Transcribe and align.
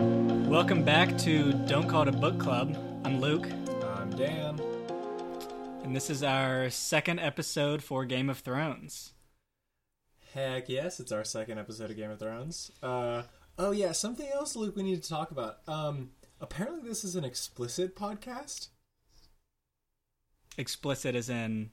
Welcome 0.00 0.82
back 0.82 1.18
to 1.18 1.52
Don't 1.66 1.86
Call 1.86 2.02
It 2.02 2.08
a 2.08 2.12
Book 2.12 2.38
Club. 2.40 2.74
I'm 3.04 3.20
Luke, 3.20 3.46
I'm 3.98 4.08
Dan. 4.16 4.58
and 5.84 5.94
this 5.94 6.08
is 6.08 6.22
our 6.22 6.70
second 6.70 7.20
episode 7.20 7.82
for 7.82 8.06
Game 8.06 8.30
of 8.30 8.38
Thrones. 8.38 9.12
Heck 10.32 10.70
yes, 10.70 11.00
it's 11.00 11.12
our 11.12 11.22
second 11.22 11.58
episode 11.58 11.90
of 11.90 11.98
Game 11.98 12.10
of 12.10 12.18
Thrones. 12.18 12.72
Uh, 12.82 13.24
oh 13.58 13.72
yeah, 13.72 13.92
something 13.92 14.26
else, 14.32 14.56
Luke, 14.56 14.74
we 14.74 14.84
need 14.84 15.02
to 15.02 15.08
talk 15.08 15.32
about. 15.32 15.58
Um, 15.68 16.12
apparently 16.40 16.88
this 16.88 17.04
is 17.04 17.14
an 17.14 17.24
explicit 17.26 17.94
podcast. 17.94 18.68
Explicit 20.56 21.14
as 21.14 21.28
in, 21.28 21.72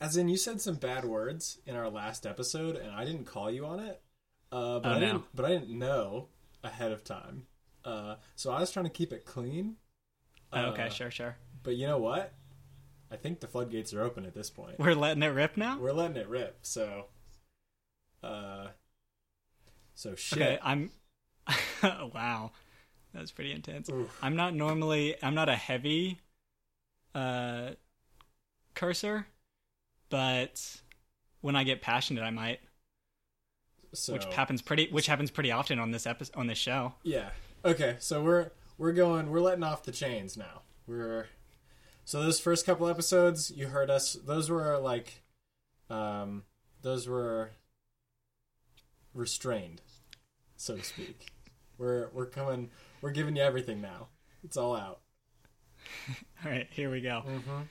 As 0.00 0.16
in, 0.16 0.30
you 0.30 0.38
said 0.38 0.62
some 0.62 0.76
bad 0.76 1.04
words 1.04 1.58
in 1.66 1.76
our 1.76 1.90
last 1.90 2.24
episode, 2.24 2.76
and 2.76 2.92
I 2.92 3.04
didn't 3.04 3.26
call 3.26 3.50
you 3.50 3.66
on 3.66 3.78
it. 3.80 4.00
Uh, 4.50 4.78
but 4.78 4.88
Oh, 4.88 4.94
I 4.94 4.98
no. 5.00 5.00
didn't. 5.06 5.24
But 5.34 5.44
I 5.44 5.48
didn't 5.50 5.78
know 5.78 6.28
ahead 6.64 6.92
of 6.92 7.04
time. 7.04 7.42
Uh, 7.84 8.16
so 8.36 8.50
I 8.50 8.60
was 8.60 8.70
trying 8.70 8.86
to 8.86 8.90
keep 8.90 9.12
it 9.12 9.24
clean. 9.24 9.76
oh, 10.52 10.66
okay, 10.66 10.86
Uh, 10.86 10.90
sure, 10.90 11.10
sure. 11.10 11.36
But 11.62 11.76
you 11.76 11.86
know 11.86 11.98
what? 11.98 12.32
I 13.10 13.16
think 13.16 13.40
the 13.40 13.46
floodgates 13.46 13.94
are 13.94 14.02
open 14.02 14.26
at 14.26 14.34
this 14.34 14.50
point. 14.50 14.78
We're 14.78 14.94
letting 14.94 15.22
it 15.22 15.28
rip 15.28 15.56
now? 15.56 15.78
We're 15.78 15.92
letting 15.92 16.16
it 16.16 16.28
rip. 16.28 16.58
So, 16.62 17.06
uh, 18.22 18.68
so 19.94 20.14
shit. 20.14 20.38
Okay, 20.38 20.58
I'm. 20.62 20.90
wow. 21.82 22.52
That 23.14 23.20
was 23.20 23.32
pretty 23.32 23.52
intense. 23.52 23.88
Oof. 23.88 24.14
I'm 24.22 24.36
not 24.36 24.54
normally. 24.54 25.16
I'm 25.22 25.34
not 25.34 25.48
a 25.48 25.56
heavy 25.56 26.18
uh, 27.14 27.70
cursor, 28.74 29.26
but 30.10 30.80
when 31.40 31.56
I 31.56 31.64
get 31.64 31.80
passionate, 31.80 32.22
I 32.22 32.30
might. 32.30 32.60
So, 33.94 34.12
Which 34.12 34.26
happens 34.26 34.60
pretty. 34.60 34.88
Which 34.90 35.06
happens 35.06 35.30
pretty 35.30 35.50
often 35.50 35.78
on 35.78 35.90
this 35.90 36.06
episode 36.06 36.36
on 36.36 36.46
this 36.46 36.58
show. 36.58 36.94
Yeah. 37.02 37.30
Okay. 37.64 37.96
So 37.98 38.22
we're 38.22 38.50
we're 38.76 38.92
going. 38.92 39.30
We're 39.30 39.40
letting 39.40 39.64
off 39.64 39.82
the 39.82 39.92
chains 39.92 40.36
now. 40.36 40.62
We're 40.86 41.26
so 42.04 42.22
those 42.22 42.40
first 42.40 42.64
couple 42.64 42.88
episodes 42.88 43.50
you 43.50 43.68
heard 43.68 43.90
us. 43.90 44.14
Those 44.14 44.48
were 44.48 44.78
like, 44.78 45.22
um, 45.90 46.44
those 46.80 47.06
were 47.06 47.50
restrained, 49.12 49.82
so 50.56 50.76
to 50.76 50.84
speak. 50.84 51.26
We're 51.76 52.08
we're 52.14 52.26
coming. 52.26 52.70
We're 53.02 53.10
giving 53.10 53.36
you 53.36 53.42
everything 53.42 53.80
now. 53.80 54.08
It's 54.42 54.56
all 54.56 54.74
out. 54.74 55.00
All 56.44 56.50
right, 56.50 56.66
here 56.70 56.90
we 56.90 57.00
go. 57.00 57.22
Mm-hmm. 57.26 57.62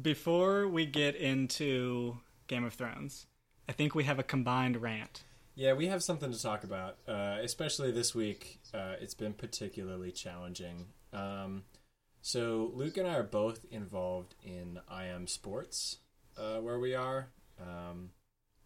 Before 0.00 0.68
we 0.68 0.86
get 0.86 1.14
into 1.16 2.18
Game 2.46 2.64
of 2.64 2.74
Thrones, 2.74 3.26
I 3.68 3.72
think 3.72 3.94
we 3.94 4.04
have 4.04 4.18
a 4.18 4.22
combined 4.22 4.80
rant. 4.80 5.24
Yeah, 5.58 5.72
we 5.72 5.88
have 5.88 6.04
something 6.04 6.30
to 6.30 6.40
talk 6.40 6.62
about, 6.62 6.98
uh, 7.08 7.38
especially 7.42 7.90
this 7.90 8.14
week. 8.14 8.60
Uh, 8.72 8.92
it's 9.00 9.14
been 9.14 9.32
particularly 9.32 10.12
challenging. 10.12 10.86
Um, 11.12 11.64
so, 12.22 12.70
Luke 12.74 12.96
and 12.96 13.08
I 13.08 13.14
are 13.16 13.24
both 13.24 13.66
involved 13.68 14.36
in 14.44 14.78
IM 14.88 15.26
Sports, 15.26 15.96
uh, 16.36 16.58
where 16.58 16.78
we 16.78 16.94
are 16.94 17.30
um, 17.60 18.10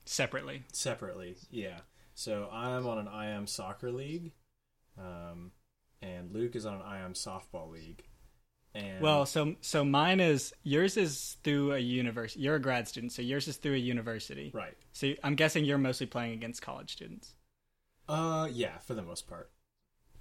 separately. 0.04 0.64
separately. 0.74 1.36
Yeah. 1.50 1.78
So, 2.14 2.50
I'm 2.52 2.86
on 2.86 2.98
an 2.98 3.08
IM 3.08 3.46
soccer 3.46 3.90
league, 3.90 4.32
um, 4.98 5.52
and 6.02 6.30
Luke 6.30 6.54
is 6.54 6.66
on 6.66 6.74
an 6.74 6.82
IM 6.82 7.14
softball 7.14 7.70
league. 7.70 8.04
And 8.74 9.02
Well, 9.02 9.26
so 9.26 9.54
so 9.60 9.84
mine 9.84 10.18
is 10.20 10.54
yours 10.62 10.96
is 10.96 11.36
through 11.44 11.72
a 11.72 11.78
university. 11.78 12.40
You're 12.40 12.54
a 12.56 12.60
grad 12.60 12.88
student, 12.88 13.12
so 13.12 13.20
yours 13.22 13.46
is 13.48 13.56
through 13.58 13.74
a 13.74 13.78
university. 13.78 14.50
right. 14.54 14.74
So 14.92 15.12
I'm 15.22 15.34
guessing 15.34 15.64
you're 15.64 15.78
mostly 15.78 16.06
playing 16.06 16.32
against 16.32 16.62
college 16.62 16.90
students. 16.92 17.34
Uh, 18.08 18.48
yeah, 18.50 18.78
for 18.78 18.94
the 18.94 19.02
most 19.02 19.28
part. 19.28 19.50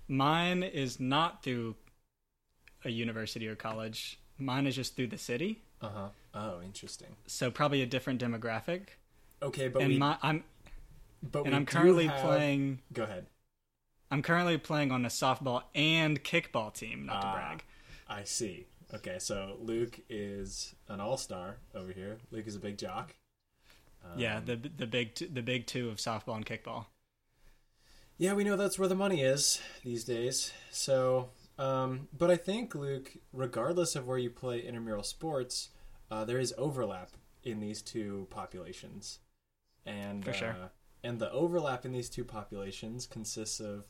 Mine 0.07 0.63
is 0.63 1.00
not 1.00 1.44
through 1.44 1.75
a 2.84 2.90
university 2.90 3.47
or 3.47 3.56
college. 3.56 4.19
Mine 4.38 4.67
is 4.67 4.75
just 4.75 4.95
through 4.95 5.07
the 5.07 5.17
city, 5.17 5.61
Uh 5.81 5.90
huh. 5.90 6.07
Oh, 6.34 6.61
interesting. 6.61 7.16
so 7.28 7.51
probably 7.51 7.81
a 7.81 7.85
different 7.85 8.22
demographic. 8.22 8.81
Okay, 9.41 9.67
but 9.69 9.81
and 9.81 9.94
we, 9.94 9.97
my 9.97 10.17
I'm 10.22 10.44
but 11.23 11.40
and 11.44 11.50
we 11.51 11.56
I'm 11.56 11.66
currently 11.66 12.07
have- 12.07 12.22
playing. 12.22 12.79
Go 12.91 13.03
ahead. 13.03 13.28
I'm 14.09 14.22
currently 14.22 14.57
playing 14.57 14.91
on 14.91 15.06
a 15.06 15.09
softball 15.09 15.63
and 15.73 16.22
kickball 16.22 16.73
team. 16.73 17.06
Not 17.06 17.22
to 17.22 17.28
Ah. 17.28 17.34
brag. 17.34 17.63
I 18.11 18.23
see. 18.25 18.66
Okay, 18.94 19.19
so 19.19 19.55
Luke 19.61 20.01
is 20.09 20.75
an 20.89 20.99
all 20.99 21.17
star 21.17 21.55
over 21.73 21.94
here. 21.94 22.17
Luke 22.29 22.45
is 22.45 22.55
a 22.57 22.59
big 22.59 22.77
jock. 22.77 23.16
Um, 24.03 24.19
yeah, 24.19 24.41
the 24.44 24.55
the 24.55 24.85
big 24.85 25.16
t- 25.16 25.27
the 25.27 25.41
big 25.41 25.66
two 25.66 25.89
of 25.89 25.97
softball 25.97 26.35
and 26.35 26.45
kickball. 26.45 26.88
yeah, 28.17 28.33
we 28.33 28.44
know 28.44 28.57
that's 28.57 28.77
where 28.77 28.89
the 28.89 28.95
money 28.95 29.22
is 29.22 29.61
these 29.83 30.03
days. 30.03 30.51
So, 30.72 31.29
um, 31.57 32.09
but 32.17 32.29
I 32.29 32.35
think 32.35 32.75
Luke, 32.75 33.13
regardless 33.31 33.95
of 33.95 34.05
where 34.07 34.17
you 34.17 34.29
play 34.29 34.59
intramural 34.59 35.03
sports, 35.03 35.69
uh, 36.09 36.25
there 36.25 36.39
is 36.39 36.53
overlap 36.57 37.11
in 37.43 37.61
these 37.61 37.81
two 37.81 38.28
populations, 38.29 39.19
and 39.85 40.25
For 40.25 40.33
sure. 40.33 40.49
uh, 40.49 40.67
and 41.03 41.19
the 41.19 41.31
overlap 41.31 41.85
in 41.85 41.93
these 41.93 42.09
two 42.09 42.25
populations 42.25 43.07
consists 43.07 43.59
of 43.61 43.85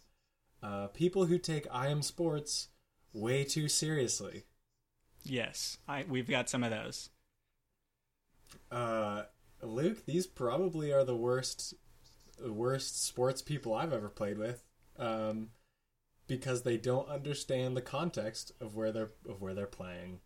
uh, 0.62 0.88
people 0.88 1.26
who 1.26 1.40
take 1.40 1.66
IM 1.74 2.04
sports 2.04 2.68
way 3.14 3.44
too 3.44 3.68
seriously. 3.70 4.46
Yes, 5.24 5.78
I 5.88 6.06
we've 6.08 6.28
got 6.30 6.50
some 6.50 6.64
of 6.64 6.70
those. 6.72 7.10
Uh, 8.72 9.24
Luke, 9.62 10.06
these 10.06 10.28
probably 10.28 10.92
are 10.92 11.04
the 11.04 11.16
worst, 11.16 11.74
the 12.40 12.54
worst 12.54 13.04
sports 13.04 13.42
people 13.42 13.74
I've 13.74 13.94
ever 13.94 14.10
played 14.10 14.38
with, 14.38 14.64
um, 14.98 15.50
because 16.28 16.64
they 16.64 16.78
don't 16.78 17.10
understand 17.10 17.78
the 17.78 17.82
context 17.82 18.52
of 18.62 18.76
where 18.76 18.92
they're 18.92 19.12
of 19.30 19.42
where 19.42 19.54
they're 19.54 19.68
playing. 19.68 20.22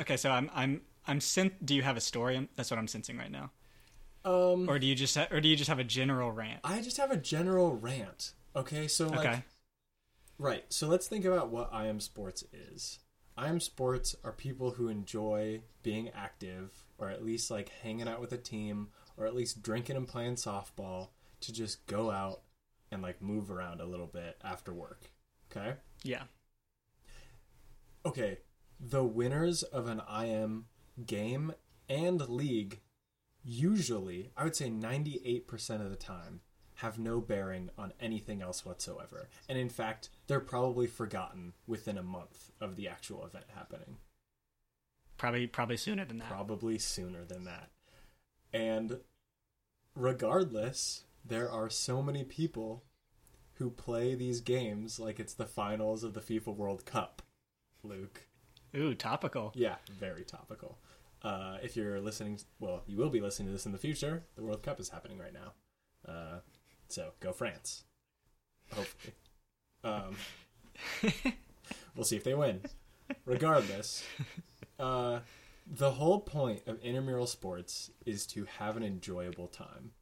Okay, 0.00 0.16
so 0.16 0.30
I'm 0.30 0.50
I'm 0.54 0.80
I'm 1.06 1.20
sen- 1.20 1.56
Do 1.64 1.74
you 1.74 1.82
have 1.82 1.96
a 1.96 2.00
story? 2.00 2.48
That's 2.56 2.70
what 2.70 2.78
I'm 2.78 2.88
sensing 2.88 3.16
right 3.16 3.30
now. 3.30 3.50
Um, 4.24 4.68
Or 4.68 4.78
do 4.78 4.86
you 4.86 4.94
just 4.94 5.16
ha- 5.16 5.28
or 5.30 5.40
do 5.40 5.48
you 5.48 5.56
just 5.56 5.68
have 5.68 5.78
a 5.78 5.84
general 5.84 6.32
rant? 6.32 6.60
I 6.64 6.80
just 6.82 6.96
have 6.98 7.10
a 7.10 7.16
general 7.16 7.74
rant. 7.76 8.32
Okay, 8.54 8.88
so 8.88 9.08
like, 9.08 9.18
okay. 9.20 9.44
Right. 10.40 10.64
So 10.68 10.88
let's 10.88 11.06
think 11.06 11.24
about 11.24 11.50
what 11.50 11.70
IM 11.72 12.00
sports 12.00 12.44
is. 12.52 12.98
IM 13.38 13.60
sports 13.60 14.16
are 14.24 14.32
people 14.32 14.72
who 14.72 14.88
enjoy 14.88 15.62
being 15.82 16.10
active, 16.10 16.84
or 16.98 17.08
at 17.10 17.24
least 17.24 17.50
like 17.50 17.70
hanging 17.82 18.08
out 18.08 18.20
with 18.20 18.32
a 18.32 18.38
team, 18.38 18.88
or 19.16 19.26
at 19.26 19.34
least 19.34 19.62
drinking 19.62 19.96
and 19.96 20.08
playing 20.08 20.34
softball 20.34 21.08
to 21.40 21.52
just 21.52 21.86
go 21.86 22.10
out 22.10 22.42
and 22.90 23.02
like 23.02 23.22
move 23.22 23.50
around 23.50 23.80
a 23.80 23.86
little 23.86 24.06
bit 24.06 24.36
after 24.42 24.72
work. 24.72 25.10
Okay. 25.50 25.74
Yeah. 26.02 26.24
Okay, 28.04 28.38
the 28.78 29.04
winners 29.04 29.62
of 29.62 29.86
an 29.86 30.00
IM 30.10 30.66
game 31.04 31.52
and 31.88 32.26
league 32.28 32.80
usually, 33.44 34.30
I 34.36 34.44
would 34.44 34.56
say 34.56 34.70
98% 34.70 35.82
of 35.82 35.90
the 35.90 35.96
time, 35.96 36.40
have 36.76 36.98
no 36.98 37.20
bearing 37.20 37.68
on 37.76 37.92
anything 38.00 38.40
else 38.40 38.64
whatsoever. 38.64 39.28
And 39.50 39.58
in 39.58 39.68
fact, 39.68 40.08
they're 40.30 40.38
probably 40.38 40.86
forgotten 40.86 41.52
within 41.66 41.98
a 41.98 42.04
month 42.04 42.52
of 42.60 42.76
the 42.76 42.86
actual 42.86 43.26
event 43.26 43.46
happening. 43.52 43.96
Probably 45.18 45.48
probably 45.48 45.76
sooner 45.76 46.04
than 46.04 46.18
that. 46.18 46.28
Probably 46.28 46.78
sooner 46.78 47.24
than 47.24 47.44
that. 47.46 47.70
And 48.52 49.00
regardless, 49.96 51.02
there 51.24 51.50
are 51.50 51.68
so 51.68 52.00
many 52.00 52.22
people 52.22 52.84
who 53.54 53.70
play 53.70 54.14
these 54.14 54.40
games 54.40 55.00
like 55.00 55.18
it's 55.18 55.34
the 55.34 55.46
finals 55.46 56.04
of 56.04 56.14
the 56.14 56.20
FIFA 56.20 56.54
World 56.54 56.86
Cup. 56.86 57.22
Luke. 57.82 58.28
Ooh, 58.76 58.94
topical. 58.94 59.50
Yeah, 59.56 59.76
very 59.98 60.22
topical. 60.22 60.78
Uh, 61.22 61.58
if 61.60 61.76
you're 61.76 62.00
listening, 62.00 62.38
well, 62.60 62.84
you 62.86 62.96
will 62.96 63.10
be 63.10 63.20
listening 63.20 63.48
to 63.48 63.52
this 63.52 63.66
in 63.66 63.72
the 63.72 63.78
future. 63.78 64.22
The 64.36 64.44
World 64.44 64.62
Cup 64.62 64.78
is 64.78 64.90
happening 64.90 65.18
right 65.18 65.34
now. 65.34 65.54
Uh, 66.06 66.38
so 66.86 67.14
go 67.18 67.32
France. 67.32 67.82
Hopefully. 68.72 69.14
Um, 69.84 70.16
we'll 71.94 72.04
see 72.04 72.16
if 72.16 72.24
they 72.24 72.34
win. 72.34 72.60
Regardless, 73.24 74.04
uh, 74.78 75.20
the 75.66 75.92
whole 75.92 76.20
point 76.20 76.62
of 76.66 76.80
intramural 76.82 77.26
sports 77.26 77.90
is 78.06 78.26
to 78.28 78.44
have 78.58 78.76
an 78.76 78.82
enjoyable 78.82 79.48
time. 79.48 79.92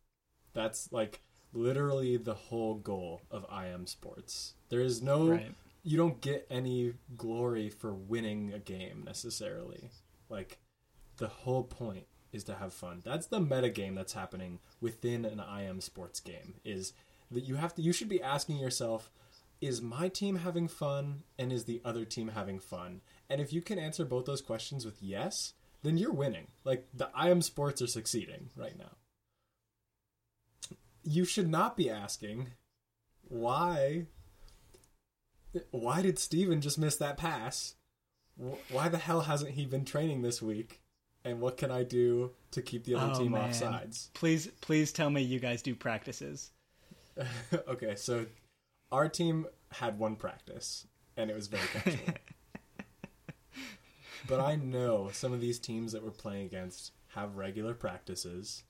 That's 0.52 0.92
like 0.92 1.20
literally 1.52 2.16
the 2.16 2.34
whole 2.34 2.74
goal 2.74 3.22
of 3.30 3.46
IM 3.52 3.86
sports. 3.86 4.54
There 4.68 4.80
is 4.80 5.02
no 5.02 5.30
Right. 5.30 5.54
you 5.82 5.96
don't 5.96 6.20
get 6.20 6.46
any 6.50 6.94
glory 7.16 7.70
for 7.70 7.94
winning 7.94 8.52
a 8.52 8.58
game 8.58 9.02
necessarily. 9.06 9.90
Like 10.28 10.58
the 11.16 11.28
whole 11.28 11.64
point 11.64 12.06
is 12.32 12.44
to 12.44 12.54
have 12.56 12.72
fun. 12.74 13.00
That's 13.04 13.26
the 13.26 13.40
meta 13.40 13.70
game 13.70 13.94
that's 13.94 14.12
happening 14.12 14.58
within 14.80 15.24
an 15.24 15.40
IM 15.40 15.80
sports 15.80 16.20
game 16.20 16.54
is 16.64 16.92
that 17.30 17.44
you 17.44 17.54
have 17.56 17.74
to 17.76 17.82
you 17.82 17.92
should 17.92 18.08
be 18.08 18.22
asking 18.22 18.58
yourself 18.58 19.10
is 19.60 19.82
my 19.82 20.08
team 20.08 20.36
having 20.36 20.68
fun 20.68 21.22
and 21.38 21.52
is 21.52 21.64
the 21.64 21.80
other 21.84 22.04
team 22.04 22.28
having 22.28 22.58
fun? 22.60 23.00
And 23.28 23.40
if 23.40 23.52
you 23.52 23.60
can 23.60 23.78
answer 23.78 24.04
both 24.04 24.24
those 24.24 24.40
questions 24.40 24.84
with 24.84 25.02
yes, 25.02 25.54
then 25.82 25.96
you're 25.98 26.12
winning. 26.12 26.48
Like 26.64 26.86
the 26.94 27.10
IM 27.20 27.42
sports 27.42 27.82
are 27.82 27.86
succeeding 27.86 28.50
right 28.56 28.78
now. 28.78 28.90
You 31.02 31.24
should 31.24 31.48
not 31.48 31.76
be 31.76 31.90
asking 31.90 32.48
why 33.28 34.06
why 35.70 36.02
did 36.02 36.18
Steven 36.18 36.60
just 36.60 36.78
miss 36.78 36.96
that 36.96 37.16
pass? 37.16 37.74
Why 38.70 38.88
the 38.88 38.98
hell 38.98 39.22
hasn't 39.22 39.52
he 39.52 39.66
been 39.66 39.84
training 39.84 40.22
this 40.22 40.40
week? 40.42 40.80
And 41.24 41.40
what 41.40 41.56
can 41.56 41.70
I 41.70 41.82
do 41.82 42.32
to 42.52 42.62
keep 42.62 42.84
the 42.84 42.94
other 42.94 43.12
Oh, 43.14 43.18
team 43.18 43.32
man. 43.32 43.42
off 43.50 43.54
sides? 43.54 44.10
Please, 44.14 44.46
please 44.60 44.92
tell 44.92 45.10
me 45.10 45.20
you 45.22 45.40
guys 45.40 45.62
do 45.62 45.74
practices. 45.74 46.52
okay, 47.68 47.96
so 47.96 48.26
our 48.90 49.08
team 49.08 49.46
had 49.72 49.98
one 49.98 50.16
practice, 50.16 50.86
and 51.16 51.30
it 51.30 51.36
was 51.36 51.46
very 51.46 51.66
casual. 51.72 52.14
but 54.26 54.40
I 54.40 54.56
know 54.56 55.10
some 55.12 55.32
of 55.32 55.40
these 55.40 55.58
teams 55.58 55.92
that 55.92 56.02
we're 56.02 56.10
playing 56.10 56.46
against 56.46 56.92
have 57.08 57.36
regular 57.36 57.74
practices, 57.74 58.64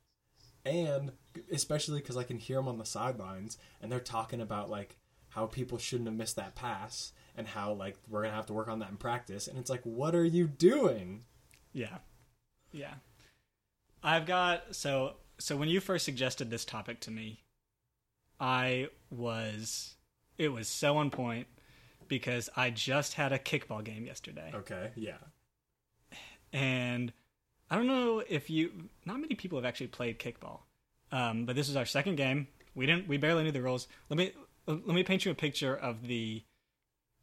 and 0.64 1.12
especially 1.52 2.00
because 2.00 2.16
I 2.16 2.24
can 2.24 2.38
hear 2.38 2.56
them 2.56 2.68
on 2.68 2.78
the 2.78 2.84
sidelines, 2.84 3.58
and 3.80 3.90
they're 3.90 4.00
talking 4.00 4.40
about 4.40 4.70
like 4.70 4.98
how 5.30 5.46
people 5.46 5.78
shouldn't 5.78 6.08
have 6.08 6.16
missed 6.16 6.36
that 6.36 6.54
pass, 6.54 7.12
and 7.36 7.46
how 7.46 7.72
like 7.72 7.96
we're 8.08 8.22
gonna 8.22 8.34
have 8.34 8.46
to 8.46 8.52
work 8.52 8.68
on 8.68 8.80
that 8.80 8.90
in 8.90 8.96
practice, 8.96 9.46
and 9.46 9.58
it's 9.58 9.70
like, 9.70 9.82
what 9.82 10.14
are 10.14 10.24
you 10.24 10.46
doing? 10.46 11.24
Yeah. 11.72 11.98
Yeah. 12.72 12.94
I've 14.02 14.26
got 14.26 14.74
so 14.74 15.16
so 15.38 15.56
when 15.56 15.68
you 15.68 15.80
first 15.80 16.04
suggested 16.04 16.50
this 16.50 16.64
topic 16.64 17.00
to 17.00 17.10
me, 17.10 17.44
I 18.40 18.88
was 19.10 19.94
it 20.38 20.48
was 20.48 20.68
so 20.68 20.96
on 20.96 21.10
point 21.10 21.46
because 22.06 22.48
I 22.56 22.70
just 22.70 23.14
had 23.14 23.32
a 23.32 23.38
kickball 23.38 23.84
game 23.84 24.06
yesterday. 24.06 24.50
Okay, 24.54 24.90
yeah, 24.96 25.18
And 26.52 27.12
I 27.70 27.76
don't 27.76 27.86
know 27.86 28.22
if 28.26 28.48
you 28.48 28.88
not 29.04 29.20
many 29.20 29.34
people 29.34 29.58
have 29.58 29.64
actually 29.66 29.88
played 29.88 30.18
kickball. 30.18 30.60
Um, 31.12 31.44
but 31.46 31.56
this 31.56 31.68
is 31.68 31.76
our 31.76 31.86
second 31.86 32.16
game. 32.16 32.48
We 32.74 32.86
didn't 32.86 33.08
we 33.08 33.16
barely 33.18 33.42
knew 33.44 33.52
the 33.52 33.62
rules. 33.62 33.88
Let 34.08 34.16
me 34.18 34.32
let 34.66 34.86
me 34.86 35.02
paint 35.02 35.24
you 35.24 35.32
a 35.32 35.34
picture 35.34 35.74
of 35.76 36.06
the 36.06 36.42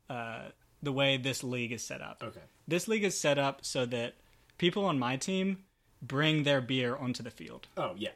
uh, 0.10 0.50
the 0.84 0.92
way 0.92 1.18
this 1.18 1.44
league 1.44 1.72
is 1.72 1.84
set 1.84 2.02
up. 2.02 2.22
okay, 2.24 2.42
This 2.68 2.88
league 2.88 3.04
is 3.04 3.18
set 3.20 3.38
up 3.40 3.66
so 3.66 3.86
that 3.88 4.16
people 4.58 4.86
on 4.86 5.00
my 5.00 5.18
team 5.18 5.64
bring 6.02 6.44
their 6.44 6.62
beer 6.62 6.96
onto 6.96 7.24
the 7.24 7.32
field. 7.32 7.68
oh 7.78 7.94
yeah, 7.98 8.12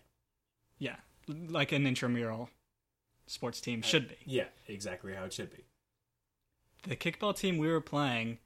Yeah, 0.78 0.98
like 1.28 1.72
an 1.72 1.88
intramural 1.88 2.50
sports 3.30 3.62
team 3.62 3.82
should 3.82 4.10
be. 4.10 4.16
yeah, 4.26 4.46
exactly 4.68 5.14
how 5.14 5.26
it 5.26 5.34
should 5.34 5.52
be. 5.52 5.64
The 6.84 6.96
kickball 6.96 7.36
team 7.38 7.58
we 7.58 7.68
were 7.68 7.82
playing, 7.82 8.40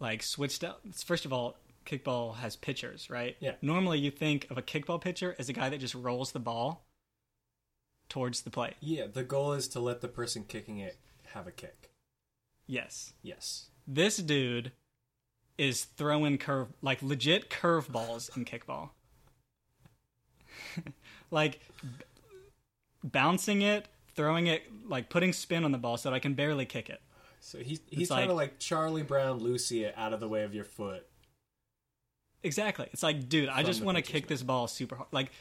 like 0.00 0.22
switched 0.22 0.64
up. 0.64 0.80
First 1.04 1.24
of 1.24 1.32
all, 1.32 1.56
kickball 1.84 2.36
has 2.36 2.56
pitchers, 2.56 3.08
right? 3.08 3.36
Yeah. 3.40 3.52
Normally, 3.62 3.98
you 3.98 4.10
think 4.10 4.46
of 4.50 4.58
a 4.58 4.62
kickball 4.62 5.00
pitcher 5.00 5.36
as 5.38 5.48
a 5.48 5.52
guy 5.52 5.68
that 5.68 5.78
just 5.78 5.94
rolls 5.94 6.32
the 6.32 6.40
ball 6.40 6.86
towards 8.08 8.42
the 8.42 8.50
plate. 8.50 8.74
Yeah, 8.80 9.06
the 9.12 9.22
goal 9.22 9.52
is 9.52 9.68
to 9.68 9.80
let 9.80 10.00
the 10.00 10.08
person 10.08 10.44
kicking 10.46 10.78
it 10.78 10.96
have 11.34 11.46
a 11.46 11.52
kick. 11.52 11.90
Yes. 12.66 13.12
Yes. 13.22 13.66
This 13.86 14.16
dude 14.16 14.72
is 15.58 15.84
throwing 15.84 16.38
curve 16.38 16.68
like 16.82 17.02
legit 17.02 17.48
curveballs 17.50 18.36
in 18.36 18.44
kickball. 18.44 18.90
like 21.30 21.60
b- 21.82 22.04
bouncing 23.04 23.62
it, 23.62 23.86
throwing 24.16 24.46
it, 24.48 24.62
like 24.88 25.08
putting 25.10 25.32
spin 25.32 25.64
on 25.64 25.72
the 25.72 25.78
ball 25.78 25.96
so 25.96 26.10
that 26.10 26.16
I 26.16 26.18
can 26.18 26.34
barely 26.34 26.66
kick 26.66 26.88
it. 26.90 27.00
So 27.40 27.58
he's 27.58 27.80
he's 27.90 28.10
like- 28.10 28.18
trying 28.18 28.28
to 28.28 28.34
like 28.34 28.58
Charlie 28.58 29.02
Brown 29.02 29.38
Lucy 29.38 29.84
it 29.84 29.94
out 29.96 30.12
of 30.12 30.20
the 30.20 30.28
way 30.28 30.42
of 30.42 30.54
your 30.54 30.64
foot. 30.64 31.06
Exactly. 32.42 32.88
It's 32.92 33.02
like, 33.02 33.28
dude, 33.28 33.48
I 33.48 33.62
just 33.62 33.82
want 33.82 33.96
to 33.96 34.02
kick 34.02 34.26
this 34.28 34.42
ball 34.42 34.68
super 34.68 34.96
hard. 34.96 35.08
Like 35.12 35.32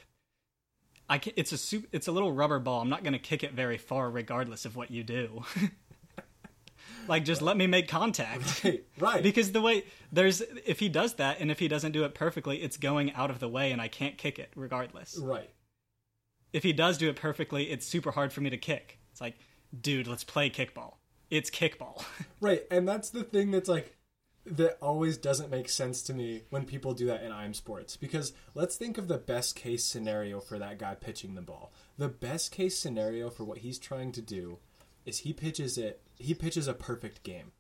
I 1.07 1.19
can, 1.19 1.33
it's 1.35 1.51
a 1.51 1.57
soup, 1.57 1.87
it's 1.91 2.07
a 2.07 2.11
little 2.11 2.31
rubber 2.31 2.59
ball. 2.59 2.81
I'm 2.81 2.89
not 2.89 3.03
going 3.03 3.13
to 3.13 3.19
kick 3.19 3.43
it 3.43 3.53
very 3.53 3.77
far 3.77 4.09
regardless 4.09 4.65
of 4.65 4.75
what 4.75 4.89
you 4.89 5.03
do. 5.03 5.43
like 7.07 7.25
just 7.25 7.41
let 7.41 7.57
me 7.57 7.67
make 7.67 7.87
contact. 7.87 8.63
Right, 8.65 8.83
right. 8.99 9.23
because 9.23 9.51
the 9.51 9.61
way 9.61 9.83
there's 10.11 10.41
if 10.41 10.79
he 10.79 10.89
does 10.89 11.15
that 11.15 11.39
and 11.39 11.51
if 11.51 11.59
he 11.59 11.67
doesn't 11.67 11.91
do 11.91 12.03
it 12.05 12.15
perfectly 12.15 12.57
it's 12.61 12.77
going 12.77 13.13
out 13.13 13.29
of 13.29 13.39
the 13.39 13.49
way 13.49 13.71
and 13.71 13.81
i 13.81 13.87
can't 13.87 14.17
kick 14.17 14.39
it 14.39 14.51
regardless 14.55 15.17
right. 15.21 15.49
If 16.55 16.63
he 16.63 16.73
does 16.73 16.97
do 16.97 17.09
it 17.09 17.15
perfectly 17.15 17.65
it's 17.65 17.85
super 17.85 18.11
hard 18.11 18.31
for 18.33 18.41
me 18.41 18.49
to 18.49 18.57
kick 18.57 18.99
it's 19.11 19.21
like 19.21 19.35
dude 19.81 20.07
let's 20.07 20.23
play 20.23 20.49
kickball 20.49 20.95
it's 21.29 21.49
kickball 21.49 22.03
Right. 22.45 22.63
And 22.69 22.87
that's 22.87 23.09
the 23.09 23.23
thing 23.23 23.51
that's 23.51 23.69
like 23.69 23.95
that 24.45 24.77
always 24.79 25.17
doesn't 25.17 25.49
make 25.49 25.67
sense 25.67 26.03
to 26.03 26.13
me 26.13 26.43
when 26.51 26.65
people 26.65 26.93
do 26.93 27.07
that 27.07 27.23
in 27.23 27.31
I'm 27.31 27.55
sports. 27.55 27.97
Because 27.97 28.33
let's 28.53 28.75
think 28.75 28.99
of 28.99 29.07
the 29.07 29.17
best 29.17 29.55
case 29.55 29.83
scenario 29.83 30.39
for 30.39 30.59
that 30.59 30.77
guy 30.77 30.93
pitching 30.93 31.33
the 31.33 31.41
ball. 31.41 31.73
The 31.97 32.07
best 32.09 32.51
case 32.51 32.77
scenario 32.77 33.31
for 33.31 33.43
what 33.43 33.59
he's 33.59 33.79
trying 33.79 34.11
to 34.11 34.21
do 34.21 34.59
is 35.05 35.19
he 35.19 35.33
pitches 35.33 35.77
it 35.77 36.01
he 36.17 36.33
pitches 36.33 36.67
a 36.67 36.73
perfect 36.73 37.23
game. 37.23 37.51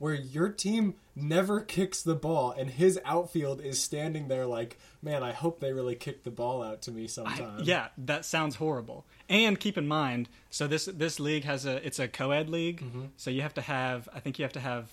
Where 0.00 0.14
your 0.14 0.48
team 0.48 0.94
never 1.14 1.60
kicks 1.60 2.02
the 2.02 2.14
ball 2.14 2.52
and 2.56 2.70
his 2.70 2.98
outfield 3.04 3.60
is 3.60 3.80
standing 3.80 4.28
there 4.28 4.46
like, 4.46 4.78
man, 5.02 5.22
I 5.22 5.32
hope 5.32 5.60
they 5.60 5.72
really 5.74 5.94
kick 5.94 6.24
the 6.24 6.30
ball 6.30 6.62
out 6.62 6.80
to 6.82 6.90
me 6.90 7.06
sometime. 7.06 7.60
yeah 7.62 7.88
that 7.98 8.24
sounds 8.24 8.56
horrible. 8.56 9.06
And 9.28 9.60
keep 9.60 9.76
in 9.78 9.86
mind 9.86 10.28
so 10.48 10.66
this 10.66 10.86
this 10.86 11.20
league 11.20 11.44
has 11.44 11.66
a 11.66 11.86
it's 11.86 11.98
a 11.98 12.08
co-ed 12.08 12.48
league. 12.48 12.80
Mm-hmm. 12.80 13.04
So 13.18 13.30
you 13.30 13.42
have 13.42 13.54
to 13.54 13.60
have 13.60 14.08
i 14.14 14.20
think 14.20 14.38
you 14.38 14.42
have 14.42 14.54
to 14.54 14.60
have 14.60 14.88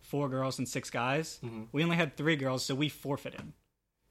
four 0.00 0.28
girls 0.28 0.58
and 0.58 0.68
six 0.68 0.90
guys. 0.90 1.40
Mm-hmm. 1.44 1.64
We 1.72 1.82
only 1.82 1.96
had 1.96 2.16
three 2.16 2.36
girls 2.36 2.64
so 2.64 2.74
we 2.74 2.88
forfeited. 2.88 3.52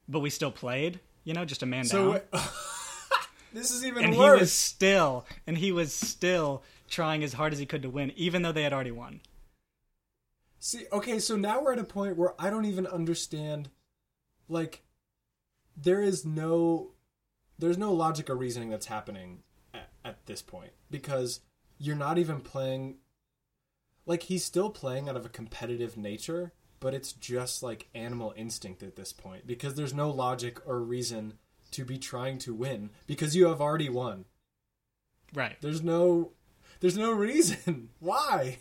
But 0.06 0.20
we 0.20 0.30
still 0.30 0.52
played 0.52 1.00
you 1.24 1.32
know 1.32 1.44
just 1.46 1.62
a 1.62 1.66
man 1.66 1.86
down. 1.86 2.20
So 2.32 2.38
this 3.54 3.70
is 3.70 3.84
even 3.86 4.04
and 4.04 4.16
worse. 4.18 4.36
he 4.36 4.40
was 4.40 4.52
still 4.52 5.24
and 5.46 5.56
he 5.56 5.72
was 5.72 5.92
still 5.94 6.62
trying 6.90 7.22
as 7.24 7.32
hard 7.32 7.52
as 7.54 7.58
he 7.58 7.64
could 7.66 7.82
to 7.82 7.88
win 7.90 8.12
even 8.16 8.42
though 8.42 8.52
they 8.52 8.62
had 8.64 8.72
already 8.74 8.90
won 8.90 9.20
See, 10.64 10.84
okay, 10.92 11.18
so 11.18 11.34
now 11.34 11.60
we're 11.60 11.72
at 11.72 11.80
a 11.80 11.84
point 11.84 12.16
where 12.16 12.40
I 12.40 12.48
don't 12.48 12.66
even 12.66 12.86
understand. 12.86 13.68
Like, 14.48 14.84
there 15.76 16.00
is 16.00 16.24
no, 16.24 16.92
there's 17.58 17.76
no 17.76 17.92
logic 17.92 18.30
or 18.30 18.36
reasoning 18.36 18.70
that's 18.70 18.86
happening 18.86 19.42
at, 19.74 19.88
at 20.04 20.24
this 20.26 20.40
point 20.40 20.70
because 20.88 21.40
you're 21.78 21.96
not 21.96 22.16
even 22.16 22.40
playing. 22.40 22.98
Like 24.06 24.22
he's 24.22 24.44
still 24.44 24.70
playing 24.70 25.08
out 25.08 25.16
of 25.16 25.26
a 25.26 25.28
competitive 25.28 25.96
nature, 25.96 26.52
but 26.78 26.94
it's 26.94 27.12
just 27.12 27.64
like 27.64 27.88
animal 27.92 28.32
instinct 28.36 28.84
at 28.84 28.94
this 28.94 29.12
point 29.12 29.48
because 29.48 29.74
there's 29.74 29.92
no 29.92 30.10
logic 30.10 30.64
or 30.64 30.78
reason 30.78 31.38
to 31.72 31.84
be 31.84 31.98
trying 31.98 32.38
to 32.38 32.54
win 32.54 32.90
because 33.08 33.34
you 33.34 33.48
have 33.48 33.60
already 33.60 33.88
won. 33.88 34.26
right 35.34 35.56
There's 35.60 35.82
no, 35.82 36.30
there's 36.78 36.96
no 36.96 37.10
reason 37.10 37.88
why. 37.98 38.58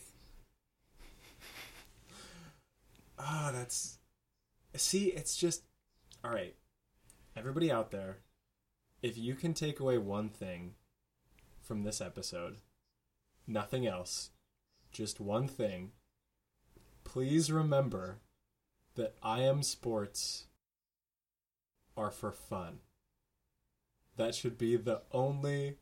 Ah, 3.23 3.51
that's. 3.53 3.99
See, 4.75 5.07
it's 5.07 5.35
just. 5.37 5.63
All 6.23 6.31
right. 6.31 6.55
Everybody 7.35 7.71
out 7.71 7.91
there, 7.91 8.17
if 9.01 9.17
you 9.17 9.35
can 9.35 9.53
take 9.53 9.79
away 9.79 9.97
one 9.97 10.29
thing 10.29 10.73
from 11.61 11.83
this 11.83 12.01
episode, 12.01 12.57
nothing 13.47 13.87
else, 13.87 14.31
just 14.91 15.19
one 15.21 15.47
thing, 15.47 15.91
please 17.03 17.51
remember 17.51 18.17
that 18.95 19.15
IM 19.25 19.63
sports 19.63 20.45
are 21.95 22.11
for 22.11 22.31
fun. 22.31 22.79
That 24.17 24.35
should 24.35 24.57
be 24.57 24.75
the 24.75 25.01
only 25.11 25.77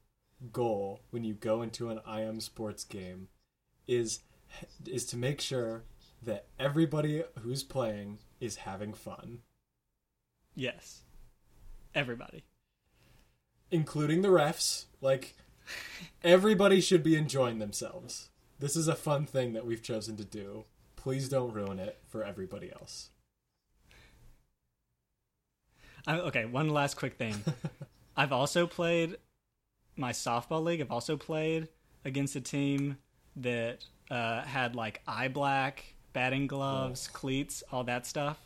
goal 0.52 1.02
when 1.10 1.24
you 1.24 1.34
go 1.34 1.62
into 1.62 1.90
an 1.90 2.00
IM 2.08 2.40
sports 2.40 2.84
game 2.84 3.28
is 3.88 4.20
is 4.86 5.06
to 5.06 5.18
make 5.18 5.42
sure 5.42 5.84
that 6.22 6.48
everybody 6.58 7.24
who's 7.42 7.64
playing 7.64 8.20
is 8.40 8.58
having 8.58 8.94
fun, 8.94 9.40
yes 10.56 11.02
everybody 11.96 12.44
including 13.72 14.22
the 14.22 14.30
refs. 14.30 14.86
Like 15.02 15.36
everybody 16.24 16.82
should 16.82 17.04
be 17.04 17.16
enjoying 17.16 17.60
themselves. 17.60 18.30
This 18.60 18.76
is 18.76 18.88
a 18.88 18.96
fun 18.96 19.26
thing 19.26 19.54
that 19.54 19.66
we've 19.66 19.82
chosen 19.82 20.18
to 20.18 20.26
do. 20.26 20.66
Please 20.96 21.30
don't 21.30 21.54
ruin 21.54 21.80
it 21.80 22.00
for 22.08 22.24
everybody 22.24 22.72
else. 22.72 23.10
I, 26.08 26.18
okay 26.20 26.46
one 26.46 26.70
last 26.70 26.96
quick 26.96 27.16
thing 27.16 27.36
i've 28.18 28.32
also 28.32 28.66
played 28.66 29.18
my 29.98 30.14
softball 30.14 30.64
league 30.64 30.80
i've 30.80 30.94
also 30.94 31.18
played 31.18 31.68
against 32.06 32.38
a 32.38 32.42
team 32.42 32.98
that 33.36 33.84
uh, 34.10 34.42
had 34.44 34.78
like 34.78 35.02
eye 35.06 35.28
black 35.28 35.94
batting 36.14 36.48
gloves 36.48 37.08
cleats 37.08 37.64
all 37.72 37.84
that 37.84 38.06
stuff 38.06 38.40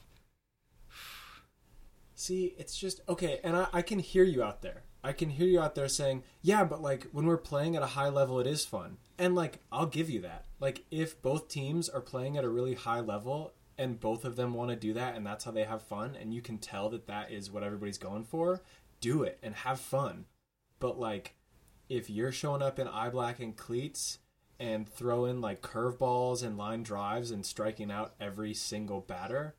See, 2.15 2.53
it's 2.57 2.77
just 2.77 3.01
okay, 3.09 3.39
and 3.43 3.57
I, 3.57 3.67
I 3.73 3.81
can 3.81 3.99
hear 3.99 4.23
you 4.23 4.43
out 4.43 4.61
there. 4.61 4.83
I 5.03 5.11
can 5.11 5.29
hear 5.29 5.47
you 5.47 5.59
out 5.59 5.75
there 5.75 5.87
saying, 5.87 6.23
"Yeah, 6.41 6.63
but 6.63 6.81
like 6.81 7.07
when 7.11 7.25
we're 7.25 7.37
playing 7.37 7.75
at 7.75 7.81
a 7.81 7.87
high 7.87 8.09
level, 8.09 8.39
it 8.39 8.47
is 8.47 8.65
fun." 8.65 8.97
And 9.17 9.35
like, 9.35 9.59
I'll 9.71 9.87
give 9.87 10.09
you 10.09 10.21
that. 10.21 10.45
Like, 10.59 10.85
if 10.91 11.21
both 11.21 11.49
teams 11.49 11.89
are 11.89 12.01
playing 12.01 12.37
at 12.37 12.45
a 12.45 12.49
really 12.49 12.75
high 12.75 12.99
level 12.99 13.53
and 13.77 13.99
both 13.99 14.23
of 14.23 14.35
them 14.35 14.53
want 14.53 14.69
to 14.69 14.75
do 14.75 14.93
that, 14.93 15.15
and 15.15 15.25
that's 15.25 15.43
how 15.43 15.51
they 15.51 15.63
have 15.63 15.81
fun, 15.81 16.15
and 16.15 16.33
you 16.33 16.41
can 16.41 16.59
tell 16.59 16.89
that 16.91 17.07
that 17.07 17.31
is 17.31 17.51
what 17.51 17.63
everybody's 17.63 17.97
going 17.97 18.23
for, 18.23 18.61
do 19.01 19.23
it 19.23 19.39
and 19.41 19.55
have 19.55 19.79
fun. 19.79 20.25
But 20.79 20.99
like, 20.99 21.35
if 21.89 22.09
you're 22.09 22.31
showing 22.31 22.61
up 22.61 22.79
in 22.79 22.87
eye 22.87 23.09
black 23.09 23.39
and 23.39 23.57
cleats 23.57 24.19
and 24.63 24.87
throwing 24.87 25.41
like 25.41 25.61
curveballs 25.61 26.41
and 26.41 26.57
line 26.57 26.83
drives 26.83 27.31
and 27.31 27.45
striking 27.45 27.91
out 27.91 28.13
every 28.21 28.53
single 28.53 29.01
batter, 29.01 29.55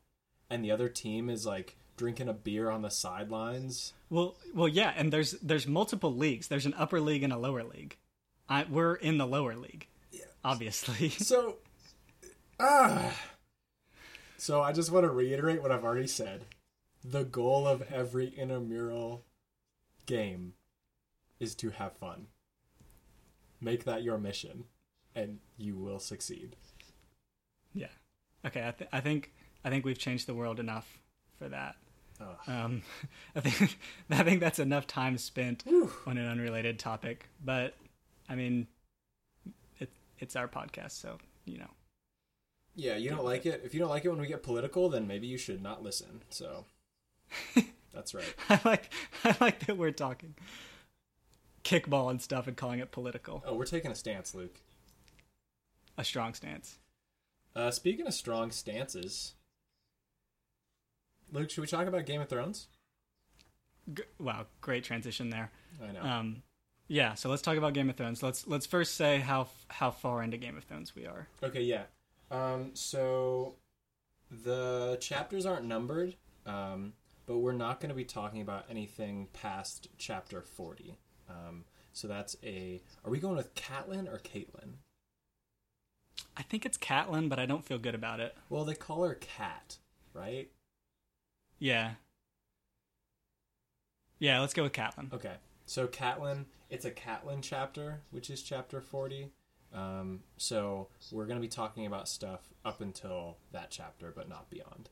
and 0.49 0.65
the 0.65 0.71
other 0.71 0.89
team 0.89 1.29
is 1.29 1.45
like 1.45 1.77
drinking 1.95 2.27
a 2.27 2.33
beer 2.33 2.71
on 2.71 2.81
the 2.81 2.89
sidelines. 2.89 3.93
Well, 4.09 4.35
well, 4.55 4.67
yeah, 4.67 4.93
and 4.97 5.13
there's 5.13 5.33
there's 5.33 5.67
multiple 5.67 6.13
leagues. 6.13 6.47
There's 6.47 6.65
an 6.65 6.73
upper 6.75 6.99
league 6.99 7.21
and 7.21 7.31
a 7.31 7.37
lower 7.37 7.63
league. 7.63 7.97
I, 8.49 8.65
we're 8.67 8.95
in 8.95 9.19
the 9.19 9.27
lower 9.27 9.55
league, 9.55 9.87
obviously. 10.43 11.09
So, 11.19 11.57
ah. 12.59 13.15
So 14.37 14.61
I 14.61 14.71
just 14.71 14.91
want 14.91 15.05
to 15.05 15.11
reiterate 15.11 15.61
what 15.61 15.71
I've 15.71 15.85
already 15.85 16.07
said. 16.07 16.45
The 17.03 17.23
goal 17.23 17.67
of 17.67 17.83
every 17.93 18.27
intramural 18.27 19.23
game 20.07 20.53
is 21.39 21.53
to 21.55 21.69
have 21.69 21.93
fun. 21.97 22.27
Make 23.61 23.85
that 23.85 24.03
your 24.03 24.17
mission, 24.17 24.65
and 25.15 25.39
you 25.57 25.75
will 25.75 25.99
succeed. 25.99 26.55
yeah. 27.73 27.87
Okay. 28.45 28.67
I, 28.67 28.71
th- 28.71 28.89
I 28.93 28.99
think 28.99 29.31
I 29.63 29.69
think 29.69 29.85
we've 29.85 29.97
changed 29.97 30.27
the 30.27 30.33
world 30.35 30.59
enough 30.59 30.99
for 31.39 31.49
that. 31.49 31.75
Um, 32.47 32.83
I 33.35 33.39
think 33.41 33.77
I 34.09 34.23
think 34.23 34.39
that's 34.39 34.59
enough 34.59 34.87
time 34.87 35.17
spent 35.17 35.63
Whew. 35.65 35.91
on 36.05 36.17
an 36.17 36.27
unrelated 36.27 36.79
topic. 36.79 37.27
But 37.43 37.73
I 38.29 38.35
mean, 38.35 38.67
it, 39.79 39.89
it's 40.19 40.35
our 40.35 40.47
podcast, 40.47 40.91
so 40.91 41.17
you 41.45 41.57
know. 41.57 41.69
Yeah, 42.75 42.97
you 42.97 43.09
don't 43.09 43.23
like 43.23 43.45
it. 43.45 43.61
If 43.63 43.73
you 43.73 43.79
don't 43.79 43.89
like 43.89 44.03
it 44.05 44.09
when 44.09 44.19
we 44.19 44.27
get 44.27 44.43
political, 44.43 44.89
then 44.89 45.07
maybe 45.07 45.27
you 45.27 45.37
should 45.37 45.63
not 45.63 45.81
listen. 45.81 46.21
So 46.29 46.65
that's 47.93 48.13
right. 48.13 48.35
I 48.49 48.59
like 48.63 48.91
I 49.23 49.35
like 49.41 49.65
that 49.65 49.77
we're 49.77 49.91
talking 49.91 50.35
kickball 51.63 52.11
and 52.11 52.21
stuff 52.21 52.47
and 52.47 52.55
calling 52.55 52.79
it 52.79 52.91
political. 52.91 53.43
Oh, 53.45 53.55
we're 53.55 53.65
taking 53.65 53.91
a 53.91 53.95
stance, 53.95 54.35
Luke. 54.35 54.59
A 55.97 56.03
strong 56.03 56.33
stance. 56.33 56.79
Uh, 57.55 57.71
speaking 57.71 58.05
of 58.05 58.13
strong 58.13 58.51
stances, 58.51 59.33
Luke, 61.31 61.49
should 61.49 61.61
we 61.61 61.67
talk 61.67 61.87
about 61.87 62.05
Game 62.05 62.19
of 62.21 62.27
Thrones? 62.27 62.67
G- 63.93 64.03
wow, 64.19 64.45
great 64.61 64.83
transition 64.83 65.29
there. 65.29 65.51
I 65.81 65.91
know. 65.91 66.01
Um, 66.01 66.43
yeah, 66.87 67.13
so 67.13 67.29
let's 67.29 67.41
talk 67.41 67.57
about 67.57 67.73
Game 67.73 67.89
of 67.89 67.95
Thrones. 67.95 68.21
Let's 68.21 68.45
let's 68.45 68.65
first 68.65 68.95
say 68.95 69.19
how 69.19 69.47
how 69.69 69.91
far 69.91 70.21
into 70.21 70.37
Game 70.37 70.57
of 70.57 70.65
Thrones 70.65 70.95
we 70.95 71.05
are. 71.05 71.27
Okay, 71.41 71.61
yeah. 71.61 71.83
Um, 72.29 72.71
so 72.73 73.55
the 74.29 74.97
chapters 74.99 75.45
aren't 75.45 75.65
numbered, 75.65 76.15
um, 76.45 76.93
but 77.25 77.37
we're 77.37 77.53
not 77.53 77.79
going 77.79 77.89
to 77.89 77.95
be 77.95 78.03
talking 78.03 78.41
about 78.41 78.65
anything 78.69 79.27
past 79.33 79.87
chapter 79.97 80.41
forty. 80.41 80.97
Um, 81.29 81.63
so 81.93 82.07
that's 82.07 82.35
a. 82.43 82.81
Are 83.03 83.11
we 83.11 83.19
going 83.19 83.37
with 83.37 83.55
Catelyn 83.55 84.11
or 84.11 84.19
Caitlin? 84.19 84.73
I 86.37 86.43
think 86.43 86.65
it's 86.65 86.77
Catelyn, 86.77 87.29
but 87.29 87.39
I 87.39 87.45
don't 87.45 87.63
feel 87.65 87.77
good 87.77 87.95
about 87.95 88.19
it. 88.19 88.35
Well, 88.49 88.65
they 88.65 88.75
call 88.75 89.03
her 89.03 89.15
Cat, 89.15 89.77
right? 90.13 90.49
Yeah. 91.59 91.91
Yeah, 94.19 94.39
let's 94.39 94.53
go 94.53 94.63
with 94.63 94.73
Catelyn. 94.73 95.13
Okay. 95.13 95.35
So 95.65 95.87
Catelyn, 95.87 96.45
it's 96.69 96.85
a 96.85 96.91
Catelyn 96.91 97.39
chapter, 97.41 98.01
which 98.11 98.29
is 98.29 98.41
chapter 98.41 98.81
40. 98.81 99.31
Um, 99.73 100.21
so 100.37 100.87
we're 101.11 101.25
going 101.25 101.37
to 101.37 101.41
be 101.41 101.47
talking 101.49 101.85
about 101.85 102.07
stuff 102.07 102.41
up 102.63 102.81
until 102.81 103.37
that 103.51 103.71
chapter, 103.71 104.11
but 104.15 104.29
not 104.29 104.49
beyond. 104.49 104.89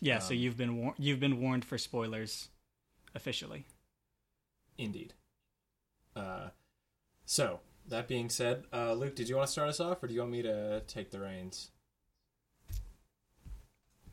Yeah, 0.00 0.18
so 0.18 0.34
Um, 0.34 0.40
you've 0.40 0.56
been 0.56 0.76
war- 0.76 0.94
you've 0.98 1.20
been 1.20 1.40
warned 1.40 1.64
for 1.64 1.78
spoilers 1.78 2.48
officially. 3.14 3.64
Indeed. 4.76 5.14
Uh, 6.16 6.50
so 7.24 7.60
that 7.88 8.08
being 8.08 8.28
said, 8.30 8.64
uh, 8.72 8.92
Luke, 8.94 9.14
did 9.14 9.28
you 9.28 9.36
want 9.36 9.48
to 9.48 9.52
start 9.52 9.68
us 9.68 9.80
off, 9.80 10.02
or 10.02 10.06
do 10.06 10.14
you 10.14 10.20
want 10.20 10.32
me 10.32 10.42
to 10.42 10.82
take 10.86 11.10
the 11.10 11.20
reins? 11.20 11.70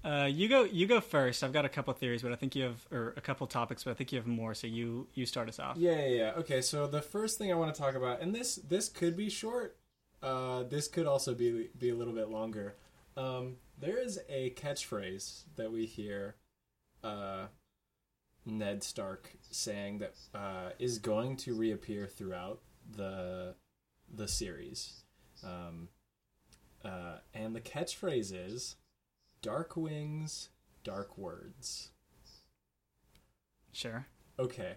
Uh, 0.03 0.27
you 0.31 0.49
go 0.49 0.63
you 0.63 0.87
go 0.87 0.99
first. 0.99 1.43
I've 1.43 1.53
got 1.53 1.63
a 1.63 1.69
couple 1.69 1.93
theories, 1.93 2.23
but 2.23 2.31
I 2.31 2.35
think 2.35 2.55
you 2.55 2.63
have 2.63 2.87
or 2.91 3.13
a 3.17 3.21
couple 3.21 3.45
topics, 3.45 3.83
but 3.83 3.91
I 3.91 3.93
think 3.93 4.11
you 4.11 4.17
have 4.17 4.25
more. 4.25 4.55
So 4.55 4.65
you 4.65 5.07
you 5.13 5.27
start 5.27 5.47
us 5.47 5.59
off. 5.59 5.77
Yeah, 5.77 5.91
yeah, 5.91 6.07
yeah. 6.07 6.31
Okay, 6.37 6.61
so 6.61 6.87
the 6.87 7.01
first 7.01 7.37
thing 7.37 7.51
I 7.51 7.55
want 7.55 7.73
to 7.73 7.79
talk 7.79 7.93
about, 7.93 8.19
and 8.19 8.33
this 8.33 8.55
this 8.55 8.89
could 8.89 9.15
be 9.15 9.29
short. 9.29 9.77
Uh, 10.23 10.63
this 10.63 10.87
could 10.87 11.05
also 11.05 11.35
be 11.35 11.69
be 11.77 11.89
a 11.89 11.95
little 11.95 12.13
bit 12.13 12.29
longer. 12.29 12.75
Um, 13.15 13.57
there 13.79 13.97
is 13.97 14.19
a 14.27 14.51
catchphrase 14.51 15.43
that 15.55 15.71
we 15.71 15.85
hear 15.85 16.35
uh, 17.03 17.47
Ned 18.45 18.83
Stark 18.83 19.33
saying 19.51 19.99
that 19.99 20.15
uh, 20.33 20.69
is 20.79 20.97
going 20.97 21.37
to 21.37 21.53
reappear 21.53 22.07
throughout 22.07 22.59
the 22.95 23.55
the 24.13 24.27
series, 24.27 25.03
um, 25.43 25.89
uh, 26.83 27.17
and 27.33 27.55
the 27.55 27.61
catchphrase 27.61 28.31
is 28.33 28.75
"Dark 29.41 29.75
wings, 29.75 30.49
dark 30.83 31.17
words." 31.17 31.91
Sure. 33.71 34.07
Okay. 34.37 34.75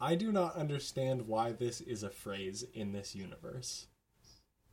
I 0.00 0.16
do 0.16 0.32
not 0.32 0.56
understand 0.56 1.28
why 1.28 1.52
this 1.52 1.80
is 1.80 2.02
a 2.02 2.10
phrase 2.10 2.64
in 2.74 2.92
this 2.92 3.14
universe. 3.14 3.86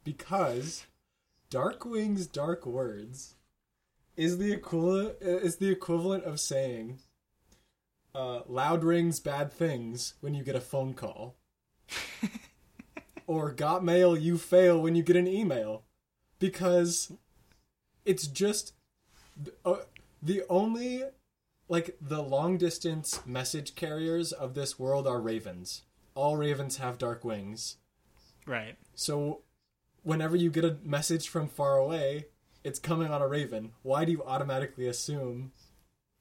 Because 0.03 0.87
dark 1.49 1.85
wings, 1.85 2.25
dark 2.25 2.65
words 2.65 3.35
is 4.17 4.37
the 4.37 4.51
equivalent 4.51 5.15
is 5.21 5.57
the 5.57 5.69
equivalent 5.69 6.23
of 6.25 6.39
saying 6.39 6.99
uh, 8.13 8.41
loud 8.47 8.83
rings 8.83 9.19
bad 9.19 9.53
things 9.53 10.15
when 10.21 10.33
you 10.33 10.43
get 10.43 10.55
a 10.55 10.61
phone 10.61 10.93
call. 10.93 11.35
or 13.31 13.51
got 13.53 13.81
mail 13.81 14.17
you 14.17 14.37
fail 14.37 14.81
when 14.81 14.93
you 14.93 15.03
get 15.03 15.15
an 15.15 15.27
email. 15.27 15.83
Because 16.39 17.11
it's 18.03 18.27
just 18.27 18.73
uh, 19.63 19.77
the 20.21 20.43
only 20.49 21.03
like 21.69 21.95
the 22.01 22.21
long 22.21 22.57
distance 22.57 23.21
message 23.25 23.75
carriers 23.75 24.33
of 24.33 24.53
this 24.53 24.77
world 24.77 25.07
are 25.07 25.21
ravens. 25.21 25.83
All 26.13 26.35
ravens 26.35 26.77
have 26.77 26.97
dark 26.97 27.23
wings. 27.23 27.77
Right. 28.45 28.75
So 28.95 29.43
whenever 30.03 30.35
you 30.35 30.49
get 30.49 30.65
a 30.65 30.77
message 30.83 31.29
from 31.29 31.47
far 31.47 31.77
away, 31.77 32.25
it's 32.65 32.79
coming 32.79 33.09
on 33.11 33.21
a 33.21 33.27
raven. 33.27 33.71
Why 33.81 34.03
do 34.03 34.11
you 34.11 34.23
automatically 34.25 34.87
assume 34.87 35.53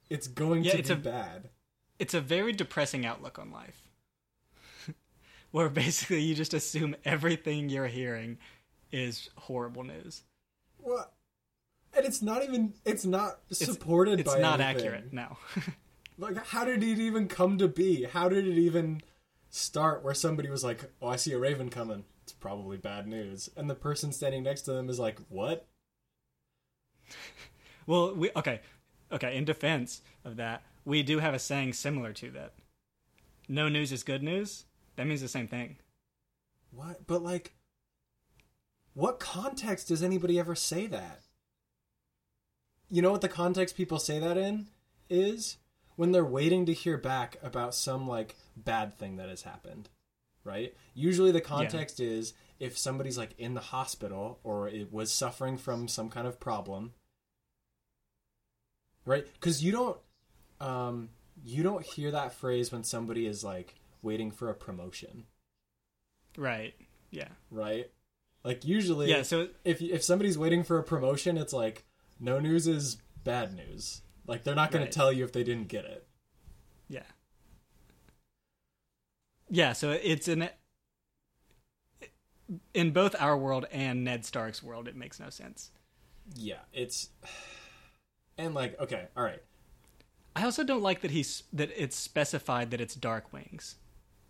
it's 0.08 0.28
going 0.28 0.62
Yeah, 0.62 0.72
to 0.72 0.78
it's 0.78 0.88
be 0.90 0.94
a- 0.94 0.98
bad? 0.98 1.48
It's 1.98 2.14
a 2.14 2.20
very 2.20 2.52
depressing 2.52 3.04
outlook 3.04 3.38
on 3.38 3.50
life. 3.50 3.88
Where 5.50 5.68
basically 5.68 6.20
you 6.20 6.34
just 6.34 6.54
assume 6.54 6.94
everything 7.04 7.68
you're 7.68 7.86
hearing 7.86 8.38
is 8.92 9.30
horrible 9.36 9.84
news. 9.84 10.22
What? 10.78 11.12
And 11.96 12.06
it's 12.06 12.22
not 12.22 12.44
even 12.44 12.74
it's 12.84 13.04
not 13.04 13.40
supported 13.50 14.20
It's 14.20 14.32
by 14.32 14.40
not 14.40 14.60
anything. 14.60 14.86
accurate. 14.86 15.12
No. 15.12 15.36
Like 16.18 16.44
how 16.48 16.66
did 16.66 16.82
it 16.82 16.98
even 16.98 17.28
come 17.28 17.56
to 17.56 17.66
be? 17.66 18.04
How 18.04 18.28
did 18.28 18.46
it 18.46 18.58
even 18.58 19.00
start 19.48 20.04
where 20.04 20.12
somebody 20.12 20.50
was 20.50 20.62
like, 20.62 20.92
"Oh, 21.00 21.08
I 21.08 21.16
see 21.16 21.32
a 21.32 21.38
raven 21.38 21.70
coming. 21.70 22.04
It's 22.24 22.32
probably 22.32 22.76
bad 22.76 23.06
news." 23.08 23.48
And 23.56 23.70
the 23.70 23.74
person 23.74 24.12
standing 24.12 24.42
next 24.42 24.62
to 24.62 24.72
them 24.72 24.90
is 24.90 24.98
like, 24.98 25.18
"What?" 25.30 25.66
well, 27.86 28.14
we 28.14 28.30
okay. 28.36 28.60
Okay, 29.10 29.34
in 29.34 29.46
defense 29.46 30.02
of 30.22 30.36
that, 30.36 30.62
we 30.84 31.02
do 31.02 31.20
have 31.20 31.32
a 31.32 31.38
saying 31.38 31.72
similar 31.72 32.12
to 32.12 32.30
that. 32.32 32.52
No 33.48 33.70
news 33.70 33.90
is 33.90 34.02
good 34.02 34.22
news. 34.22 34.66
That 35.00 35.06
means 35.06 35.22
the 35.22 35.28
same 35.28 35.48
thing. 35.48 35.78
What? 36.72 37.06
But 37.06 37.22
like 37.22 37.54
what 38.92 39.18
context 39.18 39.88
does 39.88 40.02
anybody 40.02 40.38
ever 40.38 40.54
say 40.54 40.86
that? 40.88 41.22
You 42.90 43.00
know 43.00 43.10
what 43.10 43.22
the 43.22 43.28
context 43.30 43.78
people 43.78 43.98
say 43.98 44.18
that 44.18 44.36
in 44.36 44.66
is 45.08 45.56
when 45.96 46.12
they're 46.12 46.22
waiting 46.22 46.66
to 46.66 46.74
hear 46.74 46.98
back 46.98 47.38
about 47.42 47.74
some 47.74 48.06
like 48.06 48.36
bad 48.54 48.98
thing 48.98 49.16
that 49.16 49.30
has 49.30 49.40
happened. 49.40 49.88
Right? 50.44 50.76
Usually 50.92 51.32
the 51.32 51.40
context 51.40 51.98
is 51.98 52.34
if 52.58 52.76
somebody's 52.76 53.16
like 53.16 53.34
in 53.38 53.54
the 53.54 53.60
hospital 53.60 54.38
or 54.44 54.68
it 54.68 54.92
was 54.92 55.10
suffering 55.10 55.56
from 55.56 55.88
some 55.88 56.10
kind 56.10 56.26
of 56.26 56.38
problem. 56.38 56.92
Right? 59.06 59.26
Cuz 59.40 59.64
you 59.64 59.72
don't 59.72 59.98
um 60.60 61.08
you 61.42 61.62
don't 61.62 61.86
hear 61.86 62.10
that 62.10 62.34
phrase 62.34 62.70
when 62.70 62.84
somebody 62.84 63.24
is 63.24 63.42
like 63.42 63.79
waiting 64.02 64.30
for 64.30 64.48
a 64.50 64.54
promotion 64.54 65.26
Right. 66.36 66.74
Yeah. 67.10 67.28
right? 67.50 67.90
Like 68.44 68.64
usually, 68.64 69.10
Yeah, 69.10 69.22
so 69.22 69.48
if 69.64 69.82
if 69.82 70.02
somebody's 70.02 70.38
waiting 70.38 70.62
for 70.62 70.78
a 70.78 70.82
promotion, 70.82 71.36
it's 71.36 71.52
like 71.52 71.84
no 72.18 72.38
news 72.40 72.66
is 72.66 72.96
bad 73.24 73.54
news. 73.54 74.00
Like 74.26 74.44
they're 74.44 74.54
not 74.54 74.70
going 74.70 74.82
Right. 74.84 74.92
to 74.92 74.96
tell 74.98 75.12
you 75.12 75.24
if 75.24 75.32
they 75.32 75.42
didn't 75.44 75.68
get 75.68 75.84
it. 75.84 76.06
Yeah. 76.88 77.02
Yeah, 79.50 79.72
so 79.72 79.90
it's 79.90 80.28
in 80.28 80.48
in 82.74 82.92
both 82.92 83.14
our 83.20 83.36
world 83.36 83.66
and 83.70 84.04
Ned 84.04 84.24
Stark's 84.24 84.62
world, 84.62 84.88
it 84.88 84.96
makes 84.96 85.20
no 85.20 85.30
sense. 85.30 85.70
Yeah, 86.34 86.60
it's 86.72 87.10
and 88.38 88.54
like 88.54 88.78
okay, 88.80 89.08
all 89.16 89.24
right. 89.24 89.42
I 90.36 90.44
also 90.44 90.62
don't 90.62 90.82
like 90.82 91.00
that 91.00 91.10
he's 91.10 91.42
that 91.52 91.70
it's 91.76 91.96
specified 91.96 92.70
that 92.70 92.80
it's 92.80 92.94
dark 92.94 93.32
wings. 93.32 93.76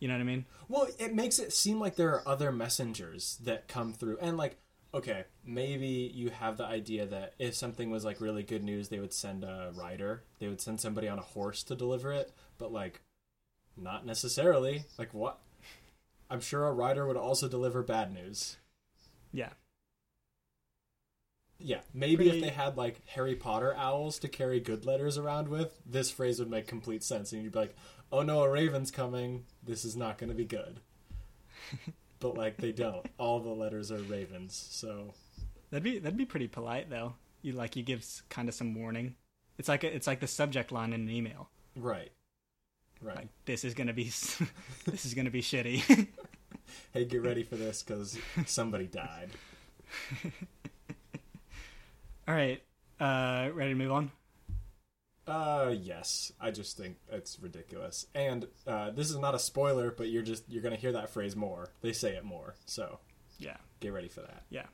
You 0.01 0.09
know 0.09 0.15
what 0.15 0.23
I 0.23 0.25
mean? 0.25 0.47
Well, 0.69 0.89
it 0.99 1.15
makes 1.15 1.39
it 1.39 1.53
seem 1.53 1.79
like 1.79 1.95
there 1.95 2.15
are 2.15 2.27
other 2.27 2.51
messengers 2.51 3.39
that 3.45 3.69
come 3.69 3.93
through, 3.93 4.19
and 4.21 4.37
like, 4.37 4.57
okay, 4.93 5.25
maybe 5.45 6.11
you 6.13 6.31
have 6.31 6.57
the 6.57 6.65
idea 6.65 7.07
that 7.07 7.35
if 7.39 7.55
something 7.55 7.91
was 7.91 8.05
like 8.05 8.21
really 8.21 8.43
good 8.43 8.65
news, 8.65 8.89
they 8.89 8.99
would 8.99 9.13
send 9.13 9.45
a 9.45 9.73
rider, 9.77 10.25
they 10.39 10.49
would 10.49 10.61
send 10.61 10.81
somebody 10.81 11.07
on 11.07 11.19
a 11.19 11.23
horse 11.23 11.63
to 11.65 11.77
deliver 11.77 12.13
it, 12.13 12.33
but 12.59 12.73
like, 12.73 13.03
not 13.77 14.05
necessarily. 14.05 14.85
Like, 14.99 15.15
what? 15.15 15.39
I'm 16.29 16.41
sure 16.41 16.67
a 16.67 16.73
rider 16.73 17.07
would 17.07 17.17
also 17.17 17.49
deliver 17.49 17.83
bad 17.83 18.13
news. 18.13 18.57
Yeah. 19.33 19.51
Yeah, 21.63 21.81
maybe 21.93 22.17
Pretty- 22.25 22.39
if 22.39 22.43
they 22.45 22.51
had 22.51 22.77
like 22.77 23.07
Harry 23.09 23.35
Potter 23.35 23.75
owls 23.77 24.19
to 24.21 24.29
carry 24.29 24.61
good 24.61 24.85
letters 24.87 25.19
around 25.19 25.49
with, 25.49 25.79
this 25.87 26.11
phrase 26.11 26.39
would 26.39 26.51
make 26.51 26.67
complete 26.67 27.03
sense, 27.03 27.33
and 27.33 27.43
you'd 27.43 27.53
be 27.53 27.59
like, 27.59 27.77
"Oh 28.11 28.23
no, 28.23 28.43
a 28.43 28.51
raven's 28.51 28.91
coming. 28.91 29.45
This 29.63 29.85
is 29.85 29.97
not 29.97 30.17
going 30.19 30.31
to 30.31 30.35
be 30.37 30.45
good." 30.47 30.81
but 32.21 32.37
like 32.37 32.57
they 32.57 32.73
don't. 32.73 33.05
All 33.19 33.41
the 33.41 33.51
letters 33.51 33.93
are 33.93 33.99
ravens, 33.99 34.55
so 34.71 35.15
That'd 35.71 35.85
be 35.85 35.99
that'd 35.99 36.17
be 36.19 36.25
pretty 36.27 36.49
polite 36.49 36.91
though. 36.91 37.15
You 37.43 37.53
like 37.53 37.77
you 37.77 37.83
give 37.83 38.05
kind 38.29 38.49
of 38.49 38.55
some 38.55 38.75
warning. 38.75 39.15
It's 39.59 39.69
like 39.69 39.85
a, 39.85 39.95
it's 39.95 40.07
like 40.07 40.21
the 40.21 40.27
subject 40.27 40.73
line 40.73 40.93
in 40.93 41.03
an 41.03 41.11
email. 41.11 41.49
right, 41.77 42.11
right. 43.03 43.17
Like 43.17 43.29
this 43.45 43.65
is 43.65 43.75
gonna 43.75 43.93
be 43.93 44.05
this 44.85 45.05
is 45.05 45.15
gonna 45.15 45.31
be 45.31 45.43
shitty. 45.43 46.09
hey, 46.93 47.05
get 47.05 47.23
ready 47.23 47.43
for 47.43 47.57
this 47.57 47.83
because 47.83 48.19
somebody 48.47 48.87
died. 48.87 49.31
All 52.31 52.37
right, 52.37 52.63
uh, 53.01 53.51
ready 53.55 53.71
to 53.71 53.75
move 53.75 53.91
on? 53.91 54.13
Uh, 55.27 55.75
yes. 55.77 56.31
I 56.41 56.53
just 56.53 56.77
think 56.77 56.97
it's 57.11 57.41
ridiculous, 57.41 58.07
and 58.15 58.47
uh, 58.69 58.91
this 58.91 59.11
is 59.11 59.17
not 59.19 59.35
a 59.35 59.39
spoiler, 59.41 59.91
but 59.91 60.11
you're 60.11 60.23
just 60.23 60.45
you're 60.49 60.63
gonna 60.63 60.77
hear 60.77 60.93
that 60.93 61.11
phrase 61.11 61.35
more. 61.35 61.71
They 61.81 61.93
say 61.93 62.11
it 62.15 62.25
more, 62.25 62.55
so 62.67 63.01
Yeah, 63.41 63.57
get 63.81 63.93
ready 63.93 64.07
for 64.07 64.21
that. 64.21 64.45
yeah. 64.49 64.67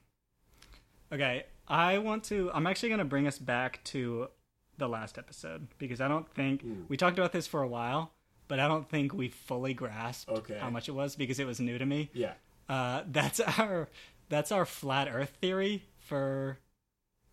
Okay, 1.10 1.46
I 1.66 1.96
want 1.96 2.24
to. 2.24 2.50
I'm 2.52 2.66
actually 2.66 2.90
gonna 2.90 3.06
bring 3.06 3.26
us 3.26 3.38
back 3.38 3.82
to 3.84 4.28
the 4.76 4.86
last 4.86 5.16
episode 5.16 5.66
because 5.78 6.02
I 6.02 6.08
don't 6.08 6.28
think 6.34 6.62
Ooh. 6.62 6.84
we 6.90 6.98
talked 6.98 7.18
about 7.18 7.32
this 7.32 7.46
for 7.46 7.62
a 7.62 7.68
while, 7.68 8.12
but 8.48 8.60
I 8.60 8.68
don't 8.68 8.86
think 8.86 9.14
we 9.14 9.28
fully 9.28 9.72
grasped 9.72 10.28
Okay. 10.28 10.58
how 10.58 10.68
much 10.68 10.90
it 10.90 10.92
was 10.92 11.16
because 11.16 11.40
it 11.40 11.46
was 11.46 11.58
new 11.58 11.78
to 11.78 11.86
me. 11.86 12.10
Yeah. 12.12 12.34
Uh, 12.68 13.04
that's 13.10 13.40
our 13.58 13.88
that's 14.28 14.52
our 14.52 14.66
flat 14.66 15.08
Earth 15.10 15.32
theory 15.40 15.84
for 16.00 16.58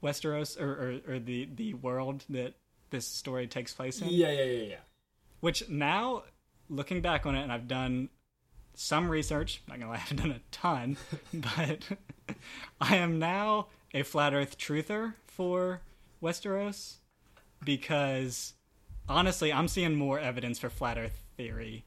Westeros 0.04 0.60
or, 0.60 1.02
or, 1.08 1.16
or 1.16 1.20
the 1.20 1.48
the 1.56 1.74
world 1.76 2.26
that 2.30 2.54
this 2.90 3.08
story 3.08 3.48
takes 3.48 3.74
place 3.74 4.02
in. 4.02 4.10
Yeah, 4.10 4.32
yeah, 4.32 4.44
yeah, 4.44 4.64
yeah. 4.64 4.76
Which 5.40 5.68
now, 5.70 6.24
looking 6.70 7.02
back 7.02 7.26
on 7.26 7.36
it, 7.36 7.42
and 7.42 7.52
I've 7.52 7.68
done 7.68 8.10
some 8.76 9.10
research. 9.10 9.62
Not 9.68 9.80
gonna 9.80 9.92
lie, 9.92 9.96
I 9.98 10.00
haven't 10.00 10.18
done 10.18 10.32
a 10.32 10.42
ton, 10.52 10.98
but 11.34 11.88
I 12.82 12.98
am 12.98 13.20
now 13.20 13.68
a 13.94 14.04
flat 14.04 14.34
Earth 14.34 14.58
truther 14.58 15.14
for 15.26 15.82
Westeros 16.22 16.98
because 17.64 18.54
honestly, 19.08 19.52
I'm 19.52 19.68
seeing 19.68 19.96
more 19.96 20.20
evidence 20.20 20.60
for 20.60 20.70
flat 20.70 20.98
Earth 20.98 21.24
theory 21.38 21.86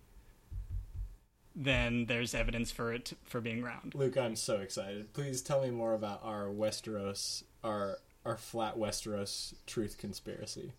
than 1.54 2.04
there's 2.04 2.34
evidence 2.34 2.70
for 2.70 2.92
it 2.92 3.14
for 3.24 3.40
being 3.40 3.62
round. 3.62 3.94
Luke, 3.94 4.18
I'm 4.18 4.36
so 4.36 4.58
excited. 4.58 5.12
Please 5.14 5.40
tell 5.40 5.62
me 5.62 5.70
more 5.70 5.94
about 5.94 6.20
our 6.22 6.46
Westeros, 6.46 7.44
our 7.64 7.98
our 8.26 8.36
flat 8.36 8.76
Westeros 8.76 9.54
truth 9.66 9.98
conspiracy. 9.98 10.72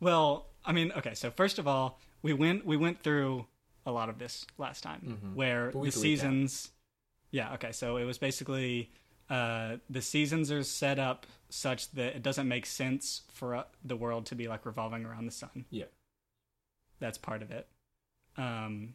Well, 0.00 0.46
I 0.64 0.72
mean, 0.72 0.92
okay. 0.96 1.14
So 1.14 1.30
first 1.30 1.58
of 1.58 1.66
all, 1.66 1.98
we 2.22 2.32
went 2.32 2.64
we 2.64 2.76
went 2.76 3.02
through 3.02 3.46
a 3.86 3.90
lot 3.90 4.08
of 4.08 4.18
this 4.18 4.46
last 4.58 4.82
time, 4.82 5.32
where 5.34 5.70
But 5.72 5.78
we 5.78 5.88
the 5.88 5.92
seasons. 5.92 6.70
Yeah. 7.30 7.54
Okay. 7.54 7.72
So 7.72 7.96
it 7.96 8.04
was 8.04 8.18
basically 8.18 8.90
uh, 9.30 9.76
the 9.90 10.02
seasons 10.02 10.50
are 10.52 10.62
set 10.62 10.98
up 10.98 11.26
such 11.50 11.90
that 11.92 12.16
it 12.16 12.22
doesn't 12.22 12.46
make 12.46 12.66
sense 12.66 13.22
for 13.32 13.56
uh, 13.56 13.64
the 13.84 13.96
world 13.96 14.26
to 14.26 14.34
be 14.34 14.48
like 14.48 14.66
revolving 14.66 15.04
around 15.04 15.26
the 15.26 15.32
sun. 15.32 15.64
Yeah. 15.70 15.84
That's 17.00 17.18
part 17.18 17.42
of 17.42 17.50
it. 17.50 17.66
Um, 18.36 18.94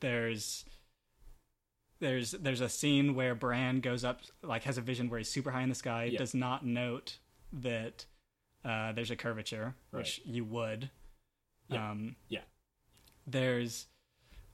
there's 0.00 0.64
there's 2.04 2.32
there's 2.32 2.60
a 2.60 2.68
scene 2.68 3.14
where 3.14 3.34
Bran 3.34 3.80
goes 3.80 4.04
up 4.04 4.20
like 4.42 4.62
has 4.64 4.76
a 4.78 4.82
vision 4.82 5.08
where 5.08 5.18
he's 5.18 5.30
super 5.30 5.50
high 5.50 5.62
in 5.62 5.68
the 5.70 5.74
sky. 5.74 6.04
Yeah. 6.04 6.18
Does 6.18 6.34
not 6.34 6.64
note 6.64 7.18
that 7.52 8.04
uh, 8.64 8.92
there's 8.92 9.10
a 9.10 9.16
curvature, 9.16 9.74
which 9.90 10.20
you 10.24 10.44
would. 10.44 10.90
Yeah. 11.68 11.90
Um, 11.90 12.16
Yeah. 12.28 12.40
There's 13.26 13.86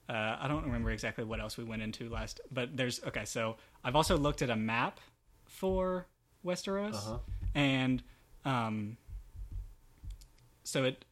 uh, 0.09 0.37
I 0.39 0.47
don't 0.47 0.63
remember 0.65 0.91
exactly 0.91 1.23
what 1.25 1.39
else 1.39 1.57
we 1.57 1.63
went 1.63 1.81
into 1.81 2.09
last, 2.09 2.39
but 2.51 2.75
there's 2.77 3.03
okay. 3.05 3.25
So 3.25 3.57
I've 3.83 3.95
also 3.95 4.17
looked 4.17 4.41
at 4.41 4.49
a 4.49 4.55
map 4.55 4.99
for 5.45 6.07
Westeros, 6.45 6.95
Uh-huh. 6.95 7.17
and 7.53 8.01
um, 8.45 8.97
so 10.63 10.83
it 10.85 11.05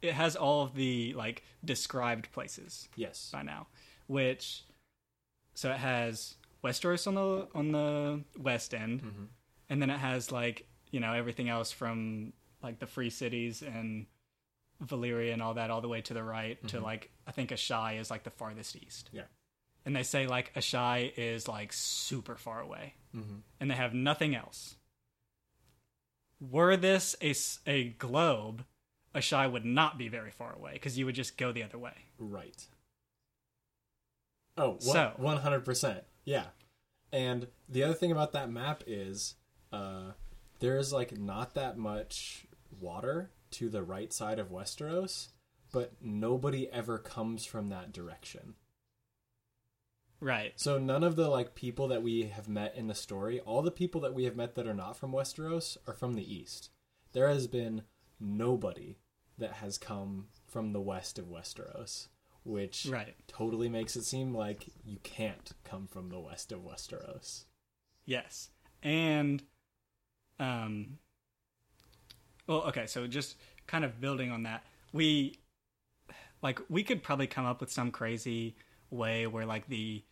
it 0.00 0.14
has 0.14 0.34
all 0.34 0.62
of 0.62 0.74
the 0.74 1.12
like 1.14 1.42
described 1.64 2.32
places 2.32 2.88
Yes. 2.96 3.30
by 3.32 3.42
now, 3.42 3.66
which 4.08 4.64
so 5.54 5.70
it 5.70 5.78
has 5.78 6.34
Westeros 6.64 7.06
on 7.06 7.14
the 7.14 7.48
on 7.54 7.72
the 7.72 8.22
west 8.38 8.74
end, 8.74 9.02
Mm-hmm. 9.02 9.24
and 9.70 9.82
then 9.82 9.90
it 9.90 9.98
has 9.98 10.30
like 10.32 10.66
you 10.90 11.00
know 11.00 11.12
everything 11.12 11.48
else 11.48 11.72
from 11.72 12.32
like 12.62 12.78
the 12.78 12.86
free 12.86 13.10
cities 13.10 13.62
and 13.62 14.06
Valyria 14.84 15.32
and 15.32 15.42
all 15.42 15.54
that 15.54 15.70
all 15.70 15.80
the 15.80 15.88
way 15.88 16.00
to 16.02 16.14
the 16.14 16.22
right 16.22 16.56
to 16.68 16.80
like 16.80 17.10
I 17.26 17.32
think 17.32 17.50
Asshai 17.50 18.00
is 18.00 18.10
like 18.10 18.24
the 18.24 18.30
farthest 18.30 18.76
east. 18.76 19.10
Yeah. 19.12 19.22
And 19.84 19.96
they 19.96 20.02
say 20.04 20.26
like 20.28 20.52
Asshai 20.54 21.12
is 21.16 21.48
like 21.48 21.72
super 21.72 22.36
far 22.36 22.60
away, 22.60 22.94
Mm-hmm. 23.16 23.36
and 23.60 23.70
they 23.70 23.74
have 23.74 23.94
nothing 23.94 24.34
else. 24.34 24.76
Were 26.40 26.76
this 26.76 27.14
a 27.22 27.34
a 27.70 27.84
globe, 27.90 28.64
Asshai 29.14 29.50
would 29.50 29.64
not 29.64 29.98
be 29.98 30.08
very 30.08 30.30
far 30.30 30.52
away 30.54 30.72
because 30.74 30.98
you 30.98 31.06
would 31.06 31.14
just 31.14 31.36
go 31.36 31.52
the 31.52 31.62
other 31.62 31.78
way. 31.78 31.94
Right. 32.18 32.66
Oh, 34.56 34.78
So- 34.78 35.14
one 35.16 35.38
hundred 35.38 35.64
percent. 35.64 36.04
Yeah. 36.24 36.46
And 37.12 37.48
the 37.68 37.82
other 37.84 37.94
thing 37.94 38.12
about 38.12 38.32
that 38.32 38.50
map 38.50 38.84
is, 38.86 39.34
uh, 39.72 40.12
there's 40.60 40.92
like 40.92 41.18
not 41.18 41.54
that 41.54 41.76
much 41.76 42.46
water 42.80 43.30
to 43.52 43.68
the 43.68 43.82
right 43.82 44.12
side 44.12 44.38
of 44.38 44.50
Westeros, 44.50 45.28
but 45.72 45.92
nobody 46.00 46.70
ever 46.70 46.98
comes 46.98 47.44
from 47.44 47.68
that 47.68 47.92
direction. 47.92 48.54
Right. 50.20 50.52
So 50.56 50.78
none 50.78 51.02
of 51.02 51.16
the 51.16 51.28
like 51.28 51.54
people 51.54 51.88
that 51.88 52.02
we 52.02 52.24
have 52.24 52.48
met 52.48 52.76
in 52.76 52.86
the 52.86 52.94
story, 52.94 53.40
all 53.40 53.60
the 53.60 53.70
people 53.70 54.00
that 54.02 54.14
we 54.14 54.24
have 54.24 54.36
met 54.36 54.54
that 54.54 54.68
are 54.68 54.74
not 54.74 54.96
from 54.96 55.12
Westeros 55.12 55.76
are 55.86 55.94
from 55.94 56.14
the 56.14 56.32
east. 56.34 56.70
There 57.12 57.28
has 57.28 57.46
been 57.46 57.82
nobody 58.20 58.98
that 59.38 59.54
has 59.54 59.78
come 59.78 60.28
from 60.46 60.72
the 60.72 60.80
west 60.80 61.18
of 61.18 61.26
Westeros, 61.26 62.06
which 62.44 62.86
Right. 62.90 63.14
totally 63.28 63.68
makes 63.68 63.96
it 63.96 64.02
seem 64.04 64.34
like 64.34 64.66
you 64.84 64.98
can't 65.02 65.52
come 65.64 65.86
from 65.86 66.08
the 66.10 66.18
west 66.20 66.52
of 66.52 66.60
Westeros. 66.60 67.44
Yes. 68.04 68.50
And 68.82 69.42
um 70.38 70.98
well, 72.46 72.62
okay, 72.64 72.86
so 72.86 73.06
just 73.06 73.36
kind 73.66 73.84
of 73.84 74.00
building 74.00 74.30
on 74.30 74.42
that. 74.42 74.64
We 74.92 75.38
like 76.42 76.58
we 76.68 76.82
could 76.82 77.02
probably 77.02 77.26
come 77.28 77.46
up 77.46 77.60
with 77.60 77.70
some 77.70 77.90
crazy 77.90 78.56
way 78.90 79.26
where 79.26 79.46
like 79.46 79.68
the 79.68 80.02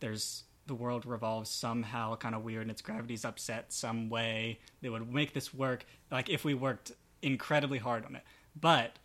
there's 0.00 0.44
the 0.66 0.74
world 0.74 1.06
revolves 1.06 1.48
somehow 1.48 2.16
kind 2.16 2.34
of 2.34 2.42
weird 2.42 2.62
and 2.62 2.70
its 2.70 2.82
gravity's 2.82 3.24
upset 3.24 3.72
some 3.72 4.10
way 4.10 4.58
that 4.82 4.90
would 4.90 5.12
make 5.12 5.32
this 5.32 5.54
work 5.54 5.86
like 6.10 6.28
if 6.28 6.44
we 6.44 6.54
worked 6.54 6.92
incredibly 7.22 7.78
hard 7.78 8.04
on 8.04 8.16
it. 8.16 8.22
But 8.60 8.98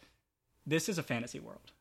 this 0.66 0.90
is 0.90 0.98
a 0.98 1.04
fantasy 1.04 1.40
world. 1.40 1.72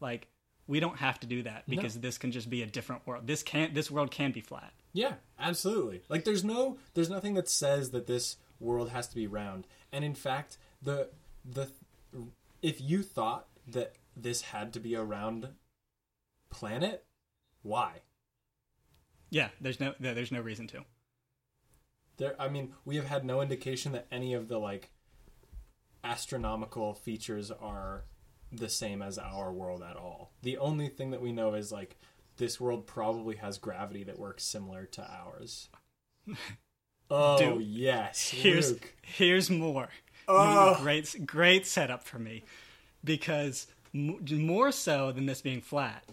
Like 0.00 0.28
we 0.66 0.78
don't 0.80 0.98
have 0.98 1.18
to 1.20 1.26
do 1.26 1.42
that 1.42 1.66
No. 1.66 1.76
because 1.76 1.98
this 2.00 2.16
can 2.18 2.30
just 2.32 2.48
be 2.48 2.62
a 2.62 2.66
different 2.66 3.06
world. 3.06 3.26
This 3.26 3.42
can't 3.42 3.74
this 3.74 3.90
world 3.90 4.10
can 4.10 4.32
be 4.32 4.40
flat. 4.40 4.72
Yeah, 4.92 5.14
absolutely. 5.38 6.02
Like 6.08 6.24
there's 6.24 6.44
no 6.44 6.78
there's 6.94 7.10
nothing 7.10 7.34
that 7.34 7.48
says 7.48 7.90
that 7.90 8.06
this 8.06 8.36
world 8.58 8.90
has 8.90 9.08
to 9.08 9.14
be 9.16 9.26
round. 9.26 9.66
And 9.92 10.04
in 10.04 10.14
fact, 10.14 10.58
the 10.82 11.10
the 11.44 11.70
if 12.62 12.80
you 12.80 13.02
thought 13.02 13.46
that 13.66 13.94
this 14.16 14.42
had 14.42 14.72
to 14.74 14.80
be 14.80 14.94
a 14.94 15.02
round 15.02 15.48
planet, 16.50 17.04
why? 17.62 18.00
Yeah, 19.30 19.48
there's 19.60 19.80
no 19.80 19.94
there's 20.00 20.32
no 20.32 20.40
reason 20.40 20.66
to. 20.68 20.84
There 22.16 22.34
I 22.40 22.48
mean, 22.48 22.72
we 22.84 22.96
have 22.96 23.06
had 23.06 23.24
no 23.24 23.40
indication 23.40 23.92
that 23.92 24.06
any 24.10 24.34
of 24.34 24.48
the 24.48 24.58
like 24.58 24.90
astronomical 26.04 26.94
features 26.94 27.50
are 27.50 28.04
the 28.52 28.68
same 28.68 29.00
as 29.02 29.18
our 29.18 29.52
world 29.52 29.82
at 29.82 29.96
all. 29.96 30.32
The 30.42 30.58
only 30.58 30.88
thing 30.88 31.10
that 31.12 31.20
we 31.22 31.32
know 31.32 31.54
is 31.54 31.70
like 31.70 31.96
this 32.36 32.60
world 32.60 32.86
probably 32.86 33.36
has 33.36 33.58
gravity 33.58 34.04
that 34.04 34.18
works 34.18 34.44
similar 34.44 34.86
to 34.86 35.02
ours. 35.08 35.68
Oh 37.12 37.36
Dude, 37.38 37.62
yes, 37.66 38.28
Here's 38.30 38.70
Luke. 38.70 38.94
here's 39.02 39.50
more. 39.50 39.88
Oh. 40.28 40.76
Great 40.80 41.26
great 41.26 41.66
setup 41.66 42.04
for 42.04 42.20
me 42.20 42.44
because 43.02 43.66
m- 43.92 44.24
more 44.46 44.70
so 44.70 45.10
than 45.10 45.26
this 45.26 45.40
being 45.40 45.60
flat. 45.60 46.04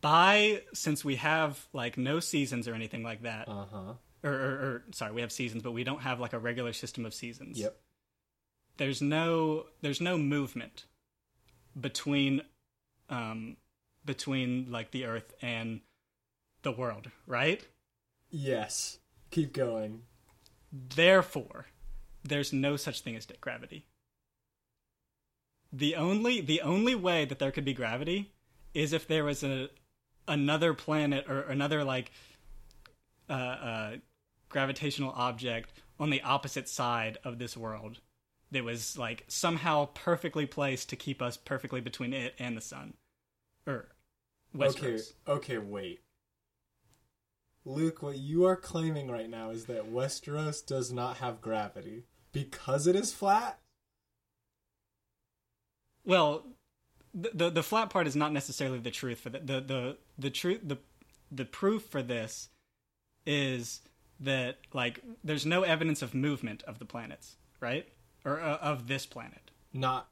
By 0.00 0.62
since 0.74 1.04
we 1.04 1.14
have 1.16 1.64
like 1.72 1.96
no 1.96 2.18
seasons 2.18 2.66
or 2.66 2.74
anything 2.74 3.04
like 3.04 3.22
that, 3.22 3.48
Uh 3.48 3.64
huh. 3.72 3.92
or, 4.24 4.32
or, 4.32 4.50
or 4.50 4.84
sorry, 4.90 5.12
we 5.12 5.20
have 5.20 5.30
seasons, 5.30 5.62
but 5.62 5.70
we 5.70 5.84
don't 5.84 6.02
have 6.02 6.18
like 6.18 6.32
a 6.32 6.40
regular 6.40 6.72
system 6.72 7.06
of 7.06 7.14
seasons. 7.14 7.56
Yep. 7.58 7.78
There's 8.78 9.02
no 9.02 9.66
there's 9.82 10.00
no 10.00 10.16
movement 10.16 10.86
between 11.78 12.42
um 13.10 13.56
between 14.04 14.70
like 14.70 14.90
the 14.92 15.04
Earth 15.04 15.34
and 15.42 15.80
the 16.62 16.72
world, 16.72 17.10
right? 17.26 17.66
Yes. 18.30 18.98
Keep 19.30 19.52
going. 19.52 20.02
Therefore, 20.72 21.66
there's 22.24 22.52
no 22.52 22.76
such 22.76 23.00
thing 23.00 23.16
as 23.16 23.26
gravity. 23.40 23.86
The 25.72 25.96
only 25.96 26.40
the 26.40 26.62
only 26.62 26.94
way 26.94 27.24
that 27.24 27.38
there 27.38 27.50
could 27.50 27.64
be 27.64 27.74
gravity 27.74 28.32
is 28.74 28.92
if 28.92 29.06
there 29.06 29.24
was 29.24 29.42
a 29.42 29.68
another 30.26 30.72
planet 30.72 31.28
or 31.28 31.40
another 31.40 31.84
like 31.84 32.12
uh, 33.28 33.32
uh, 33.32 33.96
gravitational 34.48 35.12
object 35.16 35.72
on 35.98 36.10
the 36.10 36.22
opposite 36.22 36.68
side 36.68 37.18
of 37.24 37.38
this 37.38 37.56
world 37.56 38.00
that 38.50 38.64
was 38.64 38.96
like 38.98 39.24
somehow 39.28 39.86
perfectly 39.94 40.46
placed 40.46 40.88
to 40.90 40.96
keep 40.96 41.20
us 41.20 41.36
perfectly 41.36 41.80
between 41.80 42.12
it 42.12 42.34
and 42.38 42.56
the 42.56 42.60
sun 42.60 42.94
er, 43.66 43.72
or 43.72 43.88
Okay. 44.56 44.92
Westeros. 44.92 45.12
Okay. 45.26 45.58
Wait. 45.58 46.00
Luke, 47.64 48.02
what 48.02 48.16
you 48.16 48.46
are 48.46 48.56
claiming 48.56 49.10
right 49.10 49.28
now 49.28 49.50
is 49.50 49.66
that 49.66 49.92
Westeros 49.92 50.64
does 50.64 50.90
not 50.90 51.18
have 51.18 51.42
gravity 51.42 52.04
because 52.32 52.86
it 52.86 52.96
is 52.96 53.12
flat. 53.12 53.58
Well, 56.04 56.46
the, 57.12 57.30
the 57.34 57.50
the 57.50 57.62
flat 57.62 57.90
part 57.90 58.06
is 58.06 58.16
not 58.16 58.32
necessarily 58.32 58.78
the 58.78 58.90
truth 58.90 59.20
for 59.20 59.28
the 59.30 59.40
the 59.40 59.60
the, 59.60 59.96
the 60.18 60.30
truth 60.30 60.60
the 60.62 60.78
the 61.30 61.44
proof 61.44 61.82
for 61.82 62.02
this 62.02 62.48
is 63.26 63.82
that 64.20 64.56
like 64.72 65.00
there's 65.22 65.44
no 65.44 65.62
evidence 65.62 66.00
of 66.00 66.14
movement 66.14 66.62
of 66.62 66.78
the 66.78 66.84
planets, 66.86 67.36
right? 67.60 67.86
Or 68.28 68.40
uh, 68.40 68.56
of 68.58 68.86
this 68.88 69.06
planet. 69.06 69.50
Not. 69.72 70.08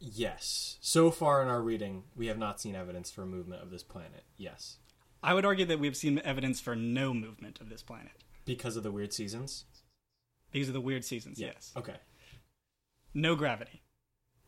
Yes. 0.00 0.78
So 0.80 1.10
far 1.10 1.42
in 1.42 1.48
our 1.48 1.60
reading, 1.60 2.04
we 2.16 2.26
have 2.28 2.38
not 2.38 2.60
seen 2.60 2.74
evidence 2.76 3.10
for 3.10 3.26
movement 3.26 3.62
of 3.62 3.70
this 3.70 3.82
planet. 3.82 4.22
Yes. 4.36 4.78
I 5.22 5.34
would 5.34 5.44
argue 5.44 5.64
that 5.66 5.80
we've 5.80 5.96
seen 5.96 6.20
evidence 6.24 6.60
for 6.60 6.76
no 6.76 7.12
movement 7.12 7.60
of 7.60 7.68
this 7.68 7.82
planet 7.82 8.12
Because 8.44 8.76
of 8.76 8.82
the 8.84 8.92
weird 8.92 9.12
seasons? 9.12 9.64
because 10.50 10.68
of 10.68 10.74
the 10.74 10.80
weird 10.80 11.04
seasons. 11.04 11.38
Yes, 11.38 11.72
Okay. 11.76 11.96
no 13.12 13.34
gravity, 13.36 13.82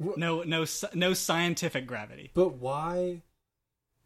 Wh- 0.03 0.16
no 0.16 0.42
no 0.44 0.64
no 0.94 1.12
scientific 1.12 1.87
gravity. 1.87 2.31
But 2.33 2.55
why? 2.55 3.20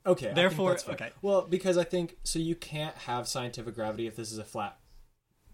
Okay. 0.04 0.32
Therefore- 0.34 0.76
okay. 0.88 1.12
Well, 1.22 1.42
because 1.42 1.78
I 1.78 1.84
think 1.84 2.16
so. 2.24 2.40
You 2.40 2.56
can't 2.56 2.96
have 2.96 3.28
scientific 3.28 3.76
gravity 3.76 4.08
if 4.08 4.16
this 4.16 4.32
is 4.32 4.38
a 4.38 4.44
flat, 4.44 4.76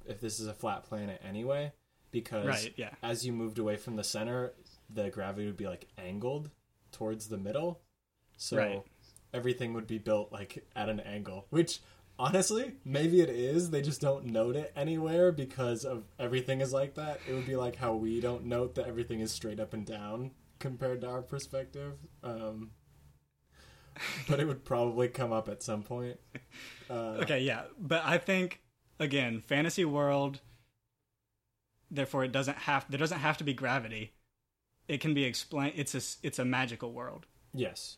if 0.07 0.21
this 0.23 0.41
is 0.41 0.47
a 0.47 0.55
flat 0.55 0.85
planet 0.85 1.21
anyway. 1.23 1.73
Because 2.11 2.47
Right, 2.47 2.73
yeah. 2.77 2.91
as 3.03 3.25
you 3.25 3.33
moved 3.33 3.59
away 3.59 3.77
from 3.77 3.97
the 3.97 4.05
center, 4.05 4.53
the 4.93 5.11
gravity 5.11 5.47
would 5.47 5.57
be 5.57 5.67
like 5.69 5.87
angled 5.99 6.51
towards 6.93 7.29
the 7.29 7.39
middle. 7.39 7.81
So 8.37 8.57
Right. 8.57 8.83
everything 9.33 9.75
would 9.75 9.87
be 9.87 9.99
built 9.99 10.33
like 10.33 10.67
at 10.75 10.89
an 10.89 11.01
angle, 11.01 11.47
which 11.51 11.81
honestly, 12.19 12.75
maybe 12.85 13.21
it 13.21 13.31
is. 13.31 13.71
They 13.71 13.81
just 13.83 14.01
don't 14.01 14.27
note 14.27 14.57
it 14.57 14.73
anywhere 14.77 15.31
because 15.33 15.85
of 15.85 16.05
everything 16.19 16.61
is 16.61 16.73
like 16.73 16.95
that. 16.95 17.21
It 17.29 17.33
would 17.35 17.47
be 17.47 17.57
like 17.57 17.77
how 17.77 17.95
we 17.95 18.21
don't 18.21 18.45
note 18.45 18.75
that 18.75 18.87
everything 18.87 19.21
is 19.21 19.31
straight 19.33 19.61
up 19.61 19.73
and 19.73 19.87
down 19.87 20.33
compared 20.59 21.01
to 21.03 21.09
our 21.09 21.23
perspective. 21.23 21.95
Um, 22.25 22.73
but 24.29 24.41
it 24.41 24.47
would 24.47 24.65
probably 24.65 25.09
come 25.09 25.33
up 25.33 25.49
at 25.49 25.63
some 25.63 25.83
point. 25.83 26.19
Uh, 26.89 26.95
Okay, 27.23 27.41
yeah, 27.41 27.65
but 27.79 28.03
I 28.05 28.19
think 28.19 28.61
again, 28.99 29.43
fantasy 29.47 29.85
world. 29.85 30.41
Therefore, 31.91 32.25
it 32.25 32.33
doesn't 32.33 32.59
have 32.59 32.87
there 32.91 32.99
doesn't 32.99 33.19
have 33.19 33.37
to 33.39 33.45
be 33.45 33.53
gravity. 33.55 34.13
It 34.89 35.01
can 35.01 35.15
be 35.15 35.25
explained. 35.25 35.75
It's 35.77 35.95
a 35.95 36.27
it's 36.27 36.39
a 36.39 36.45
magical 36.45 36.93
world. 36.93 37.27
Yes. 37.53 37.97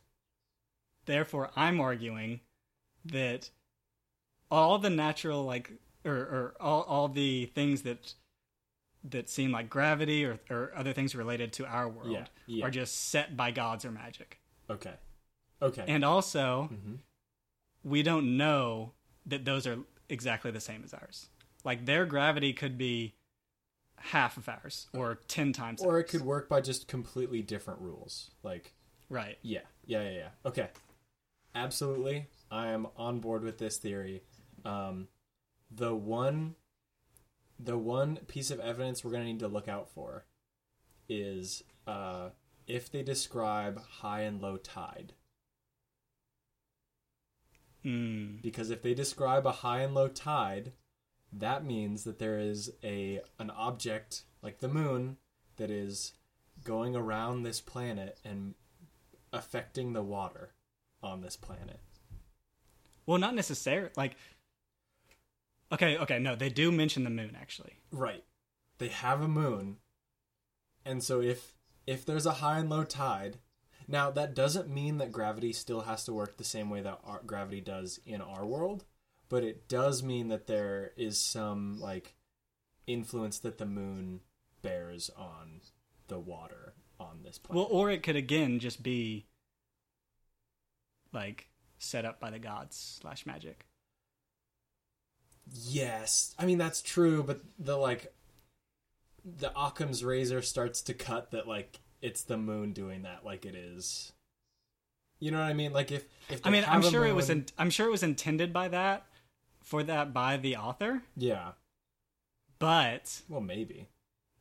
Therefore, 1.05 1.51
I'm 1.57 1.81
arguing 1.81 2.41
that 3.05 3.51
all 4.51 4.79
the 4.79 4.91
natural 4.91 5.45
like 5.45 5.73
or, 6.05 6.15
or 6.15 6.55
all 6.61 6.83
all 6.83 7.09
the 7.09 7.47
things 7.47 7.83
that 7.83 8.15
that 9.05 9.29
seem 9.29 9.51
like 9.51 9.69
gravity 9.69 10.25
or, 10.25 10.39
or 10.49 10.73
other 10.77 10.93
things 10.93 11.15
related 11.17 11.53
to 11.55 11.67
our 11.67 11.89
world 11.89 12.13
Yeah, 12.13 12.25
yeah. 12.47 12.65
are 12.65 12.71
just 12.71 13.09
set 13.11 13.37
by 13.37 13.51
gods 13.51 13.85
or 13.85 13.91
magic. 13.91 14.39
Okay. 14.71 14.95
Okay. 15.61 15.85
And 15.89 16.05
also, 16.05 16.71
Mhm. 16.73 16.99
we 17.83 18.03
don't 18.05 18.37
know 18.37 18.93
that 19.27 19.45
those 19.45 19.67
are 19.67 19.79
exactly 20.09 20.51
the 20.53 20.61
same 20.61 20.83
as 20.85 20.95
ours. 20.95 21.29
Like 21.65 21.85
their 21.85 22.07
gravity 22.07 22.53
could 22.53 22.79
be 22.79 23.15
half 24.03 24.37
of 24.37 24.49
ours 24.49 24.89
or 24.93 25.21
10 25.29 25.53
times 25.53 25.83
or 25.83 25.99
it 25.99 26.05
could 26.05 26.23
work 26.23 26.49
by 26.49 26.61
just 26.61 26.89
completely 26.89 27.43
different 27.43 27.81
rules. 27.81 28.31
Like 28.43 28.73
right. 29.09 29.39
Yeah, 29.43 29.61
yeah, 29.87 30.03
yeah, 30.03 30.11
yeah. 30.11 30.29
Okay, 30.45 30.69
absolutely. 31.55 32.27
I 32.51 32.69
am 32.69 32.89
on 32.97 33.21
board 33.21 33.45
with 33.45 33.59
this 33.59 33.79
theory. 33.79 34.23
Um, 34.65 35.09
the 35.71 35.95
one, 35.95 36.57
the 37.59 37.79
one 37.79 38.17
piece 38.27 38.51
of 38.51 38.61
evidence 38.61 39.05
we're 39.05 39.13
gonna 39.13 39.25
need 39.25 39.41
to 39.41 39.49
look 39.49 39.69
out 39.69 39.89
for 39.91 40.25
is 41.09 41.63
uh, 41.87 42.31
if 42.67 42.91
they 42.91 43.03
describe 43.03 43.83
high 43.83 44.23
and 44.23 44.41
low 44.41 44.57
tide. 44.57 45.13
Mm. 47.85 48.43
Because 48.43 48.71
if 48.71 48.83
they 48.83 48.95
describe 48.95 49.47
a 49.47 49.53
high 49.53 49.81
and 49.81 49.95
low 49.95 50.09
tide, 50.09 50.73
that 51.33 51.65
means 51.65 52.05
that 52.05 52.19
there 52.19 52.39
is 52.39 52.73
a 52.85 53.21
an 53.39 53.51
object 53.51 54.23
like 54.43 54.59
the 54.59 54.69
moon 54.69 55.17
that 55.57 55.71
is 55.71 56.13
going 56.65 56.95
around 56.95 57.43
this 57.43 57.61
planet 57.61 58.19
and 58.25 58.55
affecting 59.33 59.93
the 59.93 60.03
water 60.03 60.53
on 61.03 61.21
this 61.21 61.37
planet. 61.37 61.81
Well, 63.07 63.19
not 63.19 63.35
necessarily. 63.35 63.91
Like, 63.97 64.17
okay, 65.73 65.97
okay, 65.99 66.19
no, 66.19 66.37
they 66.37 66.51
do 66.51 66.71
mention 66.71 67.05
the 67.05 67.11
moon 67.11 67.37
actually. 67.41 67.79
Right. 67.91 68.25
They 68.79 68.89
have 68.89 69.23
a 69.23 69.29
moon. 69.29 69.79
And 70.85 71.03
so 71.03 71.21
if 71.21 71.55
if 71.87 72.05
there's 72.05 72.27
a 72.27 72.33
high 72.33 72.59
and 72.59 72.71
low 72.71 72.85
tide, 72.85 73.39
now 73.89 74.11
that 74.11 74.35
doesn't 74.35 74.69
mean 74.69 74.99
that 74.99 75.13
gravity 75.13 75.53
still 75.53 75.83
has 75.83 76.05
to 76.05 76.13
work 76.13 76.37
the 76.37 76.45
same 76.45 76.71
way 76.71 76.81
that 76.83 77.01
our, 77.05 77.21
gravity 77.27 77.61
does 77.61 78.01
in 78.07 78.21
our 78.21 78.47
world, 78.47 78.85
but 79.33 79.45
it 79.45 79.67
does 79.67 80.03
mean 80.03 80.29
that 80.29 80.47
there 80.47 80.93
is 80.95 81.17
some 81.17 81.81
like 81.81 82.15
influence 82.87 83.39
that 83.39 83.57
the 83.57 83.65
moon 83.65 84.21
bears 84.61 85.11
on 85.17 85.63
the 86.09 86.19
water 86.19 86.75
on 87.01 87.21
this 87.25 87.39
planet. 87.39 87.57
Well, 87.57 87.81
or 87.81 87.91
it 87.91 88.03
could 88.03 88.15
again 88.15 88.59
just 88.59 88.83
be 88.83 89.25
like 91.15 91.49
set 91.79 92.05
up 92.05 92.21
by 92.21 92.29
the 92.29 92.39
gods 92.39 92.99
slash 93.01 93.25
magic. 93.25 93.65
yes. 95.51 96.35
I 96.39 96.45
mean 96.45 96.59
that's 96.59 96.83
true, 96.83 97.23
but 97.23 97.41
the 97.59 97.79
like 97.79 98.13
the 99.25 99.51
Occam's 99.59 100.05
razor 100.05 100.43
starts 100.43 100.83
to 100.83 100.93
cut 100.93 101.31
that 101.31 101.49
like 101.49 101.81
it's 102.03 102.23
the 102.23 102.37
moon 102.37 102.75
doing 102.75 103.05
that 103.05 103.25
like 103.25 103.47
it 103.47 103.55
is. 103.55 104.13
You 105.21 105.31
know 105.31 105.39
what 105.39 105.47
I 105.47 105.55
mean? 105.55 105.73
Like 105.73 105.91
if 105.91 106.05
if 106.29 106.47
I 106.47 106.51
mean, 106.51 106.67
I'm 106.69 106.83
sure 106.83 107.07
it 107.07 107.15
was 107.15 107.31
in, 107.31 107.47
I'm 107.57 107.71
sure 107.71 107.87
it 107.87 107.93
was 107.93 108.03
intended 108.03 108.53
by 108.53 108.69
that 108.69 109.07
for 109.63 109.83
that 109.85 110.13
by 110.13 110.37
the 110.37 110.57
author, 110.57 111.03
yeah. 111.17 111.53
but 112.59 113.23
Well, 113.29 113.41
maybe 113.41 113.89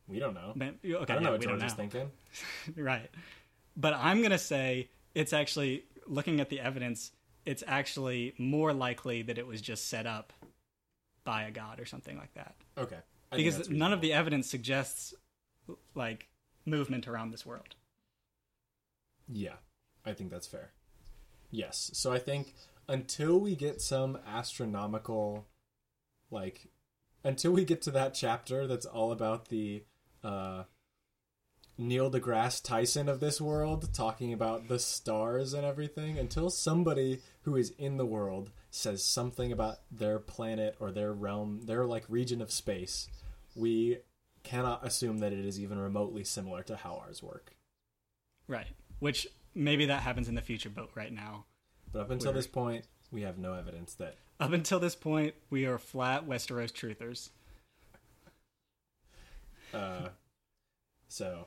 we 0.08 0.18
don't 0.18 0.34
know. 0.34 0.52
but- 0.56 0.74
okay, 0.84 0.94
I 0.94 1.04
don't 1.04 1.08
yeah, 1.08 1.20
know 1.20 1.32
what 1.32 1.40
George 1.40 1.62
is 1.62 1.74
thinking. 1.74 2.10
right. 2.76 3.10
But 3.76 3.94
I'm 3.94 4.18
going 4.18 4.32
to 4.32 4.38
say 4.38 4.90
it's 5.14 5.32
actually 5.32 5.84
looking 6.06 6.40
at 6.40 6.48
the 6.50 6.60
evidence, 6.60 7.12
it's 7.46 7.62
actually 7.66 8.34
more 8.38 8.72
likely 8.72 9.22
that 9.22 9.38
it 9.38 9.46
was 9.46 9.60
just 9.60 9.88
set 9.88 10.06
up 10.06 10.32
by 11.24 11.44
a 11.44 11.50
god 11.50 11.80
or 11.80 11.84
something 11.86 12.16
like 12.18 12.34
that. 12.34 12.54
Okay, 12.76 12.98
I 13.30 13.36
because 13.36 13.70
none 13.70 13.92
of 13.92 14.00
the 14.00 14.12
evidence 14.12 14.50
suggests 14.50 15.14
like 15.94 16.28
movement 16.66 17.06
around 17.08 17.30
this 17.30 17.46
world. 17.46 17.74
Yeah, 19.28 19.54
I 20.04 20.12
think 20.12 20.30
that's 20.30 20.46
fair. 20.46 20.70
Yes. 21.50 21.90
So 21.94 22.12
I 22.12 22.18
think 22.18 22.54
until 22.88 23.38
we 23.38 23.54
get 23.54 23.80
some 23.80 24.18
astronomical, 24.26 25.46
like, 26.30 26.68
until 27.24 27.52
we 27.52 27.64
get 27.64 27.82
to 27.82 27.90
that 27.92 28.14
chapter 28.14 28.66
that's 28.66 28.86
all 28.86 29.12
about 29.12 29.48
the 29.48 29.84
uh, 30.24 30.64
Neil 31.78 32.10
deGrasse 32.10 32.62
Tyson 32.62 33.08
of 33.08 33.20
this 33.20 33.40
world, 33.40 33.92
talking 33.94 34.32
about 34.32 34.68
the 34.68 34.78
stars 34.78 35.54
and 35.54 35.64
everything, 35.64 36.18
until 36.18 36.50
somebody 36.50 37.20
who 37.42 37.56
is 37.56 37.70
in 37.78 37.96
the 37.96 38.06
world 38.06 38.50
says 38.70 39.04
something 39.04 39.52
about 39.52 39.78
their 39.90 40.18
planet 40.18 40.76
or 40.80 40.90
their 40.90 41.12
realm, 41.12 41.62
their 41.64 41.86
like 41.86 42.04
region 42.08 42.40
of 42.40 42.50
space, 42.50 43.08
we 43.54 43.98
cannot 44.42 44.84
assume 44.86 45.18
that 45.18 45.32
it 45.32 45.44
is 45.44 45.60
even 45.60 45.78
remotely 45.78 46.24
similar 46.24 46.62
to 46.62 46.76
how 46.76 46.96
ours 46.96 47.22
work. 47.22 47.54
Right. 48.48 48.66
Which 48.98 49.26
maybe 49.54 49.86
that 49.86 50.02
happens 50.02 50.28
in 50.28 50.34
the 50.34 50.42
future, 50.42 50.70
but 50.70 50.90
right 50.94 51.12
now, 51.12 51.46
But 51.92 52.00
up 52.00 52.10
until 52.10 52.28
Weird. 52.32 52.36
this 52.38 52.46
point, 52.46 52.84
we 53.10 53.22
have 53.22 53.38
no 53.38 53.54
evidence 53.54 53.94
that. 53.94 54.16
up 54.40 54.52
until 54.52 54.80
this 54.80 54.94
point, 54.94 55.34
we 55.50 55.66
are 55.66 55.78
flat 55.78 56.26
Westeros 56.26 56.72
truthers. 56.72 57.30
Uh, 59.74 60.08
so, 61.08 61.46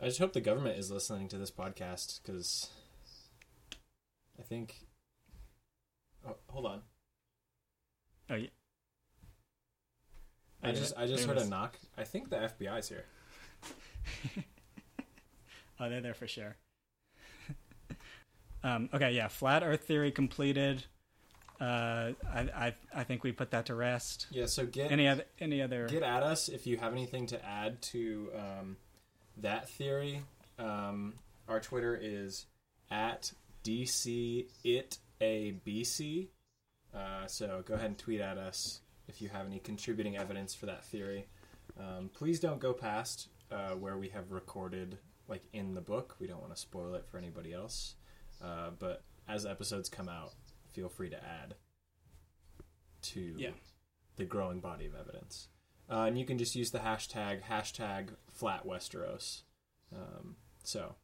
I 0.00 0.06
just 0.06 0.18
hope 0.18 0.32
the 0.32 0.40
government 0.40 0.78
is 0.78 0.90
listening 0.90 1.28
to 1.28 1.38
this 1.38 1.50
podcast 1.50 2.20
because 2.22 2.70
I 4.38 4.42
think. 4.42 4.76
Oh, 6.26 6.36
hold 6.48 6.66
on. 6.66 6.82
Oh, 8.30 8.34
yeah. 8.36 8.48
I 10.62 10.72
just 10.72 10.92
I 10.96 11.06
just 11.06 11.18
there 11.20 11.28
heard 11.28 11.36
was- 11.36 11.46
a 11.46 11.50
knock. 11.50 11.78
I 11.96 12.04
think 12.04 12.30
the 12.30 12.36
FBI's 12.36 12.88
here. 12.88 13.04
Oh, 15.80 15.88
they're 15.88 16.00
there 16.00 16.12
for 16.12 16.26
sure. 16.26 16.56
Um, 18.62 18.88
okay, 18.92 19.12
yeah, 19.12 19.28
flat 19.28 19.62
Earth 19.62 19.84
theory 19.84 20.10
completed. 20.10 20.84
Uh, 21.60 22.12
I, 22.32 22.40
I 22.54 22.74
I 22.94 23.04
think 23.04 23.24
we 23.24 23.32
put 23.32 23.50
that 23.50 23.66
to 23.66 23.74
rest. 23.74 24.26
Yeah. 24.30 24.46
So 24.46 24.64
get 24.64 24.92
Any 24.92 25.08
other 25.08 25.24
any 25.40 25.60
other? 25.60 25.88
get 25.88 26.02
at 26.04 26.22
us 26.22 26.48
if 26.48 26.66
you 26.66 26.76
have 26.76 26.92
anything 26.92 27.26
to 27.28 27.44
add 27.44 27.82
to 27.82 28.30
um, 28.36 28.76
that 29.38 29.68
theory. 29.68 30.22
Um, 30.58 31.14
our 31.48 31.60
Twitter 31.60 31.98
is 32.00 32.46
at 32.90 33.32
DC 33.64 34.46
it 34.64 34.98
a 35.20 35.54
BC. 35.66 36.28
Uh, 36.94 37.26
so 37.26 37.62
go 37.66 37.74
ahead 37.74 37.86
and 37.86 37.98
tweet 37.98 38.20
at 38.20 38.38
us 38.38 38.80
if 39.08 39.20
you 39.20 39.28
have 39.28 39.46
any 39.46 39.58
contributing 39.58 40.16
evidence 40.16 40.54
for 40.54 40.66
that 40.66 40.84
theory. 40.84 41.26
Um, 41.78 42.10
please 42.12 42.40
don't 42.40 42.60
go 42.60 42.72
past 42.72 43.28
uh, 43.50 43.70
where 43.70 43.96
we 43.96 44.08
have 44.08 44.30
recorded, 44.30 44.98
like 45.28 45.42
in 45.52 45.74
the 45.74 45.80
book. 45.80 46.16
We 46.18 46.26
don't 46.26 46.40
want 46.40 46.54
to 46.54 46.60
spoil 46.60 46.94
it 46.94 47.04
for 47.10 47.18
anybody 47.18 47.52
else. 47.52 47.94
Uh, 48.42 48.70
but 48.78 49.02
as 49.28 49.44
episodes 49.46 49.88
come 49.88 50.08
out, 50.08 50.32
feel 50.72 50.88
free 50.88 51.10
to 51.10 51.16
add 51.16 51.54
to 53.02 53.34
Yeah. 53.36 53.50
the 54.16 54.24
growing 54.24 54.60
body 54.60 54.86
of 54.86 54.94
evidence. 54.94 55.48
Uh, 55.90 56.02
and 56.04 56.18
you 56.18 56.24
can 56.26 56.38
just 56.38 56.54
use 56.54 56.70
the 56.70 56.80
hashtag 56.80 57.42
hashtag 57.44 58.10
flat 58.32 58.66
Westeros. 58.66 59.42
Um, 59.94 60.36
so 60.62 60.94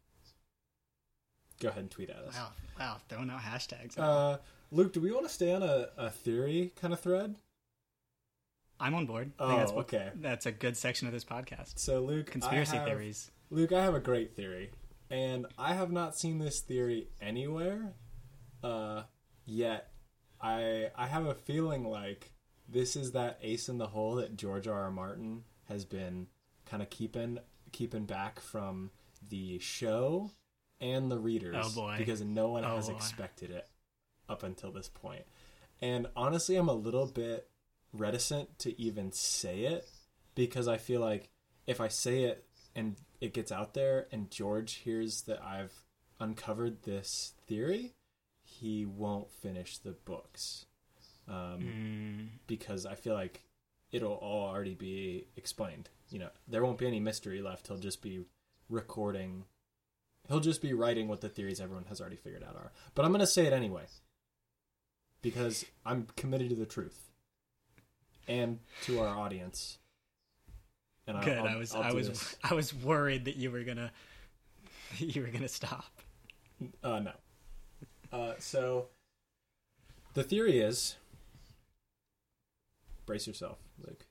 go 1.60 1.68
ahead 1.68 1.80
and 1.82 1.90
tweet 1.90 2.10
at 2.10 2.16
us. 2.16 2.34
Wow, 2.34 2.52
wow, 2.78 2.96
throwing 3.08 3.30
out 3.30 3.40
hashtags. 3.40 3.98
Uh, 3.98 4.38
Luke, 4.70 4.92
do 4.92 5.00
we 5.00 5.10
want 5.12 5.26
to 5.26 5.32
stay 5.32 5.54
on 5.54 5.62
a, 5.62 5.88
a 5.96 6.10
theory 6.10 6.72
kind 6.80 6.92
of 6.92 7.00
thread? 7.00 7.36
I'm 8.80 8.94
on 8.94 9.06
board. 9.06 9.32
I 9.38 9.42
Oh, 9.44 9.46
think 9.48 9.60
that's 9.60 9.72
what, 9.72 9.84
okay. 9.86 10.10
That's 10.16 10.46
a 10.46 10.52
good 10.52 10.76
section 10.76 11.06
of 11.06 11.12
this 11.14 11.24
podcast. 11.24 11.78
So 11.78 12.00
Luke, 12.00 12.26
Conspiracy 12.30 12.76
have- 12.76 12.86
theories. 12.86 13.30
Luke, 13.50 13.72
I 13.72 13.82
have 13.84 13.94
a 13.94 14.00
great 14.00 14.34
theory, 14.34 14.72
and 15.10 15.46
I 15.58 15.74
have 15.74 15.92
not 15.92 16.16
seen 16.16 16.38
this 16.38 16.60
theory 16.60 17.08
anywhere 17.20 17.92
uh, 18.62 19.02
yet. 19.44 19.90
I 20.40 20.90
I 20.96 21.06
have 21.06 21.26
a 21.26 21.34
feeling 21.34 21.84
like 21.84 22.32
this 22.68 22.96
is 22.96 23.12
that 23.12 23.38
ace 23.42 23.68
in 23.68 23.78
the 23.78 23.86
hole 23.88 24.16
that 24.16 24.36
George 24.36 24.66
R. 24.66 24.82
R. 24.84 24.90
Martin 24.90 25.44
has 25.68 25.84
been 25.84 26.26
kind 26.66 26.82
of 26.82 26.90
keeping 26.90 27.38
keeping 27.72 28.04
back 28.06 28.40
from 28.40 28.90
the 29.30 29.58
show 29.58 30.30
and 30.80 31.10
the 31.10 31.18
readers 31.18 31.56
Oh, 31.58 31.70
boy. 31.74 31.96
because 31.98 32.20
no 32.20 32.48
one 32.50 32.64
Oh, 32.64 32.76
has 32.76 32.88
boy. 32.88 32.94
expected 32.96 33.50
it 33.50 33.66
up 34.28 34.42
until 34.42 34.70
this 34.72 34.88
point. 34.88 35.24
And 35.80 36.06
honestly, 36.16 36.56
I'm 36.56 36.68
a 36.68 36.74
little 36.74 37.06
bit 37.06 37.48
reticent 37.92 38.58
to 38.60 38.80
even 38.80 39.12
say 39.12 39.60
it 39.60 39.88
because 40.34 40.68
I 40.68 40.78
feel 40.78 41.00
like 41.00 41.30
if 41.66 41.80
I 41.80 41.88
say 41.88 42.24
it 42.24 42.44
and 42.74 42.96
it 43.20 43.32
gets 43.34 43.52
out 43.52 43.74
there 43.74 44.06
and 44.12 44.30
George 44.30 44.74
hears 44.74 45.22
that 45.22 45.42
I've 45.42 45.72
uncovered 46.20 46.82
this 46.82 47.32
theory, 47.46 47.94
he 48.42 48.84
won't 48.84 49.30
finish 49.30 49.78
the 49.78 49.92
books. 49.92 50.66
Um, 51.26 51.60
Mm, 51.60 52.28
because 52.46 52.84
I 52.86 52.94
feel 52.94 53.14
like 53.14 53.44
it'll 53.90 54.12
all 54.12 54.48
already 54.48 54.74
be 54.74 55.26
explained. 55.36 55.88
You 56.10 56.18
know, 56.18 56.28
there 56.46 56.62
won't 56.64 56.78
be 56.78 56.86
any 56.86 57.00
mystery 57.00 57.40
left. 57.40 57.68
He'll 57.68 57.78
just 57.78 58.02
be 58.02 58.20
recording. 58.68 59.44
He'll 60.28 60.40
just 60.40 60.60
be 60.62 60.72
writing 60.72 61.08
what 61.08 61.20
the 61.20 61.28
theories 61.28 61.60
everyone 61.60 61.86
has 61.88 62.00
already 62.00 62.16
figured 62.16 62.44
out 62.44 62.56
are. 62.56 62.72
But 62.94 63.04
I'm 63.04 63.10
going 63.10 63.20
to 63.20 63.26
say 63.26 63.46
it 63.46 63.52
anyway 63.52 63.84
because 65.22 65.64
I'm 65.86 66.06
committed 66.16 66.50
to 66.50 66.54
the 66.56 66.66
truth 66.66 67.10
and 68.28 68.58
to 68.82 69.00
our 69.00 69.16
audience. 69.18 69.78
And 71.06 71.22
good. 71.22 71.38
I'll- 71.38 71.48
I 71.48 71.56
was 71.56 71.74
I'll 71.74 71.82
I 71.82 71.92
was 71.92 72.08
this. 72.08 72.36
I 72.42 72.54
was 72.54 72.74
worried 72.74 73.26
that 73.26 73.36
you 73.36 73.50
were 73.50 73.62
gonna 73.64 73.92
you 74.98 75.22
were 75.22 75.28
gonna 75.28 75.48
stop. 75.48 75.84
Uh, 76.82 77.00
no. 77.00 77.12
Uh, 78.12 78.34
so 78.38 78.86
the 80.14 80.22
theory 80.22 80.60
is 80.60 80.96
brace 83.06 83.26
yourself, 83.26 83.58
Luke. 83.78 84.06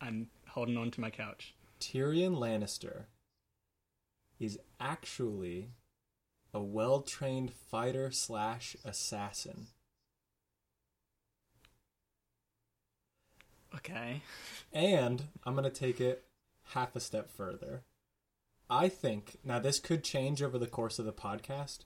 I'm 0.00 0.28
holding 0.48 0.76
on 0.76 0.90
to 0.92 1.00
my 1.00 1.10
couch. 1.10 1.54
Tyrion 1.80 2.36
Lannister 2.36 3.04
is 4.38 4.58
actually 4.78 5.70
a 6.54 6.60
well 6.60 7.00
trained 7.00 7.52
fighter 7.52 8.10
slash 8.10 8.76
assassin. 8.84 9.68
Okay. 13.74 14.22
And 14.72 15.24
I'm 15.44 15.54
going 15.54 15.64
to 15.64 15.70
take 15.70 16.00
it 16.00 16.24
half 16.70 16.94
a 16.96 17.00
step 17.00 17.30
further. 17.30 17.82
I 18.70 18.88
think, 18.88 19.38
now 19.44 19.58
this 19.58 19.78
could 19.78 20.02
change 20.04 20.42
over 20.42 20.58
the 20.58 20.66
course 20.66 20.98
of 20.98 21.04
the 21.04 21.12
podcast, 21.12 21.80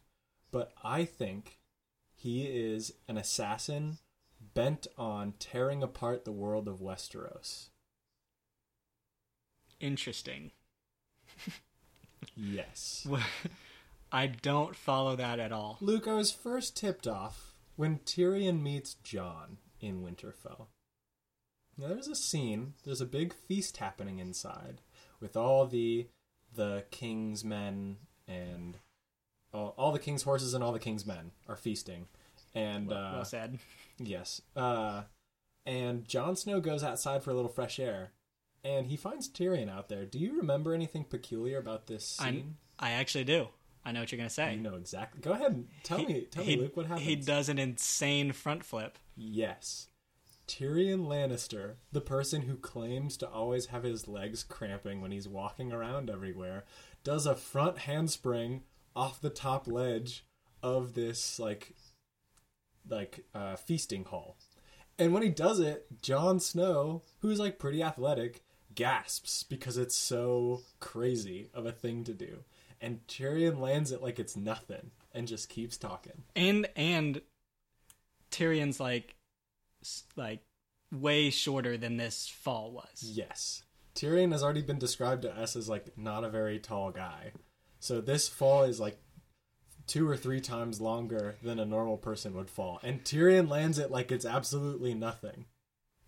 but 0.53 0.73
I 0.85 1.05
think 1.05 1.59
he 2.15 2.45
is 2.45 2.93
an 3.09 3.17
assassin 3.17 3.99
bent 4.55 4.87
on 4.97 5.35
tearing 5.39 5.83
apart 5.83 6.25
the 6.25 6.33
world 6.33 6.69
of 6.69 6.81
Westeros. 6.81 7.71
Interesting. 9.81 10.53
Yes. 12.35 13.07
I 14.13 14.27
don't 14.27 14.77
follow 14.77 15.17
that 15.17 15.41
at 15.41 15.53
all. 15.53 15.79
Luke, 15.81 16.07
I 16.07 16.15
was 16.15 16.31
first 16.33 16.77
tipped 16.77 17.07
off 17.07 17.55
when 17.77 17.99
Tyrion 18.01 18.63
meets 18.63 18.95
Jon 18.95 19.59
in 19.81 20.03
Winterfell. 20.03 20.67
Now, 21.79 21.89
there's 21.89 22.09
a 22.09 22.15
scene, 22.15 22.75
there's 22.85 23.01
a 23.01 23.07
big 23.07 23.35
feast 23.35 23.77
happening 23.79 24.19
inside 24.19 24.81
with 25.21 25.37
all 25.37 25.67
the 25.67 26.07
the 26.55 26.85
king's 26.91 27.45
men 27.45 27.97
and 28.27 28.79
all, 29.53 29.75
all 29.77 29.93
the 29.93 29.99
king's 29.99 30.23
horses 30.23 30.55
and 30.55 30.65
all 30.65 30.73
the 30.73 30.79
king's 30.79 31.05
men 31.05 31.33
are 31.49 31.57
feasting. 31.57 32.07
And 32.55 32.89
Well, 32.89 32.99
uh, 33.05 33.13
well 33.17 33.25
said. 33.27 33.59
yes, 33.99 34.41
uh, 34.57 35.03
and 35.67 36.07
Jon 36.09 36.35
Snow 36.37 36.61
goes 36.61 36.83
outside 36.83 37.23
for 37.23 37.31
a 37.31 37.35
little 37.35 37.51
fresh 37.51 37.79
air, 37.79 38.13
and 38.65 38.87
he 38.87 38.97
finds 38.97 39.29
Tyrion 39.29 39.69
out 39.71 39.89
there. 39.91 40.07
Do 40.07 40.19
you 40.19 40.39
remember 40.39 40.73
anything 40.73 41.05
peculiar 41.05 41.59
about 41.59 41.87
this 41.89 42.07
scene? 42.07 42.57
I 42.79 42.93
actually 42.93 43.25
do. 43.25 43.49
I 43.85 43.93
know 43.93 44.01
what 44.01 44.11
you're 44.11 44.17
gonna 44.17 44.31
say. 44.31 44.55
You 44.55 44.61
know 44.61 44.77
exactly. 44.77 45.21
Go 45.21 45.33
ahead 45.33 45.53
and 45.53 45.69
tell 45.83 45.99
He- 45.99 46.07
me, 46.07 46.21
tell 46.31 46.43
he, 46.45 46.57
me, 46.57 46.63
Luke, 46.63 46.77
what 46.77 46.87
happens. 46.87 47.07
He 47.07 47.17
does 47.17 47.49
an 47.51 47.59
insane 47.59 48.33
front 48.33 48.65
flip. 48.65 48.99
Yes. 49.17 49.89
Tyrion 50.47 51.07
Lannister, 51.07 51.75
the 51.93 52.01
person 52.01 52.43
who 52.43 52.57
claims 52.57 53.17
to 53.17 53.29
always 53.29 53.67
have 53.67 53.83
his 53.83 54.07
legs 54.07 54.43
cramping 54.43 55.01
when 55.01 55.11
he's 55.11 55.29
walking 55.29 55.73
around 55.73 56.09
everywhere, 56.09 56.65
does 57.03 57.27
a 57.27 57.35
front 57.35 57.79
handspring 57.79 58.63
off 58.95 59.21
the 59.21 59.31
top 59.31 59.67
ledge 59.67 60.25
of 60.63 60.95
this 60.95 61.39
like 61.39 61.75
like 62.89 63.25
uh, 63.35 63.57
feasting 63.57 64.05
hall. 64.05 64.37
And 64.99 65.13
when 65.13 65.23
he 65.23 65.29
does 65.29 65.61
it, 65.61 65.87
Jon 66.01 66.41
Snow, 66.41 67.03
who's 67.21 67.39
like 67.39 67.59
pretty 67.59 67.83
athletic, 67.83 68.43
gasps 68.75 69.43
because 69.43 69.77
it's 69.77 69.97
so 69.97 70.63
crazy 70.81 71.51
of 71.53 71.67
a 71.67 71.73
thing 71.73 72.05
to 72.05 72.15
do. 72.15 72.45
And 72.81 73.07
Tyrion 73.09 73.59
lands 73.59 73.91
it 73.91 74.03
like 74.03 74.19
it's 74.19 74.37
nothing 74.37 74.93
and 75.13 75.27
just 75.27 75.49
keeps 75.49 75.77
talking. 75.77 76.23
And 76.37 76.69
and 76.77 77.21
Tyrion's 78.31 78.79
like 78.79 79.16
like 80.17 80.41
way 80.93 81.31
shorter 81.31 81.77
than 81.77 81.97
this 81.97 82.29
fall 82.29 82.71
was. 82.71 83.03
Yes. 83.03 83.63
Tyrion 83.95 84.33
has 84.33 84.43
already 84.43 84.63
been 84.63 84.79
described 84.79 85.23
to 85.23 85.37
us 85.37 85.57
as 85.57 85.69
like 85.69 85.97
not 85.97 86.25
a 86.25 86.29
very 86.29 86.59
tall 86.59 86.91
guy. 86.91 87.33
So 87.81 88.01
this 88.01 88.29
fall 88.29 88.65
is 88.65 88.79
like 88.79 88.99
two 89.87 90.09
or 90.09 90.17
three 90.17 90.41
times 90.41 90.81
longer 90.81 91.37
than 91.43 91.59
a 91.59 91.65
normal 91.65 91.97
person 91.97 92.35
would 92.35 92.51
fall. 92.51 92.81
And 92.83 93.05
Tyrion 93.05 93.49
lands 93.49 93.79
it 93.79 93.91
like 93.91 94.13
it's 94.13 94.27
absolutely 94.27 94.95
nothing. 94.95 95.47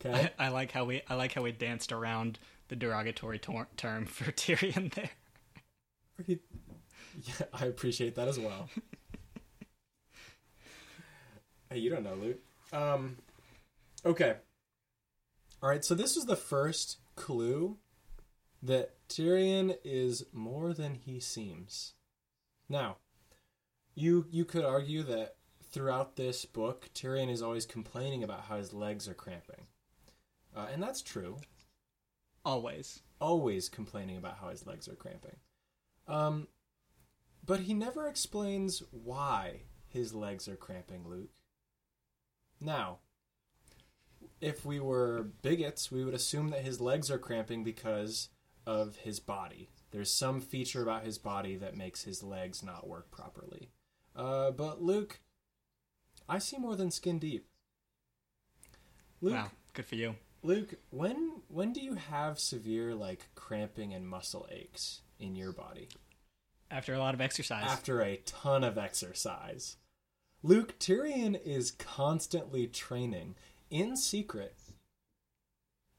Okay? 0.04 0.30
I, 0.38 0.46
I 0.46 0.48
like 0.50 0.72
how 0.72 0.84
we 0.84 1.02
I 1.08 1.14
like 1.14 1.32
how 1.32 1.42
we 1.42 1.52
danced 1.52 1.92
around 1.92 2.38
the 2.68 2.76
derogatory 2.76 3.38
tor- 3.38 3.68
term 3.76 4.06
for 4.06 4.30
Tyrion 4.32 4.92
there. 4.94 5.10
He- 6.26 6.40
yeah, 7.24 7.46
I 7.52 7.66
appreciate 7.66 8.14
that 8.16 8.28
as 8.28 8.38
well. 8.38 8.68
hey, 11.70 11.78
you 11.78 11.90
don't 11.90 12.04
know, 12.04 12.14
Luke. 12.14 12.38
Um 12.72 13.16
okay. 14.08 14.36
All 15.62 15.68
right, 15.68 15.84
so 15.84 15.94
this 15.94 16.16
is 16.16 16.26
the 16.26 16.36
first 16.36 16.98
clue 17.16 17.78
that 18.62 18.94
Tyrion 19.08 19.76
is 19.84 20.24
more 20.32 20.72
than 20.72 20.94
he 20.94 21.20
seems. 21.20 21.94
Now, 22.68 22.96
you 23.94 24.26
you 24.30 24.44
could 24.44 24.64
argue 24.64 25.02
that 25.04 25.36
throughout 25.70 26.16
this 26.16 26.44
book, 26.44 26.88
Tyrion 26.94 27.30
is 27.30 27.42
always 27.42 27.66
complaining 27.66 28.22
about 28.22 28.44
how 28.48 28.56
his 28.56 28.72
legs 28.72 29.08
are 29.08 29.14
cramping, 29.14 29.66
uh, 30.56 30.66
and 30.72 30.82
that's 30.82 31.02
true. 31.02 31.38
Always. 32.44 33.02
Always 33.20 33.68
complaining 33.68 34.16
about 34.16 34.38
how 34.40 34.48
his 34.48 34.64
legs 34.64 34.88
are 34.88 34.94
cramping. 34.94 35.36
Um, 36.06 36.46
but 37.44 37.60
he 37.60 37.74
never 37.74 38.06
explains 38.06 38.82
why 38.90 39.62
his 39.88 40.14
legs 40.14 40.48
are 40.48 40.56
cramping, 40.56 41.08
Luke. 41.08 41.34
Now, 42.60 42.98
if 44.40 44.64
we 44.64 44.80
were 44.80 45.28
bigots, 45.42 45.90
we 45.90 46.04
would 46.04 46.14
assume 46.14 46.50
that 46.50 46.64
his 46.64 46.80
legs 46.80 47.10
are 47.10 47.18
cramping 47.18 47.64
because 47.64 48.28
of 48.66 48.96
his 48.96 49.20
body. 49.20 49.70
There's 49.90 50.12
some 50.12 50.40
feature 50.40 50.82
about 50.82 51.04
his 51.04 51.18
body 51.18 51.56
that 51.56 51.76
makes 51.76 52.04
his 52.04 52.22
legs 52.22 52.62
not 52.62 52.86
work 52.86 53.10
properly. 53.10 53.70
Uh, 54.14 54.50
but 54.50 54.82
Luke, 54.82 55.20
I 56.28 56.38
see 56.38 56.58
more 56.58 56.76
than 56.76 56.90
skin 56.90 57.18
deep. 57.18 57.46
Luke, 59.20 59.34
Wow. 59.34 59.50
Good 59.72 59.86
for 59.86 59.94
you. 59.94 60.16
Luke, 60.42 60.74
when 60.90 61.42
when 61.48 61.72
do 61.72 61.80
you 61.80 61.94
have 61.94 62.38
severe 62.38 62.94
like 62.94 63.26
cramping 63.34 63.92
and 63.92 64.08
muscle 64.08 64.46
aches 64.50 65.00
in 65.18 65.34
your 65.34 65.52
body? 65.52 65.88
After 66.70 66.94
a 66.94 66.98
lot 66.98 67.14
of 67.14 67.20
exercise. 67.20 67.64
After 67.66 68.02
a 68.02 68.18
ton 68.18 68.62
of 68.62 68.76
exercise. 68.76 69.76
Luke 70.42 70.78
Tyrion 70.78 71.40
is 71.44 71.72
constantly 71.72 72.66
training 72.68 73.34
in 73.70 73.96
secret 73.96 74.54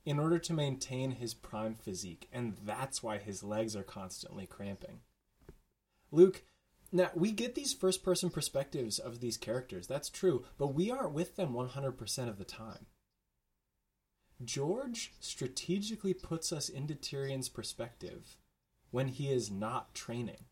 in 0.06 0.20
order 0.20 0.40
to 0.40 0.54
maintain 0.54 1.12
his 1.12 1.34
prime 1.34 1.76
physique, 1.76 2.28
and 2.32 2.58
that's 2.66 3.04
why 3.04 3.18
his 3.18 3.44
legs 3.44 3.76
are 3.76 3.84
constantly 3.84 4.46
cramping. 4.46 5.02
Luke, 6.12 6.44
now 6.92 7.12
we 7.14 7.32
get 7.32 7.54
these 7.54 7.74
first 7.74 8.04
person 8.04 8.30
perspectives 8.30 8.98
of 8.98 9.20
these 9.20 9.38
characters, 9.38 9.86
that's 9.86 10.10
true, 10.10 10.46
but 10.58 10.74
we 10.74 10.90
aren't 10.90 11.14
with 11.14 11.36
them 11.36 11.54
100% 11.54 12.30
of 12.30 12.38
the 12.38 12.46
time. 12.46 12.88
George 14.44 15.14
strategically 15.20 16.14
puts 16.14 16.52
us 16.52 16.70
into 16.70 16.96
Tyrion's 16.96 17.50
perspective 17.50 18.38
when 18.90 19.10
he 19.10 19.32
is 19.32 19.52
not 19.52 19.94
training. 19.94 20.46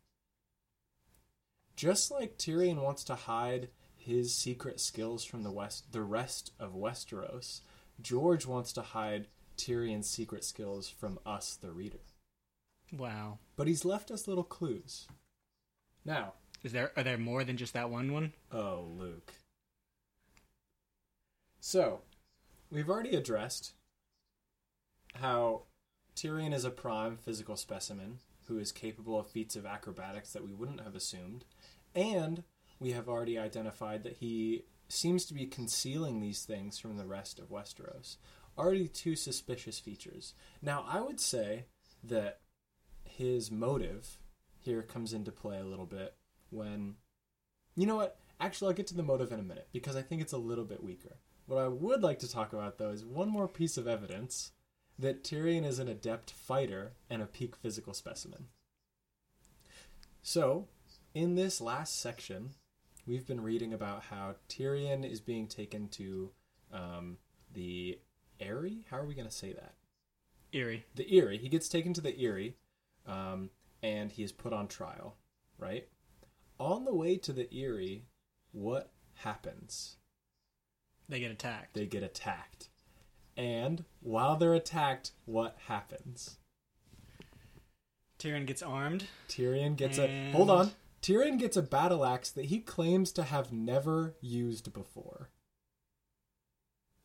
Just 1.76 2.12
like 2.12 2.38
Tyrion 2.38 2.82
wants 2.84 3.04
to 3.06 3.16
hide 3.16 3.70
his 4.08 4.34
secret 4.34 4.80
skills 4.80 5.26
from 5.26 5.44
the 5.44 5.52
west 5.52 5.92
the 5.92 6.02
rest 6.02 6.54
of 6.60 6.74
Westeros, 6.74 7.60
George 8.02 8.46
wants 8.46 8.72
to 8.74 8.82
hide 8.82 9.28
Tyrion's 9.58 10.10
secret 10.10 10.46
skills 10.46 10.88
from 10.88 11.20
us 11.26 11.56
the 11.56 11.72
reader. 11.72 12.00
wow. 12.96 13.40
But 13.58 13.68
he's 13.68 13.84
left 13.84 14.10
us 14.10 14.28
little 14.28 14.44
clues. 14.46 15.08
Now, 16.06 16.34
Is 16.64 16.72
there 16.72 16.92
are 16.96 17.04
there 17.04 17.18
more 17.18 17.44
than 17.44 17.58
just 17.58 17.74
that 17.74 17.90
one 17.90 18.14
one? 18.14 18.32
Oh, 18.52 18.88
Luke. 18.98 19.34
So, 21.60 22.02
we've 22.72 22.90
already 22.90 23.16
addressed 23.16 23.74
how 25.16 25.64
Tyrion 26.16 26.54
is 26.54 26.64
a 26.64 26.70
prime 26.70 27.18
physical 27.18 27.58
specimen 27.58 28.20
who 28.48 28.58
is 28.58 28.72
capable 28.72 29.20
of 29.20 29.28
feats 29.28 29.58
of 29.58 29.66
acrobatics 29.66 30.32
that 30.32 30.46
we 30.46 30.54
wouldn't 30.54 30.82
have 30.82 30.96
assumed, 30.96 31.44
and 31.94 32.44
we 32.80 32.92
have 32.92 33.10
already 33.10 33.38
identified 33.38 34.04
that 34.04 34.18
he 34.18 34.66
seems 34.90 35.26
to 35.26 35.34
be 35.34 35.46
concealing 35.46 36.20
these 36.20 36.44
things 36.44 36.80
from 36.80 36.98
the 36.98 37.06
rest 37.06 37.40
of 37.40 37.50
Westeros. 37.50 38.18
Already 38.58 38.88
two 38.88 39.16
suspicious 39.16 39.80
features. 39.80 40.34
Now, 40.62 40.86
I 40.88 41.02
would 41.02 41.20
say 41.20 41.66
that 42.04 42.40
his 43.04 43.52
motive 43.52 44.18
here 44.60 44.82
comes 44.82 45.14
into 45.14 45.32
play 45.32 45.60
a 45.60 45.66
little 45.66 45.86
bit 45.86 46.16
when 46.50 46.96
you 47.76 47.86
know 47.86 47.96
what? 47.96 48.20
Actually, 48.40 48.70
I'll 48.70 48.76
get 48.76 48.88
to 48.88 48.96
the 48.96 49.04
motive 49.04 49.32
in 49.32 49.40
a 49.40 49.44
minute 49.44 49.68
because 49.72 49.96
I 49.96 50.02
think 50.02 50.22
it's 50.22 50.34
a 50.34 50.38
little 50.38 50.66
bit 50.66 50.84
weaker. 50.84 51.18
What 51.46 51.60
I 51.60 51.68
would 51.68 52.02
like 52.02 52.20
to 52.20 52.32
talk 52.32 52.52
about, 52.52 52.78
though, 52.78 52.90
is 52.90 53.06
one 53.06 53.30
more 53.30 53.48
piece 53.48 53.78
of 53.78 53.88
evidence 53.88 54.52
that 55.00 55.24
Tyrion 55.24 55.66
is 55.66 55.80
an 55.80 55.88
adept 55.88 56.32
fighter 56.32 56.94
and 57.10 57.22
a 57.22 57.28
peak 57.28 57.56
physical 57.56 57.94
specimen. 57.94 58.48
So, 60.24 60.68
in 61.14 61.36
this 61.36 61.62
last 61.62 62.02
section, 62.02 62.52
we've 63.08 63.26
been 63.26 63.42
reading 63.42 63.74
about 63.74 64.04
how 64.04 64.36
Tyrion 64.50 65.10
is 65.10 65.22
being 65.22 65.48
taken 65.48 65.88
to 65.90 66.30
um, 66.74 67.18
the 67.54 67.98
Eyrie. 68.40 68.84
How 68.92 68.98
are 68.98 69.06
we 69.06 69.16
going 69.16 69.28
to 69.28 69.34
say 69.34 69.54
that? 69.54 69.74
Eerie. 70.52 70.86
the 70.96 71.18
Eyrie. 71.18 71.38
He 71.38 71.50
gets 71.50 71.70
taken 71.70 71.94
to 71.94 72.02
the 72.02 72.18
Eyrie, 72.20 72.56
um, 73.08 73.50
and 73.82 74.12
he 74.12 74.24
is 74.24 74.32
put 74.32 74.54
on 74.54 74.68
trial. 74.68 75.16
Right 75.58 75.88
on 76.60 76.86
the 76.86 76.94
way 76.94 77.18
to 77.18 77.34
the 77.34 77.50
Eyrie, 77.54 78.04
what 78.52 78.92
happens? 79.16 79.96
They 81.10 81.20
get 81.20 81.32
attacked. 81.32 81.74
They 81.74 81.86
get 81.86 82.04
attacked, 82.04 82.70
and 83.36 83.86
while 84.02 84.36
they're 84.36 84.54
attacked, 84.54 85.12
what 85.26 85.58
happens? 85.68 86.38
Tyrion 88.20 88.46
gets 88.46 88.62
armed. 88.62 89.06
Tyrion 89.30 89.76
gets 89.76 89.98
a 89.98 90.32
hold 90.32 90.50
on. 90.50 90.72
Tyrion 91.08 91.40
gets 91.40 91.56
a 91.56 91.62
battle 91.62 92.06
axe 92.06 92.30
that 92.32 92.46
he 92.46 92.60
claims 92.60 93.14
to 93.14 93.24
have 93.24 93.54
never 93.54 94.16
used 94.20 94.74
before. 94.74 95.30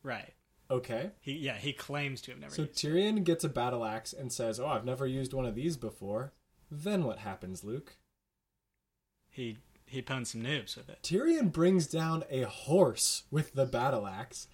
Right. 0.03 0.33
Okay. 0.69 1.11
He 1.21 1.33
yeah, 1.33 1.55
he 1.55 1.71
claims 1.71 2.19
to 2.23 2.31
have 2.31 2.39
never 2.41 2.53
So. 2.53 2.65
Tyrion 2.65 3.23
gets 3.23 3.45
a 3.45 3.49
battle 3.49 3.85
axe 3.85 4.11
and 4.11 4.33
says, 4.33 4.59
"Oh, 4.59 4.67
I've 4.67 4.83
never 4.83 5.07
used 5.07 5.31
one 5.33 5.45
of 5.45 5.55
these 5.55 5.77
before." 5.77 6.33
Then 6.69 7.05
what 7.05 7.19
happens, 7.19 7.63
Luke? 7.63 7.95
He 9.29 9.59
he 9.85 10.01
pwned 10.01 10.27
some 10.27 10.41
noobs 10.41 10.75
with 10.75 10.89
it. 10.89 10.99
Tyrion 11.01 11.53
brings 11.53 11.87
down 11.87 12.25
a 12.29 12.41
horse 12.41 13.23
with 13.31 13.53
the 13.53 13.65
battle 13.65 14.05
axe. 14.05 14.49